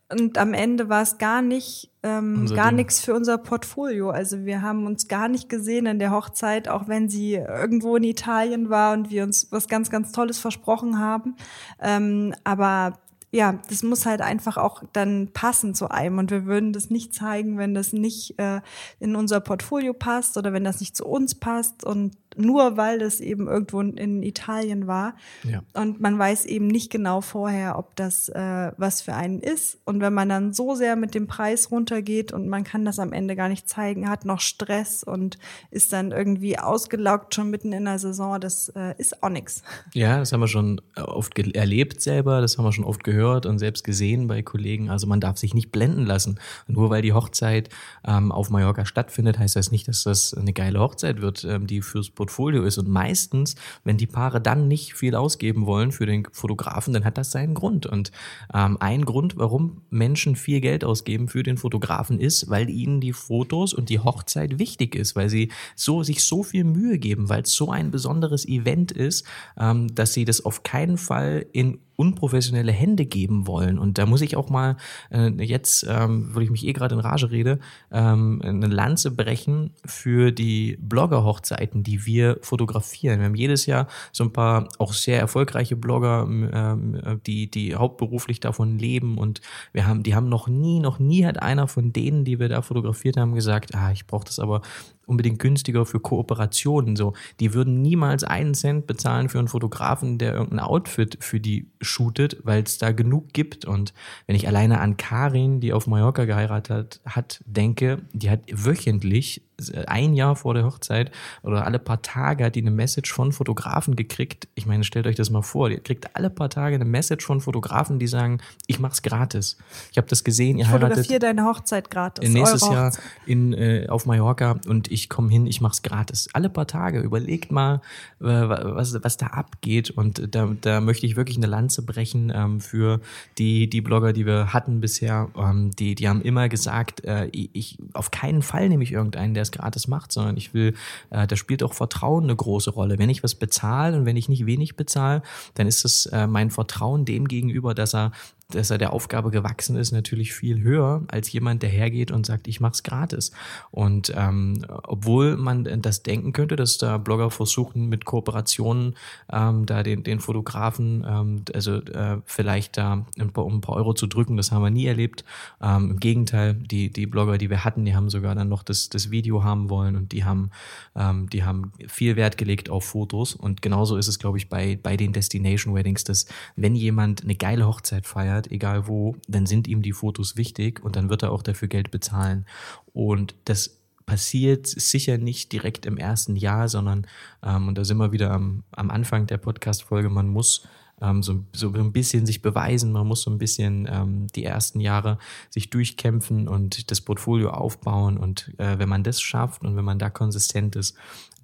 und 0.08 0.38
am 0.38 0.54
Ende 0.54 0.88
war 0.88 1.02
es 1.02 1.18
gar 1.18 1.42
nicht, 1.42 1.90
ähm, 2.04 2.46
gar 2.54 2.70
nichts 2.70 3.00
für 3.00 3.12
unser 3.12 3.38
Portfolio. 3.38 4.10
Also 4.10 4.44
wir 4.44 4.62
haben 4.62 4.86
uns 4.86 5.08
gar 5.08 5.28
nicht 5.28 5.48
gesehen 5.48 5.86
in 5.86 5.98
der 5.98 6.12
Hochzeit, 6.12 6.68
auch 6.68 6.86
wenn 6.86 7.08
sie 7.08 7.34
irgendwo 7.34 7.96
in 7.96 8.04
Italien 8.04 8.70
war 8.70 8.92
und 8.92 9.10
wir 9.10 9.24
uns 9.24 9.48
was 9.50 9.66
ganz, 9.66 9.90
ganz 9.90 10.12
Tolles 10.12 10.38
versprochen 10.38 11.00
haben. 11.00 11.34
Ähm, 11.80 12.34
aber 12.44 13.00
ja, 13.32 13.58
das 13.68 13.82
muss 13.82 14.06
halt 14.06 14.20
einfach 14.20 14.56
auch 14.56 14.84
dann 14.92 15.30
passen 15.32 15.74
zu 15.74 15.90
einem. 15.90 16.18
Und 16.18 16.30
wir 16.30 16.46
würden 16.46 16.72
das 16.72 16.88
nicht 16.88 17.12
zeigen, 17.12 17.58
wenn 17.58 17.74
das 17.74 17.92
nicht 17.92 18.38
äh, 18.38 18.60
in 19.00 19.16
unser 19.16 19.40
Portfolio 19.40 19.92
passt 19.92 20.36
oder 20.36 20.52
wenn 20.52 20.64
das 20.64 20.78
nicht 20.78 20.96
zu 20.96 21.04
uns 21.04 21.34
passt. 21.34 21.84
Und 21.84 22.16
nur 22.38 22.76
weil 22.76 22.98
das 22.98 23.20
eben 23.20 23.48
irgendwo 23.48 23.80
in 23.80 24.22
Italien 24.22 24.86
war. 24.86 25.14
Ja. 25.44 25.62
Und 25.74 26.00
man 26.00 26.18
weiß 26.18 26.44
eben 26.46 26.66
nicht 26.66 26.90
genau 26.90 27.20
vorher, 27.20 27.78
ob 27.78 27.96
das 27.96 28.28
äh, 28.28 28.72
was 28.76 29.02
für 29.02 29.14
einen 29.14 29.40
ist. 29.40 29.78
Und 29.84 30.00
wenn 30.00 30.12
man 30.12 30.28
dann 30.28 30.52
so 30.52 30.74
sehr 30.74 30.96
mit 30.96 31.14
dem 31.14 31.26
Preis 31.26 31.70
runtergeht 31.70 32.32
und 32.32 32.48
man 32.48 32.64
kann 32.64 32.84
das 32.84 32.98
am 32.98 33.12
Ende 33.12 33.36
gar 33.36 33.48
nicht 33.48 33.68
zeigen, 33.68 34.08
hat 34.08 34.24
noch 34.24 34.40
Stress 34.40 35.02
und 35.02 35.38
ist 35.70 35.92
dann 35.92 36.12
irgendwie 36.12 36.58
ausgelaugt 36.58 37.34
schon 37.34 37.50
mitten 37.50 37.72
in 37.72 37.84
der 37.84 37.98
Saison, 37.98 38.40
das 38.40 38.68
äh, 38.70 38.94
ist 38.98 39.22
auch 39.22 39.28
nichts. 39.28 39.62
Ja, 39.94 40.18
das 40.18 40.32
haben 40.32 40.40
wir 40.40 40.48
schon 40.48 40.80
oft 40.96 41.38
erlebt 41.38 42.00
selber, 42.00 42.40
das 42.40 42.58
haben 42.58 42.64
wir 42.64 42.72
schon 42.72 42.84
oft 42.84 43.04
gehört 43.04 43.46
und 43.46 43.58
selbst 43.58 43.84
gesehen 43.84 44.26
bei 44.26 44.42
Kollegen. 44.42 44.90
Also 44.90 45.06
man 45.06 45.20
darf 45.20 45.38
sich 45.38 45.54
nicht 45.54 45.72
blenden 45.72 46.04
lassen. 46.06 46.38
Nur 46.66 46.90
weil 46.90 47.02
die 47.02 47.12
Hochzeit 47.12 47.68
ähm, 48.06 48.32
auf 48.32 48.50
Mallorca 48.50 48.84
stattfindet, 48.84 49.38
heißt 49.38 49.56
das 49.56 49.70
nicht, 49.70 49.88
dass 49.88 50.04
das 50.04 50.34
eine 50.34 50.52
geile 50.52 50.80
Hochzeit 50.80 51.20
wird, 51.20 51.44
ähm, 51.44 51.66
die 51.66 51.82
fürs 51.82 52.10
Portfolio 52.26 52.64
ist. 52.64 52.78
Und 52.78 52.88
meistens, 52.88 53.54
wenn 53.84 53.96
die 53.96 54.06
Paare 54.06 54.40
dann 54.40 54.68
nicht 54.68 54.94
viel 54.94 55.14
ausgeben 55.14 55.66
wollen 55.66 55.92
für 55.92 56.06
den 56.06 56.26
Fotografen, 56.32 56.92
dann 56.92 57.04
hat 57.04 57.16
das 57.16 57.30
seinen 57.30 57.54
Grund. 57.54 57.86
Und 57.86 58.10
ähm, 58.52 58.76
ein 58.80 59.04
Grund, 59.04 59.36
warum 59.36 59.82
Menschen 59.90 60.36
viel 60.36 60.60
Geld 60.60 60.84
ausgeben 60.84 61.28
für 61.28 61.42
den 61.42 61.56
Fotografen, 61.56 62.20
ist, 62.20 62.50
weil 62.50 62.68
ihnen 62.68 63.00
die 63.00 63.12
Fotos 63.12 63.72
und 63.72 63.88
die 63.88 64.00
Hochzeit 64.00 64.58
wichtig 64.58 64.94
ist, 64.94 65.16
weil 65.16 65.30
sie 65.30 65.50
so 65.74 66.02
sich 66.02 66.24
so 66.24 66.42
viel 66.42 66.64
Mühe 66.64 66.98
geben, 66.98 67.28
weil 67.28 67.42
es 67.42 67.52
so 67.52 67.70
ein 67.70 67.90
besonderes 67.90 68.46
Event 68.46 68.92
ist, 68.92 69.24
ähm, 69.58 69.94
dass 69.94 70.12
sie 70.12 70.24
das 70.24 70.44
auf 70.44 70.62
keinen 70.62 70.98
Fall 70.98 71.46
in 71.52 71.78
unprofessionelle 71.96 72.72
Hände 72.72 73.06
geben 73.06 73.46
wollen. 73.46 73.78
Und 73.78 73.98
da 73.98 74.06
muss 74.06 74.20
ich 74.20 74.36
auch 74.36 74.48
mal 74.48 74.76
äh, 75.10 75.30
jetzt, 75.42 75.86
ähm, 75.88 76.30
wo 76.34 76.40
ich 76.40 76.50
mich 76.50 76.66
eh 76.66 76.72
gerade 76.72 76.94
in 76.94 77.00
Rage 77.00 77.30
rede, 77.30 77.58
ähm, 77.90 78.40
eine 78.44 78.66
Lanze 78.66 79.10
brechen 79.10 79.70
für 79.84 80.32
die 80.32 80.78
Blogger-Hochzeiten, 80.80 81.82
die 81.82 82.06
wir 82.06 82.38
fotografieren. 82.42 83.18
Wir 83.18 83.26
haben 83.26 83.34
jedes 83.34 83.66
Jahr 83.66 83.88
so 84.12 84.24
ein 84.24 84.32
paar 84.32 84.68
auch 84.78 84.92
sehr 84.92 85.18
erfolgreiche 85.18 85.76
Blogger, 85.76 86.26
ähm, 86.28 87.20
die, 87.26 87.50
die 87.50 87.74
hauptberuflich 87.74 88.40
davon 88.40 88.78
leben. 88.78 89.18
Und 89.18 89.40
wir 89.72 89.86
haben, 89.86 90.02
die 90.02 90.14
haben 90.14 90.28
noch 90.28 90.48
nie, 90.48 90.80
noch 90.80 90.98
nie 90.98 91.24
hat 91.24 91.42
einer 91.42 91.68
von 91.68 91.92
denen, 91.92 92.24
die 92.24 92.38
wir 92.38 92.48
da 92.48 92.62
fotografiert 92.62 93.16
haben, 93.16 93.34
gesagt, 93.34 93.74
ah, 93.74 93.90
ich 93.90 94.06
brauche 94.06 94.24
das 94.24 94.38
aber 94.38 94.62
unbedingt 95.06 95.38
günstiger 95.38 95.86
für 95.86 96.00
Kooperationen. 96.00 96.96
So, 96.96 97.14
die 97.40 97.54
würden 97.54 97.80
niemals 97.80 98.24
einen 98.24 98.54
Cent 98.54 98.86
bezahlen 98.86 99.28
für 99.28 99.38
einen 99.38 99.48
Fotografen, 99.48 100.18
der 100.18 100.34
irgendein 100.34 100.60
Outfit 100.60 101.18
für 101.20 101.40
die 101.40 101.70
shootet, 101.80 102.38
weil 102.42 102.62
es 102.62 102.78
da 102.78 102.92
genug 102.92 103.32
gibt. 103.32 103.64
Und 103.64 103.94
wenn 104.26 104.36
ich 104.36 104.46
alleine 104.48 104.80
an 104.80 104.96
Karin, 104.96 105.60
die 105.60 105.72
auf 105.72 105.86
Mallorca 105.86 106.24
geheiratet 106.24 107.00
hat, 107.06 107.42
denke, 107.46 108.02
die 108.12 108.30
hat 108.30 108.40
wöchentlich 108.52 109.45
ein 109.86 110.14
Jahr 110.14 110.36
vor 110.36 110.54
der 110.54 110.64
Hochzeit 110.64 111.10
oder 111.42 111.64
alle 111.64 111.78
paar 111.78 112.02
Tage 112.02 112.44
hat 112.44 112.54
die 112.54 112.60
eine 112.60 112.70
Message 112.70 113.12
von 113.12 113.32
Fotografen 113.32 113.96
gekriegt. 113.96 114.48
Ich 114.54 114.66
meine, 114.66 114.84
stellt 114.84 115.06
euch 115.06 115.16
das 115.16 115.30
mal 115.30 115.42
vor, 115.42 115.70
die 115.70 115.76
kriegt 115.78 116.14
alle 116.14 116.30
paar 116.30 116.50
Tage 116.50 116.74
eine 116.74 116.84
Message 116.84 117.24
von 117.24 117.40
Fotografen, 117.40 117.98
die 117.98 118.06
sagen, 118.06 118.40
ich 118.66 118.78
mach's 118.78 119.02
gratis. 119.02 119.56
Ich 119.90 119.98
habe 119.98 120.08
das 120.08 120.24
gesehen, 120.24 120.58
ihr 120.58 120.66
ich 120.66 120.70
heiratet 120.70 121.22
deine 121.22 121.44
Hochzeit 121.44 121.90
gratis. 121.90 122.28
Nächstes 122.28 122.62
Jahr 122.62 122.92
in, 123.24 123.54
äh, 123.54 123.86
auf 123.88 124.06
Mallorca 124.06 124.60
und 124.66 124.90
ich 124.92 125.08
komme 125.08 125.30
hin, 125.30 125.46
ich 125.46 125.60
mach's 125.60 125.82
gratis. 125.82 126.28
Alle 126.32 126.50
paar 126.50 126.66
Tage. 126.66 127.00
Überlegt 127.00 127.50
mal, 127.50 127.80
äh, 128.20 128.24
was, 128.26 129.02
was 129.02 129.16
da 129.16 129.28
abgeht. 129.28 129.90
Und 129.90 130.34
da, 130.34 130.50
da 130.60 130.80
möchte 130.80 131.06
ich 131.06 131.16
wirklich 131.16 131.36
eine 131.38 131.46
Lanze 131.46 131.82
brechen 131.82 132.32
ähm, 132.34 132.60
für 132.60 133.00
die, 133.38 133.70
die 133.70 133.80
Blogger, 133.80 134.12
die 134.12 134.26
wir 134.26 134.52
hatten 134.52 134.80
bisher. 134.80 135.28
Ähm, 135.36 135.70
die, 135.70 135.94
die 135.94 136.08
haben 136.08 136.20
immer 136.20 136.48
gesagt, 136.48 137.04
äh, 137.04 137.28
ich 137.32 137.78
auf 137.94 138.10
keinen 138.10 138.42
Fall 138.42 138.68
nehme 138.68 138.82
ich 138.82 138.92
irgendeinen, 138.92 139.34
der 139.34 139.45
es 139.46 139.52
gratis 139.52 139.88
macht, 139.88 140.12
sondern 140.12 140.36
ich 140.36 140.54
will, 140.54 140.74
äh, 141.10 141.26
da 141.26 141.36
spielt 141.36 141.62
auch 141.62 141.74
Vertrauen 141.74 142.24
eine 142.24 142.36
große 142.36 142.70
Rolle. 142.70 142.98
Wenn 142.98 143.10
ich 143.10 143.22
was 143.22 143.34
bezahle 143.34 143.96
und 143.96 144.06
wenn 144.06 144.16
ich 144.16 144.28
nicht 144.28 144.46
wenig 144.46 144.76
bezahle, 144.76 145.22
dann 145.54 145.66
ist 145.66 145.84
es 145.84 146.06
äh, 146.06 146.26
mein 146.26 146.50
Vertrauen 146.50 147.04
dem 147.04 147.28
gegenüber, 147.28 147.74
dass 147.74 147.94
er 147.94 148.12
dass 148.50 148.70
er 148.70 148.78
der 148.78 148.92
Aufgabe 148.92 149.30
gewachsen 149.30 149.76
ist, 149.76 149.90
natürlich 149.90 150.32
viel 150.32 150.62
höher 150.62 151.02
als 151.08 151.32
jemand, 151.32 151.62
der 151.62 151.70
hergeht 151.70 152.12
und 152.12 152.26
sagt, 152.26 152.46
ich 152.46 152.60
mach's 152.60 152.84
gratis. 152.84 153.32
Und 153.72 154.12
ähm, 154.14 154.64
obwohl 154.84 155.36
man 155.36 155.64
das 155.82 156.04
denken 156.04 156.32
könnte, 156.32 156.54
dass 156.54 156.78
da 156.78 156.98
Blogger 156.98 157.30
versuchen, 157.30 157.88
mit 157.88 158.04
Kooperationen 158.04 158.94
ähm, 159.32 159.66
da 159.66 159.82
den, 159.82 160.04
den 160.04 160.20
Fotografen, 160.20 161.04
ähm, 161.08 161.44
also 161.54 161.76
äh, 161.76 162.18
vielleicht 162.24 162.76
da 162.76 163.04
ein 163.18 163.32
paar, 163.32 163.44
um 163.44 163.56
ein 163.56 163.60
paar 163.60 163.74
Euro 163.74 163.94
zu 163.94 164.06
drücken, 164.06 164.36
das 164.36 164.52
haben 164.52 164.62
wir 164.62 164.70
nie 164.70 164.86
erlebt. 164.86 165.24
Ähm, 165.60 165.90
Im 165.90 166.00
Gegenteil, 166.00 166.54
die, 166.54 166.92
die 166.92 167.06
Blogger, 167.06 167.38
die 167.38 167.50
wir 167.50 167.64
hatten, 167.64 167.84
die 167.84 167.96
haben 167.96 168.10
sogar 168.10 168.36
dann 168.36 168.48
noch 168.48 168.62
das, 168.62 168.88
das 168.90 169.10
Video 169.10 169.42
haben 169.42 169.70
wollen 169.70 169.96
und 169.96 170.12
die 170.12 170.24
haben, 170.24 170.50
ähm, 170.94 171.28
die 171.30 171.42
haben 171.42 171.72
viel 171.88 172.14
Wert 172.14 172.38
gelegt 172.38 172.70
auf 172.70 172.84
Fotos. 172.84 173.34
Und 173.34 173.60
genauso 173.60 173.96
ist 173.96 174.06
es, 174.06 174.20
glaube 174.20 174.38
ich, 174.38 174.48
bei, 174.48 174.78
bei 174.80 174.96
den 174.96 175.12
Destination 175.12 175.74
Weddings, 175.74 176.04
dass 176.04 176.26
wenn 176.54 176.76
jemand 176.76 177.24
eine 177.24 177.34
geile 177.34 177.66
Hochzeit 177.66 178.06
feiert, 178.06 178.35
feiert, 178.36 178.50
egal 178.50 178.86
wo, 178.86 179.16
dann 179.28 179.46
sind 179.46 179.68
ihm 179.68 179.82
die 179.82 179.92
Fotos 179.92 180.36
wichtig 180.36 180.82
und 180.84 180.96
dann 180.96 181.08
wird 181.08 181.22
er 181.22 181.32
auch 181.32 181.42
dafür 181.42 181.68
Geld 181.68 181.90
bezahlen. 181.90 182.46
Und 182.92 183.34
das 183.44 183.78
passiert 184.04 184.66
sicher 184.66 185.18
nicht 185.18 185.52
direkt 185.52 185.86
im 185.86 185.96
ersten 185.96 186.36
Jahr, 186.36 186.68
sondern, 186.68 187.06
ähm, 187.42 187.68
und 187.68 187.76
da 187.76 187.84
sind 187.84 187.98
wir 187.98 188.12
wieder 188.12 188.30
am, 188.30 188.62
am 188.70 188.90
Anfang 188.90 189.26
der 189.26 189.38
Podcast-Folge, 189.38 190.10
man 190.10 190.28
muss 190.28 190.66
ähm, 191.00 191.22
so, 191.22 191.44
so 191.52 191.72
ein 191.72 191.92
bisschen 191.92 192.24
sich 192.24 192.40
beweisen, 192.40 192.92
man 192.92 193.06
muss 193.06 193.22
so 193.22 193.30
ein 193.30 193.38
bisschen 193.38 193.88
ähm, 193.90 194.28
die 194.34 194.44
ersten 194.44 194.80
Jahre 194.80 195.18
sich 195.50 195.70
durchkämpfen 195.70 196.48
und 196.48 196.90
das 196.90 197.00
Portfolio 197.00 197.50
aufbauen. 197.50 198.16
Und 198.16 198.52
äh, 198.58 198.78
wenn 198.78 198.88
man 198.88 199.02
das 199.02 199.20
schafft 199.20 199.62
und 199.62 199.76
wenn 199.76 199.84
man 199.84 199.98
da 199.98 200.08
konsistent 200.08 200.76
ist, 200.76 200.96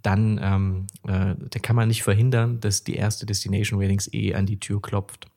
dann 0.03 0.41
ähm, 0.43 0.87
äh, 1.07 1.35
da 1.51 1.59
kann 1.61 1.77
man 1.77 1.89
nicht 1.89 2.03
verhindern, 2.03 2.61
dass 2.61 2.83
die 2.83 2.95
erste 2.95 3.27
Destination 3.27 3.81
Ratings 3.81 4.13
eh 4.13 4.35
an 4.35 4.47
die 4.47 4.59
Tür 4.59 4.81
klopft. 4.81 5.32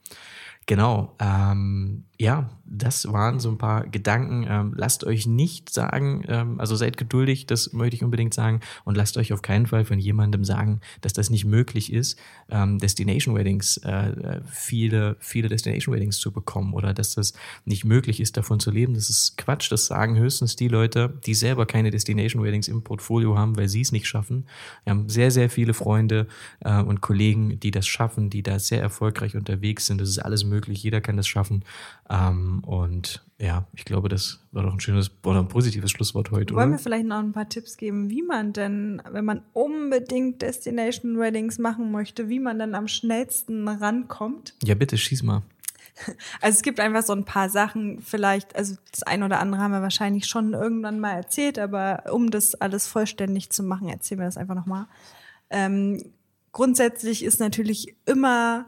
Genau. 0.65 1.15
Ähm, 1.19 2.05
ja, 2.17 2.49
das 2.65 3.11
waren 3.11 3.39
so 3.39 3.49
ein 3.49 3.57
paar 3.57 3.85
Gedanken. 3.87 4.45
Ähm, 4.47 4.73
lasst 4.75 5.03
euch 5.03 5.27
nicht 5.27 5.69
sagen, 5.69 6.23
ähm, 6.27 6.59
also 6.59 6.75
seid 6.75 6.97
geduldig, 6.97 7.45
das 7.45 7.73
möchte 7.73 7.95
ich 7.95 8.03
unbedingt 8.03 8.33
sagen, 8.33 8.61
und 8.85 8.95
lasst 8.95 9.17
euch 9.17 9.33
auf 9.33 9.41
keinen 9.41 9.67
Fall 9.67 9.85
von 9.85 9.99
jemandem 9.99 10.43
sagen, 10.43 10.79
dass 11.01 11.13
das 11.13 11.29
nicht 11.29 11.45
möglich 11.45 11.91
ist, 11.91 12.17
ähm, 12.49 12.79
Destination 12.79 13.35
Weddings, 13.35 13.77
äh, 13.77 14.41
viele, 14.49 15.17
viele 15.19 15.49
Destination 15.49 15.93
Weddings 15.93 16.17
zu 16.17 16.31
bekommen 16.31 16.73
oder 16.73 16.93
dass 16.93 17.15
das 17.15 17.33
nicht 17.65 17.85
möglich 17.85 18.19
ist, 18.19 18.37
davon 18.37 18.59
zu 18.59 18.71
leben. 18.71 18.93
Das 18.93 19.09
ist 19.09 19.37
Quatsch. 19.37 19.71
Das 19.71 19.87
sagen 19.87 20.17
höchstens 20.17 20.55
die 20.55 20.69
Leute, 20.69 21.19
die 21.25 21.33
selber 21.33 21.65
keine 21.65 21.91
Destination 21.91 22.43
Weddings 22.43 22.67
im 22.67 22.83
Portfolio 22.83 23.37
haben, 23.37 23.57
weil 23.57 23.67
sie 23.67 23.81
es 23.81 23.91
nicht 23.91 24.07
schaffen. 24.07 24.45
Wir 24.85 24.91
haben 24.91 25.09
sehr, 25.09 25.31
sehr 25.31 25.49
viele 25.49 25.73
Freunde 25.73 26.27
äh, 26.61 26.81
und 26.81 27.01
Kollegen, 27.01 27.59
die 27.59 27.71
das 27.71 27.85
schaffen, 27.87 28.29
die 28.29 28.41
da 28.41 28.57
sehr 28.59 28.81
erfolgreich 28.81 29.35
unterwegs 29.35 29.85
sind. 29.85 29.99
Das 29.99 30.09
ist 30.09 30.19
alles 30.19 30.45
möglich. 30.45 30.81
Jeder 30.81 31.01
kann 31.01 31.17
das 31.17 31.27
schaffen. 31.27 31.63
Ähm, 32.09 32.63
und 32.65 33.25
ja, 33.39 33.67
ich 33.73 33.83
glaube, 33.83 34.09
das 34.09 34.39
war 34.51 34.63
doch 34.63 34.73
ein 34.73 34.79
schönes 34.79 35.11
oder 35.23 35.39
ein 35.39 35.47
positives 35.47 35.91
Schlusswort 35.91 36.31
heute. 36.31 36.53
Wollen 36.53 36.69
oder? 36.69 36.77
wir 36.77 36.79
vielleicht 36.79 37.05
noch 37.05 37.19
ein 37.19 37.33
paar 37.33 37.49
Tipps 37.49 37.77
geben, 37.77 38.09
wie 38.09 38.21
man 38.21 38.53
denn, 38.53 39.01
wenn 39.09 39.25
man 39.25 39.41
unbedingt 39.53 40.41
Destination 40.41 41.17
Weddings 41.19 41.57
machen 41.57 41.91
möchte, 41.91 42.29
wie 42.29 42.39
man 42.39 42.59
dann 42.59 42.75
am 42.75 42.87
schnellsten 42.87 43.67
rankommt? 43.67 44.53
Ja, 44.63 44.75
bitte, 44.75 44.97
schieß 44.97 45.23
mal. 45.23 45.41
Also 46.41 46.57
es 46.57 46.61
gibt 46.61 46.81
einfach 46.81 47.03
so 47.03 47.13
ein 47.13 47.23
paar 47.23 47.49
Sachen, 47.49 48.01
vielleicht, 48.01 48.53
also 48.57 48.75
das 48.91 49.03
eine 49.03 49.23
oder 49.23 49.39
andere 49.39 49.61
haben 49.61 49.71
wir 49.71 49.81
wahrscheinlich 49.81 50.25
schon 50.25 50.53
irgendwann 50.53 50.99
mal 50.99 51.13
erzählt, 51.13 51.57
aber 51.57 52.03
um 52.11 52.31
das 52.31 52.53
alles 52.55 52.85
vollständig 52.85 53.49
zu 53.49 53.63
machen, 53.63 53.87
erzählen 53.87 54.19
wir 54.19 54.25
das 54.25 54.35
einfach 54.35 54.55
nochmal. 54.55 54.87
Ähm, 55.49 56.03
grundsätzlich 56.51 57.23
ist 57.23 57.39
natürlich 57.39 57.95
immer 58.05 58.65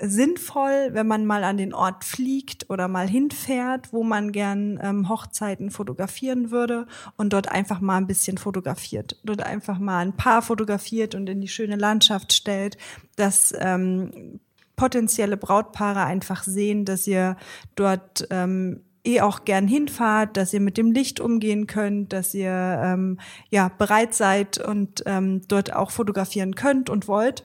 sinnvoll, 0.00 0.90
wenn 0.92 1.06
man 1.06 1.24
mal 1.24 1.44
an 1.44 1.56
den 1.56 1.72
Ort 1.72 2.04
fliegt 2.04 2.68
oder 2.68 2.88
mal 2.88 3.08
hinfährt, 3.08 3.92
wo 3.92 4.02
man 4.02 4.32
gern 4.32 4.78
ähm, 4.82 5.08
Hochzeiten 5.08 5.70
fotografieren 5.70 6.50
würde 6.50 6.86
und 7.16 7.32
dort 7.32 7.50
einfach 7.50 7.80
mal 7.80 7.96
ein 7.96 8.06
bisschen 8.06 8.38
fotografiert, 8.38 9.16
dort 9.24 9.42
einfach 9.42 9.78
mal 9.78 10.00
ein 10.00 10.16
Paar 10.16 10.42
fotografiert 10.42 11.14
und 11.14 11.28
in 11.28 11.40
die 11.40 11.48
schöne 11.48 11.76
Landschaft 11.76 12.32
stellt, 12.32 12.76
dass 13.16 13.54
ähm, 13.58 14.40
potenzielle 14.76 15.36
Brautpaare 15.36 16.04
einfach 16.04 16.42
sehen, 16.42 16.84
dass 16.84 17.06
ihr 17.06 17.36
dort 17.74 18.26
ähm, 18.30 18.82
eh 19.04 19.20
auch 19.20 19.44
gern 19.44 19.68
hinfahrt, 19.68 20.36
dass 20.36 20.52
ihr 20.52 20.60
mit 20.60 20.76
dem 20.76 20.92
Licht 20.92 21.20
umgehen 21.20 21.66
könnt, 21.66 22.12
dass 22.12 22.34
ihr 22.34 22.80
ähm, 22.82 23.18
ja 23.50 23.68
bereit 23.68 24.14
seid 24.14 24.58
und 24.58 25.02
ähm, 25.06 25.42
dort 25.48 25.72
auch 25.72 25.90
fotografieren 25.90 26.54
könnt 26.54 26.90
und 26.90 27.08
wollt. 27.08 27.44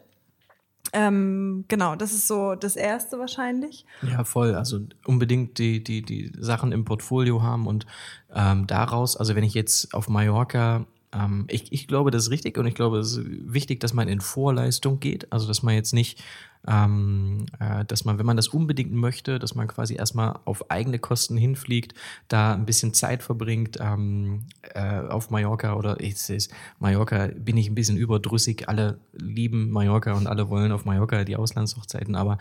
Ähm, 0.93 1.65
genau, 1.67 1.95
das 1.95 2.13
ist 2.13 2.27
so 2.27 2.53
das 2.53 2.75
Erste 2.75 3.17
wahrscheinlich. 3.17 3.85
Ja, 4.03 4.23
voll. 4.23 4.53
Also 4.53 4.79
unbedingt 5.05 5.57
die, 5.57 5.83
die, 5.83 6.03
die 6.03 6.31
Sachen 6.37 6.71
im 6.71 6.85
Portfolio 6.85 7.41
haben 7.41 7.65
und 7.65 7.87
ähm, 8.33 8.67
daraus, 8.67 9.17
also 9.17 9.35
wenn 9.35 9.43
ich 9.43 9.55
jetzt 9.55 9.93
auf 9.95 10.07
Mallorca 10.07 10.85
ähm, 11.13 11.45
ich, 11.49 11.71
ich 11.71 11.87
glaube, 11.87 12.11
das 12.11 12.23
ist 12.23 12.31
richtig 12.31 12.57
und 12.57 12.65
ich 12.65 12.75
glaube, 12.75 12.97
es 12.99 13.17
ist 13.17 13.25
wichtig, 13.25 13.79
dass 13.79 13.93
man 13.93 14.07
in 14.07 14.21
Vorleistung 14.21 14.99
geht. 14.99 15.31
Also, 15.31 15.47
dass 15.47 15.63
man 15.63 15.75
jetzt 15.75 15.93
nicht 15.93 16.23
ähm, 16.67 17.45
äh, 17.59 17.83
dass 17.85 18.05
man, 18.05 18.19
wenn 18.19 18.25
man 18.25 18.37
das 18.37 18.47
unbedingt 18.47 18.93
möchte, 18.93 19.39
dass 19.39 19.55
man 19.55 19.67
quasi 19.67 19.95
erstmal 19.95 20.39
auf 20.45 20.71
eigene 20.71 20.99
Kosten 20.99 21.35
hinfliegt, 21.37 21.93
da 22.27 22.53
ein 22.53 22.65
bisschen 22.65 22.93
Zeit 22.93 23.21
verbringt 23.21 23.77
ähm, 23.81 24.45
äh, 24.73 24.99
auf 24.99 25.29
Mallorca 25.29 25.75
oder 25.75 25.99
ich 25.99 26.13
ist 26.29 26.53
Mallorca 26.79 27.29
bin 27.35 27.57
ich 27.57 27.69
ein 27.69 27.75
bisschen 27.75 27.97
überdrüssig. 27.97 28.69
Alle 28.69 28.99
lieben 29.13 29.71
Mallorca 29.71 30.13
und 30.13 30.27
alle 30.27 30.49
wollen 30.49 30.71
auf 30.71 30.85
Mallorca 30.85 31.23
die 31.23 31.35
Auslandshochzeiten, 31.35 32.15
aber 32.15 32.37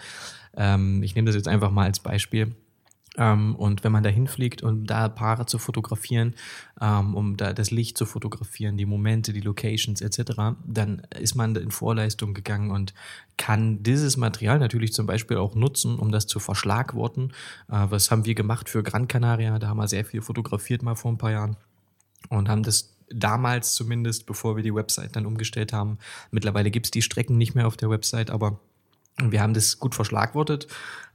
ähm, 0.57 1.03
ich 1.03 1.15
nehme 1.15 1.27
das 1.27 1.35
jetzt 1.35 1.49
einfach 1.49 1.71
mal 1.71 1.87
als 1.87 2.01
Beispiel. 2.01 2.55
Ähm, 3.19 3.55
und 3.57 3.85
wenn 3.85 3.93
man 3.93 4.03
da 4.03 4.09
hinfliegt, 4.09 4.63
um 4.63 4.87
da 4.87 5.09
Paare 5.09 5.47
zu 5.47 5.59
fotografieren, 5.59 6.35
ähm, 6.81 7.15
um 7.15 7.37
da 7.37 7.53
das 7.53 7.71
Licht 7.71 7.99
zu 7.99 8.07
fotografieren, 8.07 8.77
die 8.77 8.87
Momente, 8.87 9.33
die 9.33 9.41
Locations 9.41 10.01
etc., 10.01 10.57
dann 10.65 11.03
ist 11.19 11.35
man 11.35 11.55
in 11.57 11.71
Vorleistung 11.71 12.33
gegangen 12.33 12.71
und 12.71 12.95
kann 13.37 13.83
dieses 13.83 14.17
Material 14.17 14.59
natürlich 14.59 14.93
zum 14.93 15.07
Beispiel 15.07 15.37
auch 15.37 15.55
nutzen, 15.55 15.99
um 15.99 16.11
das 16.11 16.27
zu 16.27 16.41
verschlagworten. 16.41 17.33
Äh, 17.69 17.87
was 17.91 18.11
haben 18.11 18.25
wir 18.25 18.35
gemacht 18.35 18.69
für 18.69 18.83
Gran 18.83 19.09
Canaria? 19.09 19.59
Da 19.59 19.69
haben 19.69 19.79
wir 19.79 19.89
sehr 19.89 20.05
viel 20.05 20.23
fotografiert 20.23 20.83
mal 20.83 20.95
vor 20.95 21.13
ein 21.13 21.19
paar 21.19 21.33
Jahren 21.33 21.57
und 22.31 22.49
haben 22.49 22.63
das 22.63 22.97
damals 23.15 23.75
zumindest, 23.75 24.25
bevor 24.25 24.57
wir 24.57 24.63
die 24.63 24.75
Website 24.75 25.17
dann 25.17 25.27
umgestellt 25.27 25.75
haben. 25.75 25.99
Mittlerweile 26.31 26.71
gibt 26.71 26.87
es 26.87 26.91
die 26.91 27.03
Strecken 27.03 27.37
nicht 27.37 27.55
mehr 27.55 27.67
auf 27.67 27.77
der 27.77 27.91
Website, 27.91 28.31
aber 28.31 28.59
wir 29.21 29.43
haben 29.43 29.53
das 29.53 29.79
gut 29.79 29.95
verschlagwortet 29.95 30.67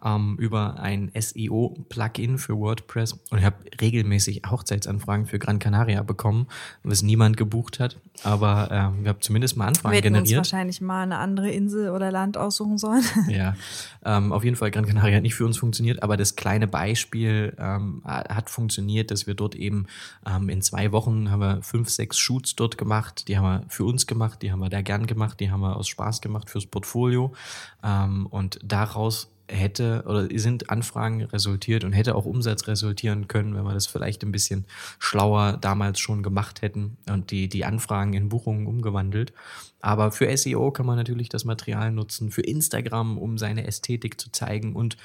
ähm, 0.04 0.38
über 0.40 0.80
ein 0.80 1.12
SEO-Plugin 1.14 2.38
für 2.38 2.58
WordPress 2.58 3.14
und 3.32 3.40
ich 3.40 3.44
habe 3.44 3.58
regelmäßig 3.82 4.44
Hochzeitsanfragen 4.50 5.26
für 5.26 5.40
Gran 5.40 5.60
Canaria 5.60 6.04
bekommen, 6.04 6.48
was 6.84 7.02
niemand 7.02 7.38
gebucht 7.38 7.80
hat. 7.80 7.98
Aber 8.24 8.70
ähm, 8.72 9.04
wir 9.04 9.10
haben 9.10 9.22
zumindest 9.22 9.58
mal 9.58 9.68
Anfragen 9.68 9.94
wir 9.94 10.02
generiert. 10.02 10.40
Uns 10.40 10.52
wahrscheinlich 10.52 10.82
mal 10.82 11.04
eine 11.04 11.18
andere 11.18 11.50
Insel 11.50 11.90
oder 11.90 12.12
Land 12.12 12.38
aussuchen 12.38 12.78
sollen. 12.78 13.04
Ja, 13.28 13.56
ähm, 14.06 14.32
auf 14.32 14.44
jeden 14.44 14.56
Fall 14.56 14.72
Gran 14.72 14.86
Canaria 14.86 15.18
hat 15.18 15.24
nicht 15.24 15.36
für 15.36 15.46
uns 15.46 15.58
funktioniert, 15.58 16.02
aber 16.02 16.18
das 16.18 16.36
kleine 16.36 16.68
Beispiel 16.68 17.56
ähm, 17.60 18.02
hat 18.06 18.50
funktioniert, 18.50 19.12
dass 19.12 19.28
wir 19.28 19.34
dort 19.34 19.54
eben 19.54 19.88
ähm, 20.26 20.50
in 20.50 20.62
zwei 20.62 20.92
Wochen 20.92 21.30
haben 21.30 21.40
wir 21.40 21.62
fünf, 21.62 21.90
sechs 21.90 22.18
Shoots 22.18 22.56
dort 22.56 22.78
gemacht. 22.78 23.28
Die 23.28 23.38
haben 23.38 23.44
wir 23.44 23.64
für 23.70 23.84
uns 23.84 24.08
gemacht, 24.08 24.42
die 24.42 24.52
haben 24.52 24.60
wir 24.60 24.70
da 24.70 24.82
gern 24.82 25.08
gemacht, 25.08 25.40
die 25.40 25.52
haben 25.52 25.62
wir 25.62 25.76
aus 25.76 25.88
Spaß 25.88 26.22
gemacht 26.22 26.50
fürs 26.50 26.66
Portfolio. 26.66 27.34
Ähm, 27.84 28.28
und 28.28 28.60
daraus 28.64 29.30
hätte 29.50 30.04
oder 30.06 30.28
sind 30.40 30.70
Anfragen 30.70 31.24
resultiert 31.24 31.84
und 31.84 31.94
hätte 31.94 32.16
auch 32.16 32.26
Umsatz 32.26 32.68
resultieren 32.68 33.28
können, 33.28 33.56
wenn 33.56 33.64
wir 33.64 33.74
das 33.74 33.88
vielleicht 33.88 34.24
ein 34.24 34.32
bisschen 34.32 34.66
schlauer 35.00 35.58
damals 35.60 36.00
schon 36.00 36.24
gemacht 36.24 36.62
hätten 36.62 36.98
und 37.10 37.32
die, 37.32 37.48
die 37.48 37.66
Anfragen 37.66 38.14
in 38.14 38.30
Buchungen 38.30 38.68
umgewandelt. 38.68 39.34
Aber 39.80 40.12
für 40.12 40.36
SEO 40.36 40.72
kann 40.72 40.86
man 40.86 40.98
natürlich 40.98 41.30
das 41.30 41.46
Material 41.46 41.92
nutzen, 41.92 42.32
für 42.32 42.42
Instagram, 42.42 43.18
um 43.18 43.38
seine 43.38 43.66
Ästhetik 43.68 44.20
zu 44.20 44.32
zeigen 44.32 44.76
und 44.76 44.98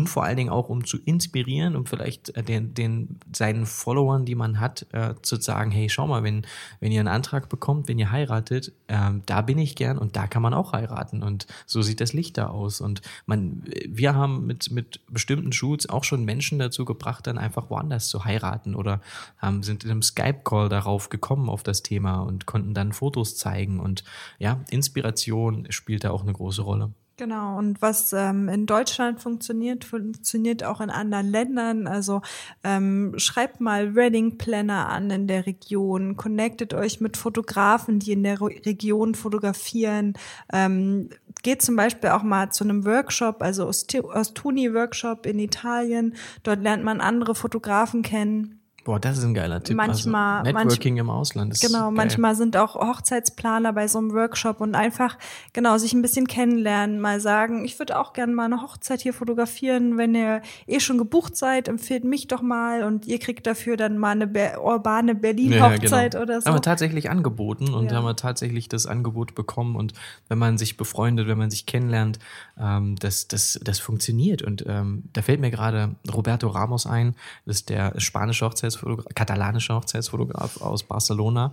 und 0.00 0.08
vor 0.08 0.24
allen 0.24 0.38
Dingen 0.38 0.48
auch, 0.48 0.70
um 0.70 0.84
zu 0.84 0.96
inspirieren, 1.04 1.76
um 1.76 1.84
vielleicht 1.84 2.30
äh, 2.30 2.42
den, 2.42 2.72
den, 2.72 3.20
seinen 3.34 3.66
Followern, 3.66 4.24
die 4.24 4.34
man 4.34 4.58
hat, 4.58 4.86
äh, 4.92 5.14
zu 5.20 5.36
sagen, 5.36 5.70
hey, 5.70 5.90
schau 5.90 6.06
mal, 6.06 6.22
wenn, 6.22 6.46
wenn 6.80 6.90
ihr 6.90 7.00
einen 7.00 7.08
Antrag 7.08 7.50
bekommt, 7.50 7.86
wenn 7.86 7.98
ihr 7.98 8.10
heiratet, 8.10 8.72
ähm, 8.88 9.22
da 9.26 9.42
bin 9.42 9.58
ich 9.58 9.76
gern 9.76 9.98
und 9.98 10.16
da 10.16 10.26
kann 10.26 10.40
man 10.40 10.54
auch 10.54 10.72
heiraten. 10.72 11.22
Und 11.22 11.46
so 11.66 11.82
sieht 11.82 12.00
das 12.00 12.14
Licht 12.14 12.38
da 12.38 12.46
aus. 12.46 12.80
Und 12.80 13.02
man, 13.26 13.62
wir 13.86 14.14
haben 14.14 14.46
mit, 14.46 14.70
mit 14.70 15.00
bestimmten 15.08 15.52
Shoots 15.52 15.86
auch 15.86 16.04
schon 16.04 16.24
Menschen 16.24 16.58
dazu 16.58 16.86
gebracht, 16.86 17.26
dann 17.26 17.36
einfach 17.36 17.68
woanders 17.68 18.08
zu 18.08 18.24
heiraten 18.24 18.74
oder 18.74 19.02
ähm, 19.42 19.62
sind 19.62 19.84
in 19.84 19.90
einem 19.90 20.02
Skype-Call 20.02 20.70
darauf 20.70 21.10
gekommen 21.10 21.50
auf 21.50 21.62
das 21.62 21.82
Thema 21.82 22.20
und 22.20 22.46
konnten 22.46 22.72
dann 22.72 22.94
Fotos 22.94 23.36
zeigen. 23.36 23.80
Und 23.80 24.02
ja, 24.38 24.60
Inspiration 24.70 25.66
spielt 25.68 26.04
da 26.04 26.10
auch 26.10 26.22
eine 26.22 26.32
große 26.32 26.62
Rolle. 26.62 26.94
Genau, 27.20 27.58
und 27.58 27.82
was 27.82 28.14
ähm, 28.14 28.48
in 28.48 28.64
Deutschland 28.64 29.20
funktioniert, 29.20 29.84
funktioniert 29.84 30.64
auch 30.64 30.80
in 30.80 30.88
anderen 30.88 31.28
Ländern. 31.28 31.86
Also 31.86 32.22
ähm, 32.64 33.12
schreibt 33.18 33.60
mal 33.60 33.94
Wedding 33.94 34.38
Planner 34.38 34.88
an 34.88 35.10
in 35.10 35.26
der 35.26 35.44
Region, 35.44 36.16
connectet 36.16 36.72
euch 36.72 37.02
mit 37.02 37.18
Fotografen, 37.18 37.98
die 37.98 38.12
in 38.12 38.22
der 38.22 38.40
Re 38.40 38.46
Region 38.64 39.14
fotografieren. 39.14 40.14
Ähm, 40.50 41.10
geht 41.42 41.60
zum 41.60 41.76
Beispiel 41.76 42.08
auch 42.08 42.22
mal 42.22 42.52
zu 42.52 42.64
einem 42.64 42.86
Workshop, 42.86 43.42
also 43.42 43.68
Ostuni-Workshop 43.68 45.26
in 45.26 45.40
Italien. 45.40 46.14
Dort 46.42 46.62
lernt 46.62 46.84
man 46.84 47.02
andere 47.02 47.34
Fotografen 47.34 48.00
kennen 48.00 48.59
Boah, 48.90 48.98
das 48.98 49.18
ist 49.18 49.24
ein 49.24 49.34
geiler 49.34 49.62
Tipp. 49.62 49.78
Also 49.78 50.10
manchmal, 50.10 50.38
also 50.40 50.50
Networking 50.50 50.94
manch, 50.94 51.00
im 51.00 51.10
Ausland 51.10 51.52
ist 51.52 51.60
Genau, 51.60 51.84
geil. 51.84 51.92
manchmal 51.92 52.34
sind 52.34 52.56
auch 52.56 52.74
Hochzeitsplaner 52.74 53.72
bei 53.72 53.86
so 53.86 53.98
einem 53.98 54.12
Workshop 54.14 54.60
und 54.60 54.74
einfach, 54.74 55.16
genau, 55.52 55.78
sich 55.78 55.92
ein 55.92 56.02
bisschen 56.02 56.26
kennenlernen, 56.26 56.98
mal 56.98 57.20
sagen, 57.20 57.64
ich 57.64 57.78
würde 57.78 57.96
auch 58.00 58.14
gerne 58.14 58.32
mal 58.32 58.46
eine 58.46 58.62
Hochzeit 58.62 59.00
hier 59.00 59.14
fotografieren. 59.14 59.96
Wenn 59.96 60.16
ihr 60.16 60.42
eh 60.66 60.80
schon 60.80 60.98
gebucht 60.98 61.36
seid, 61.36 61.68
empfehlt 61.68 62.02
mich 62.02 62.26
doch 62.26 62.42
mal 62.42 62.82
und 62.82 63.06
ihr 63.06 63.20
kriegt 63.20 63.46
dafür 63.46 63.76
dann 63.76 63.96
mal 63.96 64.10
eine 64.10 64.26
Be 64.26 64.54
urbane 64.60 65.14
Berlin-Hochzeit 65.14 66.14
ja, 66.14 66.20
genau. 66.20 66.22
oder 66.24 66.40
so. 66.40 66.46
Haben 66.46 66.56
wir 66.56 66.62
tatsächlich 66.62 67.10
angeboten 67.10 67.72
und 67.72 67.92
ja. 67.92 67.96
haben 67.96 68.04
wir 68.04 68.16
tatsächlich 68.16 68.68
das 68.68 68.86
Angebot 68.86 69.36
bekommen 69.36 69.76
und 69.76 69.92
wenn 70.28 70.38
man 70.38 70.58
sich 70.58 70.76
befreundet, 70.76 71.28
wenn 71.28 71.38
man 71.38 71.52
sich 71.52 71.64
kennenlernt, 71.64 72.18
ähm, 72.58 72.96
das, 72.96 73.28
das, 73.28 73.60
das 73.62 73.78
funktioniert 73.78 74.42
und 74.42 74.64
ähm, 74.66 75.04
da 75.12 75.22
fällt 75.22 75.38
mir 75.38 75.52
gerade 75.52 75.94
Roberto 76.12 76.48
Ramos 76.48 76.86
ein, 76.86 77.14
das 77.46 77.58
ist 77.58 77.68
der 77.68 77.94
spanische 78.00 78.44
Hochzeits 78.44 78.79
Hochzeitsfotograf, 78.80 79.14
katalanischer 79.14 79.76
Hochzeitsfotograf 79.76 80.60
aus 80.60 80.82
Barcelona. 80.82 81.52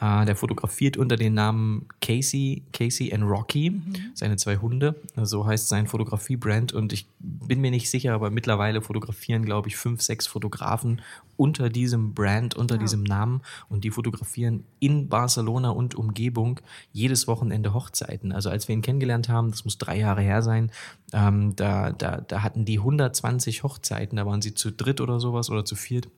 Äh, 0.00 0.24
der 0.24 0.34
fotografiert 0.34 0.96
unter 0.96 1.16
dem 1.16 1.34
Namen 1.34 1.86
Casey, 2.00 2.64
Casey 2.72 3.12
and 3.14 3.22
Rocky, 3.22 3.70
mhm. 3.70 3.94
seine 4.14 4.36
zwei 4.36 4.56
Hunde. 4.56 4.96
So 5.16 5.46
heißt 5.46 5.68
sein 5.68 5.86
Fotografiebrand. 5.86 6.72
Und 6.72 6.92
ich 6.92 7.06
bin 7.20 7.60
mir 7.60 7.70
nicht 7.70 7.88
sicher, 7.88 8.14
aber 8.14 8.30
mittlerweile 8.30 8.82
fotografieren, 8.82 9.44
glaube 9.44 9.68
ich, 9.68 9.76
fünf, 9.76 10.02
sechs 10.02 10.26
Fotografen 10.26 11.02
unter 11.36 11.68
diesem 11.68 12.14
Brand, 12.14 12.56
unter 12.56 12.76
ja. 12.76 12.80
diesem 12.80 13.04
Namen. 13.04 13.42
Und 13.68 13.84
die 13.84 13.90
fotografieren 13.90 14.64
in 14.80 15.08
Barcelona 15.08 15.70
und 15.70 15.94
Umgebung 15.94 16.58
jedes 16.92 17.28
Wochenende 17.28 17.72
Hochzeiten. 17.72 18.32
Also 18.32 18.50
als 18.50 18.66
wir 18.66 18.74
ihn 18.74 18.82
kennengelernt 18.82 19.28
haben, 19.28 19.50
das 19.50 19.64
muss 19.64 19.78
drei 19.78 19.98
Jahre 19.98 20.22
her 20.22 20.42
sein, 20.42 20.72
ähm, 21.12 21.54
da, 21.54 21.92
da, 21.92 22.22
da 22.22 22.42
hatten 22.42 22.64
die 22.64 22.78
120 22.78 23.62
Hochzeiten. 23.62 24.16
Da 24.16 24.26
waren 24.26 24.42
sie 24.42 24.54
zu 24.54 24.72
dritt 24.72 25.00
oder 25.00 25.20
sowas 25.20 25.48
oder 25.48 25.64
zu 25.64 25.76
viert. 25.76 26.08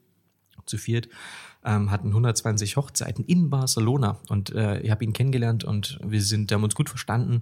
Zu 0.66 0.78
viert 0.78 1.08
ähm, 1.64 1.90
hatten 1.90 2.08
120 2.08 2.76
Hochzeiten 2.76 3.24
in 3.24 3.50
Barcelona. 3.50 4.18
Und 4.28 4.54
äh, 4.54 4.80
ich 4.80 4.90
habe 4.90 5.04
ihn 5.04 5.12
kennengelernt 5.12 5.64
und 5.64 5.98
wir 6.04 6.22
sind, 6.22 6.52
haben 6.52 6.62
uns 6.62 6.74
gut 6.74 6.88
verstanden 6.88 7.40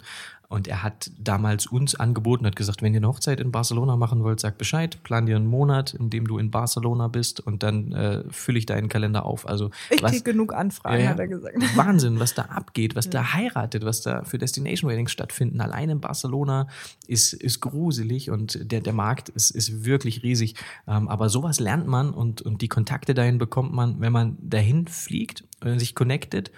und 0.52 0.68
er 0.68 0.82
hat 0.82 1.10
damals 1.18 1.66
uns 1.66 1.94
angeboten, 1.94 2.46
hat 2.46 2.56
gesagt, 2.56 2.82
wenn 2.82 2.92
ihr 2.92 2.98
eine 2.98 3.08
Hochzeit 3.08 3.40
in 3.40 3.50
Barcelona 3.50 3.96
machen 3.96 4.22
wollt, 4.22 4.38
sag 4.38 4.58
Bescheid, 4.58 5.02
plan 5.02 5.24
dir 5.24 5.36
einen 5.36 5.46
Monat, 5.46 5.94
in 5.94 6.10
dem 6.10 6.28
du 6.28 6.36
in 6.36 6.50
Barcelona 6.50 7.08
bist 7.08 7.40
und 7.40 7.62
dann 7.62 7.92
äh, 7.92 8.22
fülle 8.30 8.58
ich 8.58 8.66
deinen 8.66 8.88
Kalender 8.88 9.24
auf. 9.24 9.48
Also 9.48 9.70
ich 9.90 10.02
kriege 10.02 10.22
genug 10.22 10.52
Anfragen, 10.52 11.02
äh, 11.02 11.08
hat 11.08 11.18
er 11.18 11.28
gesagt. 11.28 11.56
Wahnsinn, 11.76 12.20
was 12.20 12.34
da 12.34 12.42
abgeht, 12.42 12.94
was 12.94 13.06
ja. 13.06 13.12
da 13.12 13.32
heiratet, 13.32 13.84
was 13.84 14.02
da 14.02 14.24
für 14.24 14.36
Destination 14.36 14.90
Weddings 14.90 15.10
stattfinden. 15.10 15.60
Allein 15.62 15.88
in 15.88 16.00
Barcelona 16.00 16.68
ist, 17.06 17.32
ist 17.32 17.60
gruselig 17.60 18.30
und 18.30 18.70
der, 18.70 18.82
der 18.82 18.92
Markt 18.92 19.30
ist, 19.30 19.50
ist 19.50 19.86
wirklich 19.86 20.22
riesig. 20.22 20.54
Ähm, 20.86 21.08
aber 21.08 21.30
sowas 21.30 21.60
lernt 21.60 21.86
man 21.86 22.10
und, 22.10 22.42
und 22.42 22.60
die 22.60 22.68
Kontakte 22.68 23.14
dahin 23.14 23.38
bekommt 23.38 23.72
man, 23.72 24.00
wenn 24.00 24.12
man 24.12 24.36
dahin 24.40 24.86
fliegt, 24.86 25.44
äh, 25.64 25.78
sich 25.78 25.94
connectet 25.94 26.50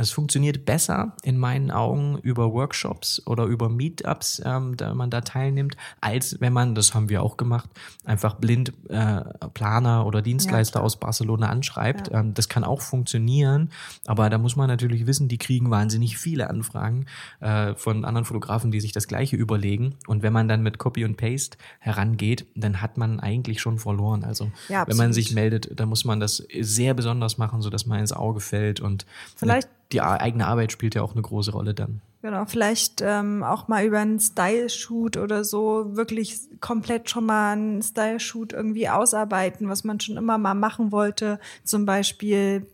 es 0.00 0.12
funktioniert 0.12 0.64
besser 0.64 1.12
in 1.22 1.36
meinen 1.36 1.70
Augen 1.70 2.18
über 2.22 2.52
Workshops 2.52 3.22
oder 3.26 3.44
über 3.44 3.68
Meetups, 3.68 4.40
ähm, 4.44 4.76
da 4.76 4.94
man 4.94 5.10
da 5.10 5.20
teilnimmt, 5.20 5.76
als 6.00 6.40
wenn 6.40 6.52
man, 6.52 6.74
das 6.74 6.94
haben 6.94 7.08
wir 7.08 7.22
auch 7.22 7.36
gemacht, 7.36 7.68
einfach 8.04 8.36
blind 8.36 8.72
äh, 8.88 9.20
Planer 9.52 10.06
oder 10.06 10.22
Dienstleister 10.22 10.80
ja, 10.80 10.84
aus 10.84 10.98
Barcelona 10.98 11.48
anschreibt. 11.50 12.08
Ja. 12.08 12.20
Ähm, 12.20 12.34
das 12.34 12.48
kann 12.48 12.64
auch 12.64 12.80
funktionieren, 12.80 13.70
aber 14.06 14.30
da 14.30 14.38
muss 14.38 14.56
man 14.56 14.68
natürlich 14.68 15.06
wissen, 15.06 15.28
die 15.28 15.38
kriegen 15.38 15.70
wahnsinnig 15.70 16.16
viele 16.16 16.48
Anfragen 16.48 17.06
äh, 17.40 17.74
von 17.74 18.04
anderen 18.04 18.24
Fotografen, 18.24 18.70
die 18.70 18.80
sich 18.80 18.92
das 18.92 19.06
Gleiche 19.06 19.36
überlegen. 19.36 19.96
Und 20.06 20.22
wenn 20.22 20.32
man 20.32 20.48
dann 20.48 20.62
mit 20.62 20.78
Copy 20.78 21.04
und 21.04 21.16
Paste 21.16 21.58
herangeht, 21.78 22.46
dann 22.54 22.80
hat 22.80 22.96
man 22.96 23.20
eigentlich 23.20 23.60
schon 23.60 23.78
verloren. 23.78 24.24
Also 24.24 24.50
ja, 24.68 24.86
wenn 24.86 24.96
man 24.96 25.12
sich 25.12 25.34
meldet, 25.34 25.78
dann 25.78 25.90
muss 25.90 26.04
man 26.04 26.20
das 26.20 26.42
sehr 26.60 26.94
besonders 26.94 27.36
machen, 27.36 27.60
sodass 27.60 27.84
man 27.84 28.00
ins 28.00 28.12
Auge 28.12 28.40
fällt 28.50 28.80
und 28.80 29.06
vielleicht 29.36 29.68
die 29.92 30.00
eigene 30.00 30.46
Arbeit 30.46 30.72
spielt 30.72 30.94
ja 30.94 31.02
auch 31.02 31.12
eine 31.12 31.22
große 31.22 31.52
Rolle 31.52 31.74
dann. 31.74 32.00
Genau, 32.22 32.44
vielleicht 32.44 33.00
ähm, 33.00 33.42
auch 33.42 33.68
mal 33.68 33.82
über 33.86 33.98
einen 33.98 34.20
Style-Shoot 34.20 35.16
oder 35.16 35.42
so 35.42 35.96
wirklich 35.96 36.38
komplett 36.60 37.08
schon 37.08 37.24
mal 37.24 37.52
einen 37.52 37.80
Style-Shoot 37.80 38.52
irgendwie 38.52 38.90
ausarbeiten, 38.90 39.70
was 39.70 39.84
man 39.84 40.00
schon 40.00 40.18
immer 40.18 40.36
mal 40.36 40.52
machen 40.52 40.92
wollte, 40.92 41.40
zum 41.64 41.86
Beispiel 41.86 42.66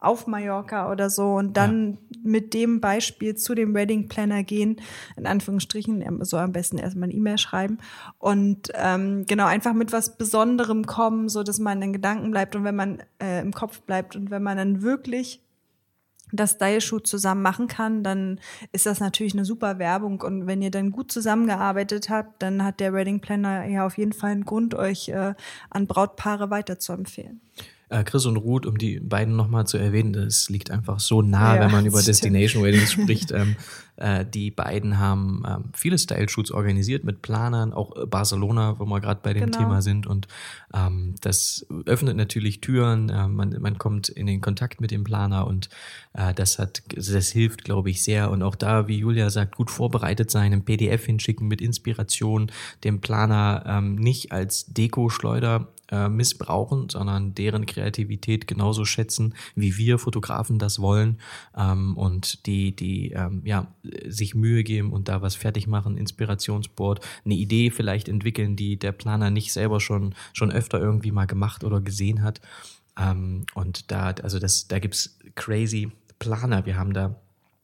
auf 0.00 0.26
Mallorca 0.26 0.90
oder 0.90 1.10
so 1.10 1.34
und 1.34 1.54
dann 1.58 1.98
ja. 2.12 2.18
mit 2.22 2.54
dem 2.54 2.80
Beispiel 2.80 3.34
zu 3.34 3.54
dem 3.54 3.74
Wedding 3.74 4.08
Planner 4.08 4.42
gehen, 4.42 4.80
in 5.18 5.26
Anführungsstrichen, 5.26 6.24
so 6.24 6.38
am 6.38 6.52
besten 6.52 6.78
erstmal 6.78 7.10
eine 7.10 7.18
E-Mail 7.18 7.36
schreiben 7.36 7.76
und 8.18 8.70
ähm, 8.72 9.26
genau 9.26 9.44
einfach 9.44 9.74
mit 9.74 9.92
was 9.92 10.16
Besonderem 10.16 10.86
kommen, 10.86 11.28
so 11.28 11.42
dass 11.42 11.58
man 11.58 11.82
in 11.82 11.92
Gedanken 11.92 12.30
bleibt 12.30 12.56
und 12.56 12.64
wenn 12.64 12.76
man 12.76 13.02
äh, 13.22 13.42
im 13.42 13.52
Kopf 13.52 13.82
bleibt 13.82 14.16
und 14.16 14.30
wenn 14.30 14.42
man 14.42 14.56
dann 14.56 14.80
wirklich 14.80 15.43
das 16.36 16.52
Style-Shoot 16.52 17.06
zusammen 17.06 17.42
machen 17.42 17.68
kann, 17.68 18.02
dann 18.02 18.40
ist 18.72 18.86
das 18.86 19.00
natürlich 19.00 19.34
eine 19.34 19.44
super 19.44 19.78
Werbung. 19.78 20.20
Und 20.20 20.46
wenn 20.46 20.62
ihr 20.62 20.70
dann 20.70 20.90
gut 20.90 21.10
zusammengearbeitet 21.12 22.10
habt, 22.10 22.42
dann 22.42 22.64
hat 22.64 22.80
der 22.80 22.92
Wedding 22.92 23.20
Planner 23.20 23.64
ja 23.66 23.86
auf 23.86 23.98
jeden 23.98 24.12
Fall 24.12 24.30
einen 24.30 24.44
Grund, 24.44 24.74
euch 24.74 25.08
äh, 25.08 25.34
an 25.70 25.86
Brautpaare 25.86 26.50
weiterzuempfehlen. 26.50 27.40
Äh, 27.88 28.04
Chris 28.04 28.26
und 28.26 28.36
Ruth, 28.36 28.66
um 28.66 28.78
die 28.78 29.00
beiden 29.00 29.36
nochmal 29.36 29.66
zu 29.66 29.78
erwähnen, 29.78 30.12
das 30.12 30.48
liegt 30.48 30.70
einfach 30.70 31.00
so 31.00 31.22
nah, 31.22 31.56
ja, 31.56 31.60
wenn 31.62 31.70
man 31.70 31.86
über 31.86 32.00
stimmt. 32.00 32.08
Destination 32.08 32.62
Weddings 32.62 32.92
spricht. 32.92 33.30
Ähm, 33.32 33.56
äh, 33.96 34.24
die 34.26 34.50
beiden 34.50 34.98
haben 34.98 35.42
ähm, 35.46 35.64
viele 35.72 35.98
Style-Shoots 35.98 36.50
organisiert 36.50 37.04
mit 37.04 37.22
Planern, 37.22 37.72
auch 37.72 37.94
äh, 37.96 38.06
Barcelona, 38.06 38.78
wo 38.78 38.86
wir 38.86 39.00
gerade 39.00 39.20
bei 39.22 39.32
dem 39.32 39.46
genau. 39.46 39.58
Thema 39.58 39.82
sind. 39.82 40.06
Und 40.06 40.26
ähm, 40.74 41.14
das 41.20 41.64
öffnet 41.86 42.16
natürlich 42.16 42.60
Türen, 42.60 43.08
äh, 43.08 43.28
man, 43.28 43.56
man 43.60 43.78
kommt 43.78 44.08
in 44.08 44.26
den 44.26 44.40
Kontakt 44.40 44.80
mit 44.80 44.90
dem 44.90 45.04
Planer 45.04 45.46
und 45.46 45.68
äh, 46.14 46.34
das 46.34 46.58
hat, 46.58 46.82
das 46.94 47.28
hilft, 47.28 47.64
glaube 47.64 47.90
ich, 47.90 48.02
sehr. 48.02 48.30
Und 48.30 48.42
auch 48.42 48.56
da, 48.56 48.88
wie 48.88 48.98
Julia 48.98 49.30
sagt, 49.30 49.54
gut 49.54 49.70
vorbereitet 49.70 50.30
sein, 50.30 50.52
ein 50.52 50.64
PDF 50.64 51.04
hinschicken 51.04 51.46
mit 51.46 51.60
Inspiration, 51.60 52.50
dem 52.82 53.00
Planer 53.00 53.62
ähm, 53.66 53.94
nicht 53.94 54.32
als 54.32 54.66
Deko-Schleuder 54.66 55.68
äh, 55.90 56.08
missbrauchen, 56.08 56.88
sondern 56.88 57.34
deren 57.34 57.66
Kreativität 57.66 58.46
genauso 58.46 58.84
schätzen, 58.84 59.34
wie 59.54 59.76
wir 59.76 59.98
Fotografen 59.98 60.58
das 60.58 60.78
wollen 60.78 61.18
ähm, 61.56 61.96
und 61.96 62.46
die, 62.46 62.74
die 62.74 63.12
ähm, 63.12 63.42
ja, 63.44 63.66
sich 64.06 64.34
Mühe 64.34 64.64
geben 64.64 64.92
und 64.92 65.08
da 65.08 65.22
was 65.22 65.34
fertig 65.34 65.66
machen, 65.66 65.96
Inspirationsboard, 65.96 67.00
eine 67.24 67.34
Idee 67.34 67.70
vielleicht 67.70 68.08
entwickeln, 68.08 68.56
die 68.56 68.78
der 68.78 68.92
Planer 68.92 69.30
nicht 69.30 69.52
selber 69.52 69.80
schon, 69.80 70.14
schon 70.32 70.50
öfter 70.50 70.80
irgendwie 70.80 71.12
mal 71.12 71.26
gemacht 71.26 71.64
oder 71.64 71.80
gesehen 71.80 72.22
hat. 72.22 72.40
Ähm, 72.98 73.44
und 73.54 73.90
da, 73.90 74.10
also 74.22 74.38
das, 74.38 74.68
da 74.68 74.78
gibt's 74.78 75.18
crazy 75.34 75.90
Planer. 76.18 76.64
Wir 76.64 76.76
haben 76.76 76.92
da 76.92 77.16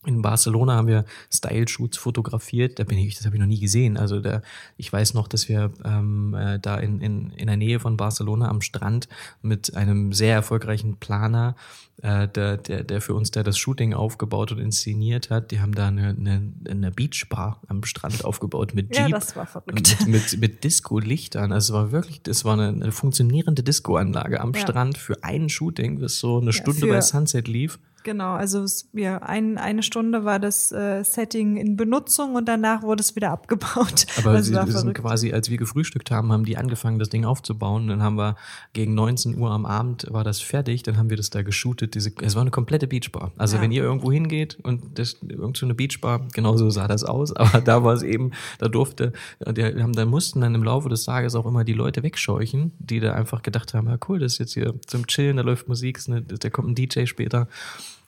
in 0.06 0.22
Barcelona 0.22 0.76
haben 0.76 0.88
wir 0.88 1.04
Style-Shoots 1.30 1.98
fotografiert. 1.98 2.78
Da 2.78 2.84
bin 2.84 2.96
ich, 2.96 3.16
das 3.16 3.26
habe 3.26 3.36
ich 3.36 3.40
noch 3.40 3.46
nie 3.46 3.60
gesehen. 3.60 3.98
Also 3.98 4.20
da, 4.20 4.40
ich 4.78 4.90
weiß 4.90 5.12
noch, 5.12 5.28
dass 5.28 5.48
wir 5.48 5.72
ähm, 5.84 6.34
äh, 6.34 6.58
da 6.58 6.78
in, 6.78 7.00
in, 7.00 7.30
in 7.32 7.46
der 7.48 7.58
Nähe 7.58 7.80
von 7.80 7.98
Barcelona 7.98 8.48
am 8.48 8.62
Strand 8.62 9.08
mit 9.42 9.76
einem 9.76 10.14
sehr 10.14 10.34
erfolgreichen 10.34 10.96
Planer, 10.96 11.54
äh, 12.00 12.28
der, 12.28 12.56
der, 12.56 12.82
der 12.82 13.02
für 13.02 13.12
uns 13.12 13.30
da 13.30 13.42
das 13.42 13.58
Shooting 13.58 13.92
aufgebaut 13.92 14.52
und 14.52 14.58
inszeniert 14.58 15.28
hat, 15.28 15.50
die 15.50 15.60
haben 15.60 15.74
da 15.74 15.88
eine, 15.88 16.16
eine, 16.18 16.50
eine 16.66 16.90
Beachbar 16.90 17.60
am 17.68 17.84
Strand 17.84 18.24
aufgebaut 18.24 18.74
mit 18.74 18.96
Jeep. 18.96 19.08
Ja, 19.08 19.18
das 19.18 19.36
war 19.36 19.46
verrückt. 19.46 19.74
Mit, 19.74 20.06
mit, 20.06 20.40
mit 20.40 20.64
Disco-Lichtern. 20.64 21.52
Also 21.52 21.74
es 21.74 21.78
war 21.78 21.92
wirklich, 21.92 22.22
das 22.22 22.46
war 22.46 22.54
eine, 22.54 22.68
eine 22.68 22.92
funktionierende 22.92 23.62
Disco-Anlage 23.62 24.40
am 24.40 24.54
ja. 24.54 24.60
Strand 24.60 24.96
für 24.96 25.22
ein 25.22 25.50
Shooting, 25.50 26.00
das 26.00 26.18
so 26.18 26.40
eine 26.40 26.54
Stunde 26.54 26.86
ja, 26.86 26.94
bei 26.94 27.00
Sunset 27.02 27.48
lief. 27.48 27.78
Genau, 28.02 28.32
also 28.32 28.64
ja, 28.92 29.18
ein, 29.18 29.58
eine 29.58 29.82
Stunde 29.82 30.24
war 30.24 30.38
das 30.38 30.72
äh, 30.72 31.02
Setting 31.04 31.56
in 31.56 31.76
Benutzung 31.76 32.34
und 32.34 32.48
danach 32.48 32.82
wurde 32.82 33.02
es 33.02 33.14
wieder 33.14 33.30
abgebaut. 33.30 34.06
Aber 34.18 34.30
also 34.30 34.64
sie, 34.64 34.72
sind 34.72 34.94
quasi, 34.94 35.32
als 35.32 35.50
wir 35.50 35.58
gefrühstückt 35.58 36.10
haben, 36.10 36.32
haben 36.32 36.44
die 36.44 36.56
angefangen, 36.56 36.98
das 36.98 37.10
Ding 37.10 37.24
aufzubauen. 37.24 37.88
Dann 37.88 38.02
haben 38.02 38.16
wir 38.16 38.36
gegen 38.72 38.94
19 38.94 39.36
Uhr 39.36 39.50
am 39.50 39.66
Abend 39.66 40.06
war 40.10 40.24
das 40.24 40.40
fertig. 40.40 40.82
Dann 40.82 40.96
haben 40.96 41.10
wir 41.10 41.16
das 41.16 41.30
da 41.30 41.42
geshootet. 41.42 41.94
Diese, 41.94 42.12
es 42.22 42.34
war 42.34 42.42
eine 42.42 42.50
komplette 42.50 42.86
Beachbar. 42.86 43.32
Also 43.36 43.56
ja. 43.56 43.62
wenn 43.62 43.72
ihr 43.72 43.82
irgendwo 43.82 44.10
hingeht 44.10 44.58
und 44.62 44.98
das 44.98 45.16
irgend 45.22 45.58
so 45.58 45.66
eine 45.66 45.74
Beachbar, 45.74 46.26
genauso 46.32 46.70
sah 46.70 46.88
das 46.88 47.04
aus. 47.04 47.32
Aber 47.36 47.60
da 47.60 47.84
war 47.84 47.92
es 47.92 48.02
eben, 48.02 48.30
da 48.58 48.68
durfte, 48.68 49.12
die 49.46 49.62
haben, 49.62 49.92
da 49.92 50.06
mussten 50.06 50.40
dann 50.40 50.54
im 50.54 50.62
Laufe 50.62 50.88
des 50.88 51.04
Tages 51.04 51.34
auch 51.34 51.46
immer 51.46 51.64
die 51.64 51.74
Leute 51.74 52.02
wegscheuchen, 52.02 52.72
die 52.78 53.00
da 53.00 53.12
einfach 53.12 53.42
gedacht 53.42 53.74
haben, 53.74 53.88
ja 53.88 53.98
cool, 54.08 54.18
das 54.20 54.34
ist 54.34 54.38
jetzt 54.38 54.54
hier 54.54 54.74
zum 54.86 55.06
Chillen, 55.06 55.36
da 55.36 55.42
läuft 55.42 55.68
Musik, 55.68 56.00
da 56.06 56.50
kommt 56.50 56.68
ein 56.68 56.74
DJ 56.74 57.04
später. 57.04 57.48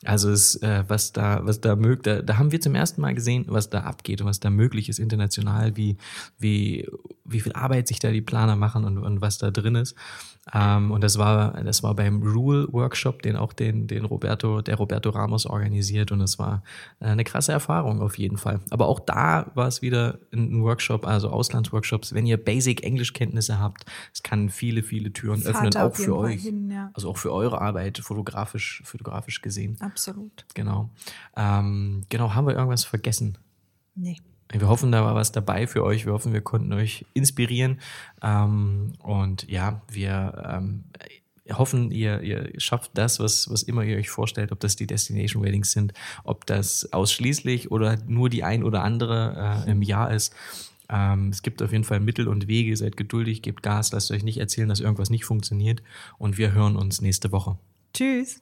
Also 0.05 0.30
es, 0.30 0.57
äh, 0.62 0.84
was 0.88 1.12
da, 1.12 1.40
was 1.44 1.61
da 1.61 1.76
mögt, 1.76 2.07
da, 2.07 2.22
da 2.22 2.38
haben 2.38 2.50
wir 2.50 2.61
zum 2.61 2.74
ersten 2.74 3.00
Mal 3.00 3.14
gesehen, 3.14 3.44
was 3.48 3.70
da 3.70 3.80
abgeht 3.80 4.20
und 4.20 4.26
was 4.26 4.40
da 4.40 4.50
möglich 4.50 4.88
ist 4.88 4.98
international, 4.98 5.76
wie, 5.76 5.96
wie, 6.38 6.88
wie 7.24 7.40
viel 7.40 7.53
Arbeit 7.53 7.88
sich 7.88 8.00
da 8.00 8.11
die 8.11 8.20
Planer 8.20 8.57
machen 8.57 8.84
und, 8.84 8.98
und 8.98 9.20
was 9.20 9.38
da 9.38 9.50
drin 9.50 9.76
ist. 9.76 9.94
Ähm, 10.53 10.90
und 10.90 11.05
das 11.05 11.18
war, 11.18 11.62
das 11.62 11.82
war 11.82 11.95
beim 11.95 12.22
Rule 12.22 12.66
Workshop, 12.72 13.22
den 13.22 13.36
auch 13.36 13.53
den, 13.53 13.86
den 13.86 14.05
Roberto, 14.05 14.61
der 14.61 14.76
Roberto 14.76 15.11
Ramos 15.11 15.47
organisiert. 15.47 16.11
Und 16.11 16.20
es 16.20 16.38
war 16.38 16.62
eine 16.99 17.24
krasse 17.24 17.53
Erfahrung 17.53 18.03
auf 18.03 18.18
jeden 18.18 18.38
Fall. 18.38 18.61
Aber 18.70 18.86
auch 18.86 18.99
da 19.01 19.51
war 19.55 19.68
es 19.68 19.82
wieder 19.82 20.18
ein 20.32 20.62
Workshop, 20.62 21.07
also 21.07 21.30
Auslandsworkshops. 21.30 22.12
Wenn 22.12 22.26
ihr 22.26 22.43
Basic 22.43 22.82
Englischkenntnisse 22.82 23.61
habt, 23.61 23.84
es 24.12 24.22
kann 24.22 24.51
viele, 24.51 24.82
viele 24.82 25.12
Türen 25.12 25.43
Fahrt 25.43 25.57
öffnen, 25.57 25.76
auch 25.76 25.95
für 25.95 26.16
euch. 26.16 26.43
Hin, 26.43 26.70
ja. 26.70 26.90
Also 26.95 27.11
auch 27.11 27.18
für 27.18 27.32
eure 27.32 27.61
Arbeit, 27.61 27.99
fotografisch, 27.99 28.82
fotografisch 28.84 29.43
gesehen. 29.43 29.76
Absolut. 29.80 30.45
Genau. 30.55 30.90
Ähm, 31.36 32.05
genau, 32.09 32.34
haben 32.34 32.47
wir 32.47 32.55
irgendwas 32.55 32.84
vergessen? 32.84 33.38
Nee. 33.95 34.16
Wir 34.53 34.68
hoffen, 34.68 34.92
da 34.92 35.05
war 35.05 35.14
was 35.14 35.32
dabei 35.32 35.66
für 35.66 35.82
euch. 35.84 36.07
Wir 36.07 36.12
hoffen, 36.12 36.32
wir 36.32 36.42
konnten 36.42 36.72
euch 36.72 37.05
inspirieren. 37.14 37.80
Ähm, 38.22 38.92
und 39.03 39.48
ja, 39.50 39.82
wir 39.90 40.61
ähm, 40.61 40.84
hoffen, 41.50 41.90
ihr, 41.90 42.20
ihr 42.20 42.53
schafft 42.59 42.92
das, 42.94 43.18
was, 43.18 43.50
was 43.50 43.62
immer 43.62 43.82
ihr 43.82 43.96
euch 43.96 44.11
vorstellt, 44.11 44.53
ob 44.53 44.61
das 44.61 44.76
die 44.76 44.86
Destination 44.86 45.42
Weddings 45.42 45.72
sind, 45.72 45.92
ob 46.24 46.46
das 46.46 46.92
ausschließlich 46.92 47.70
oder 47.70 47.98
nur 48.07 48.28
die 48.28 48.44
ein 48.44 48.62
oder 48.62 48.82
andere 48.82 49.64
äh, 49.66 49.70
im 49.70 49.82
Jahr 49.82 50.12
ist. 50.12 50.34
Ähm, 50.88 51.30
es 51.30 51.42
gibt 51.42 51.62
auf 51.62 51.72
jeden 51.72 51.84
Fall 51.84 52.00
Mittel 52.00 52.28
und 52.28 52.48
Wege. 52.48 52.76
Seid 52.76 52.96
geduldig, 52.96 53.42
gebt 53.42 53.62
Gas, 53.62 53.92
lasst 53.92 54.11
euch 54.11 54.22
nicht 54.22 54.38
erzählen, 54.38 54.68
dass 54.68 54.80
irgendwas 54.80 55.11
nicht 55.11 55.24
funktioniert. 55.24 55.82
Und 56.18 56.38
wir 56.38 56.53
hören 56.53 56.76
uns 56.76 57.00
nächste 57.00 57.32
Woche. 57.32 57.57
Tschüss. 57.94 58.41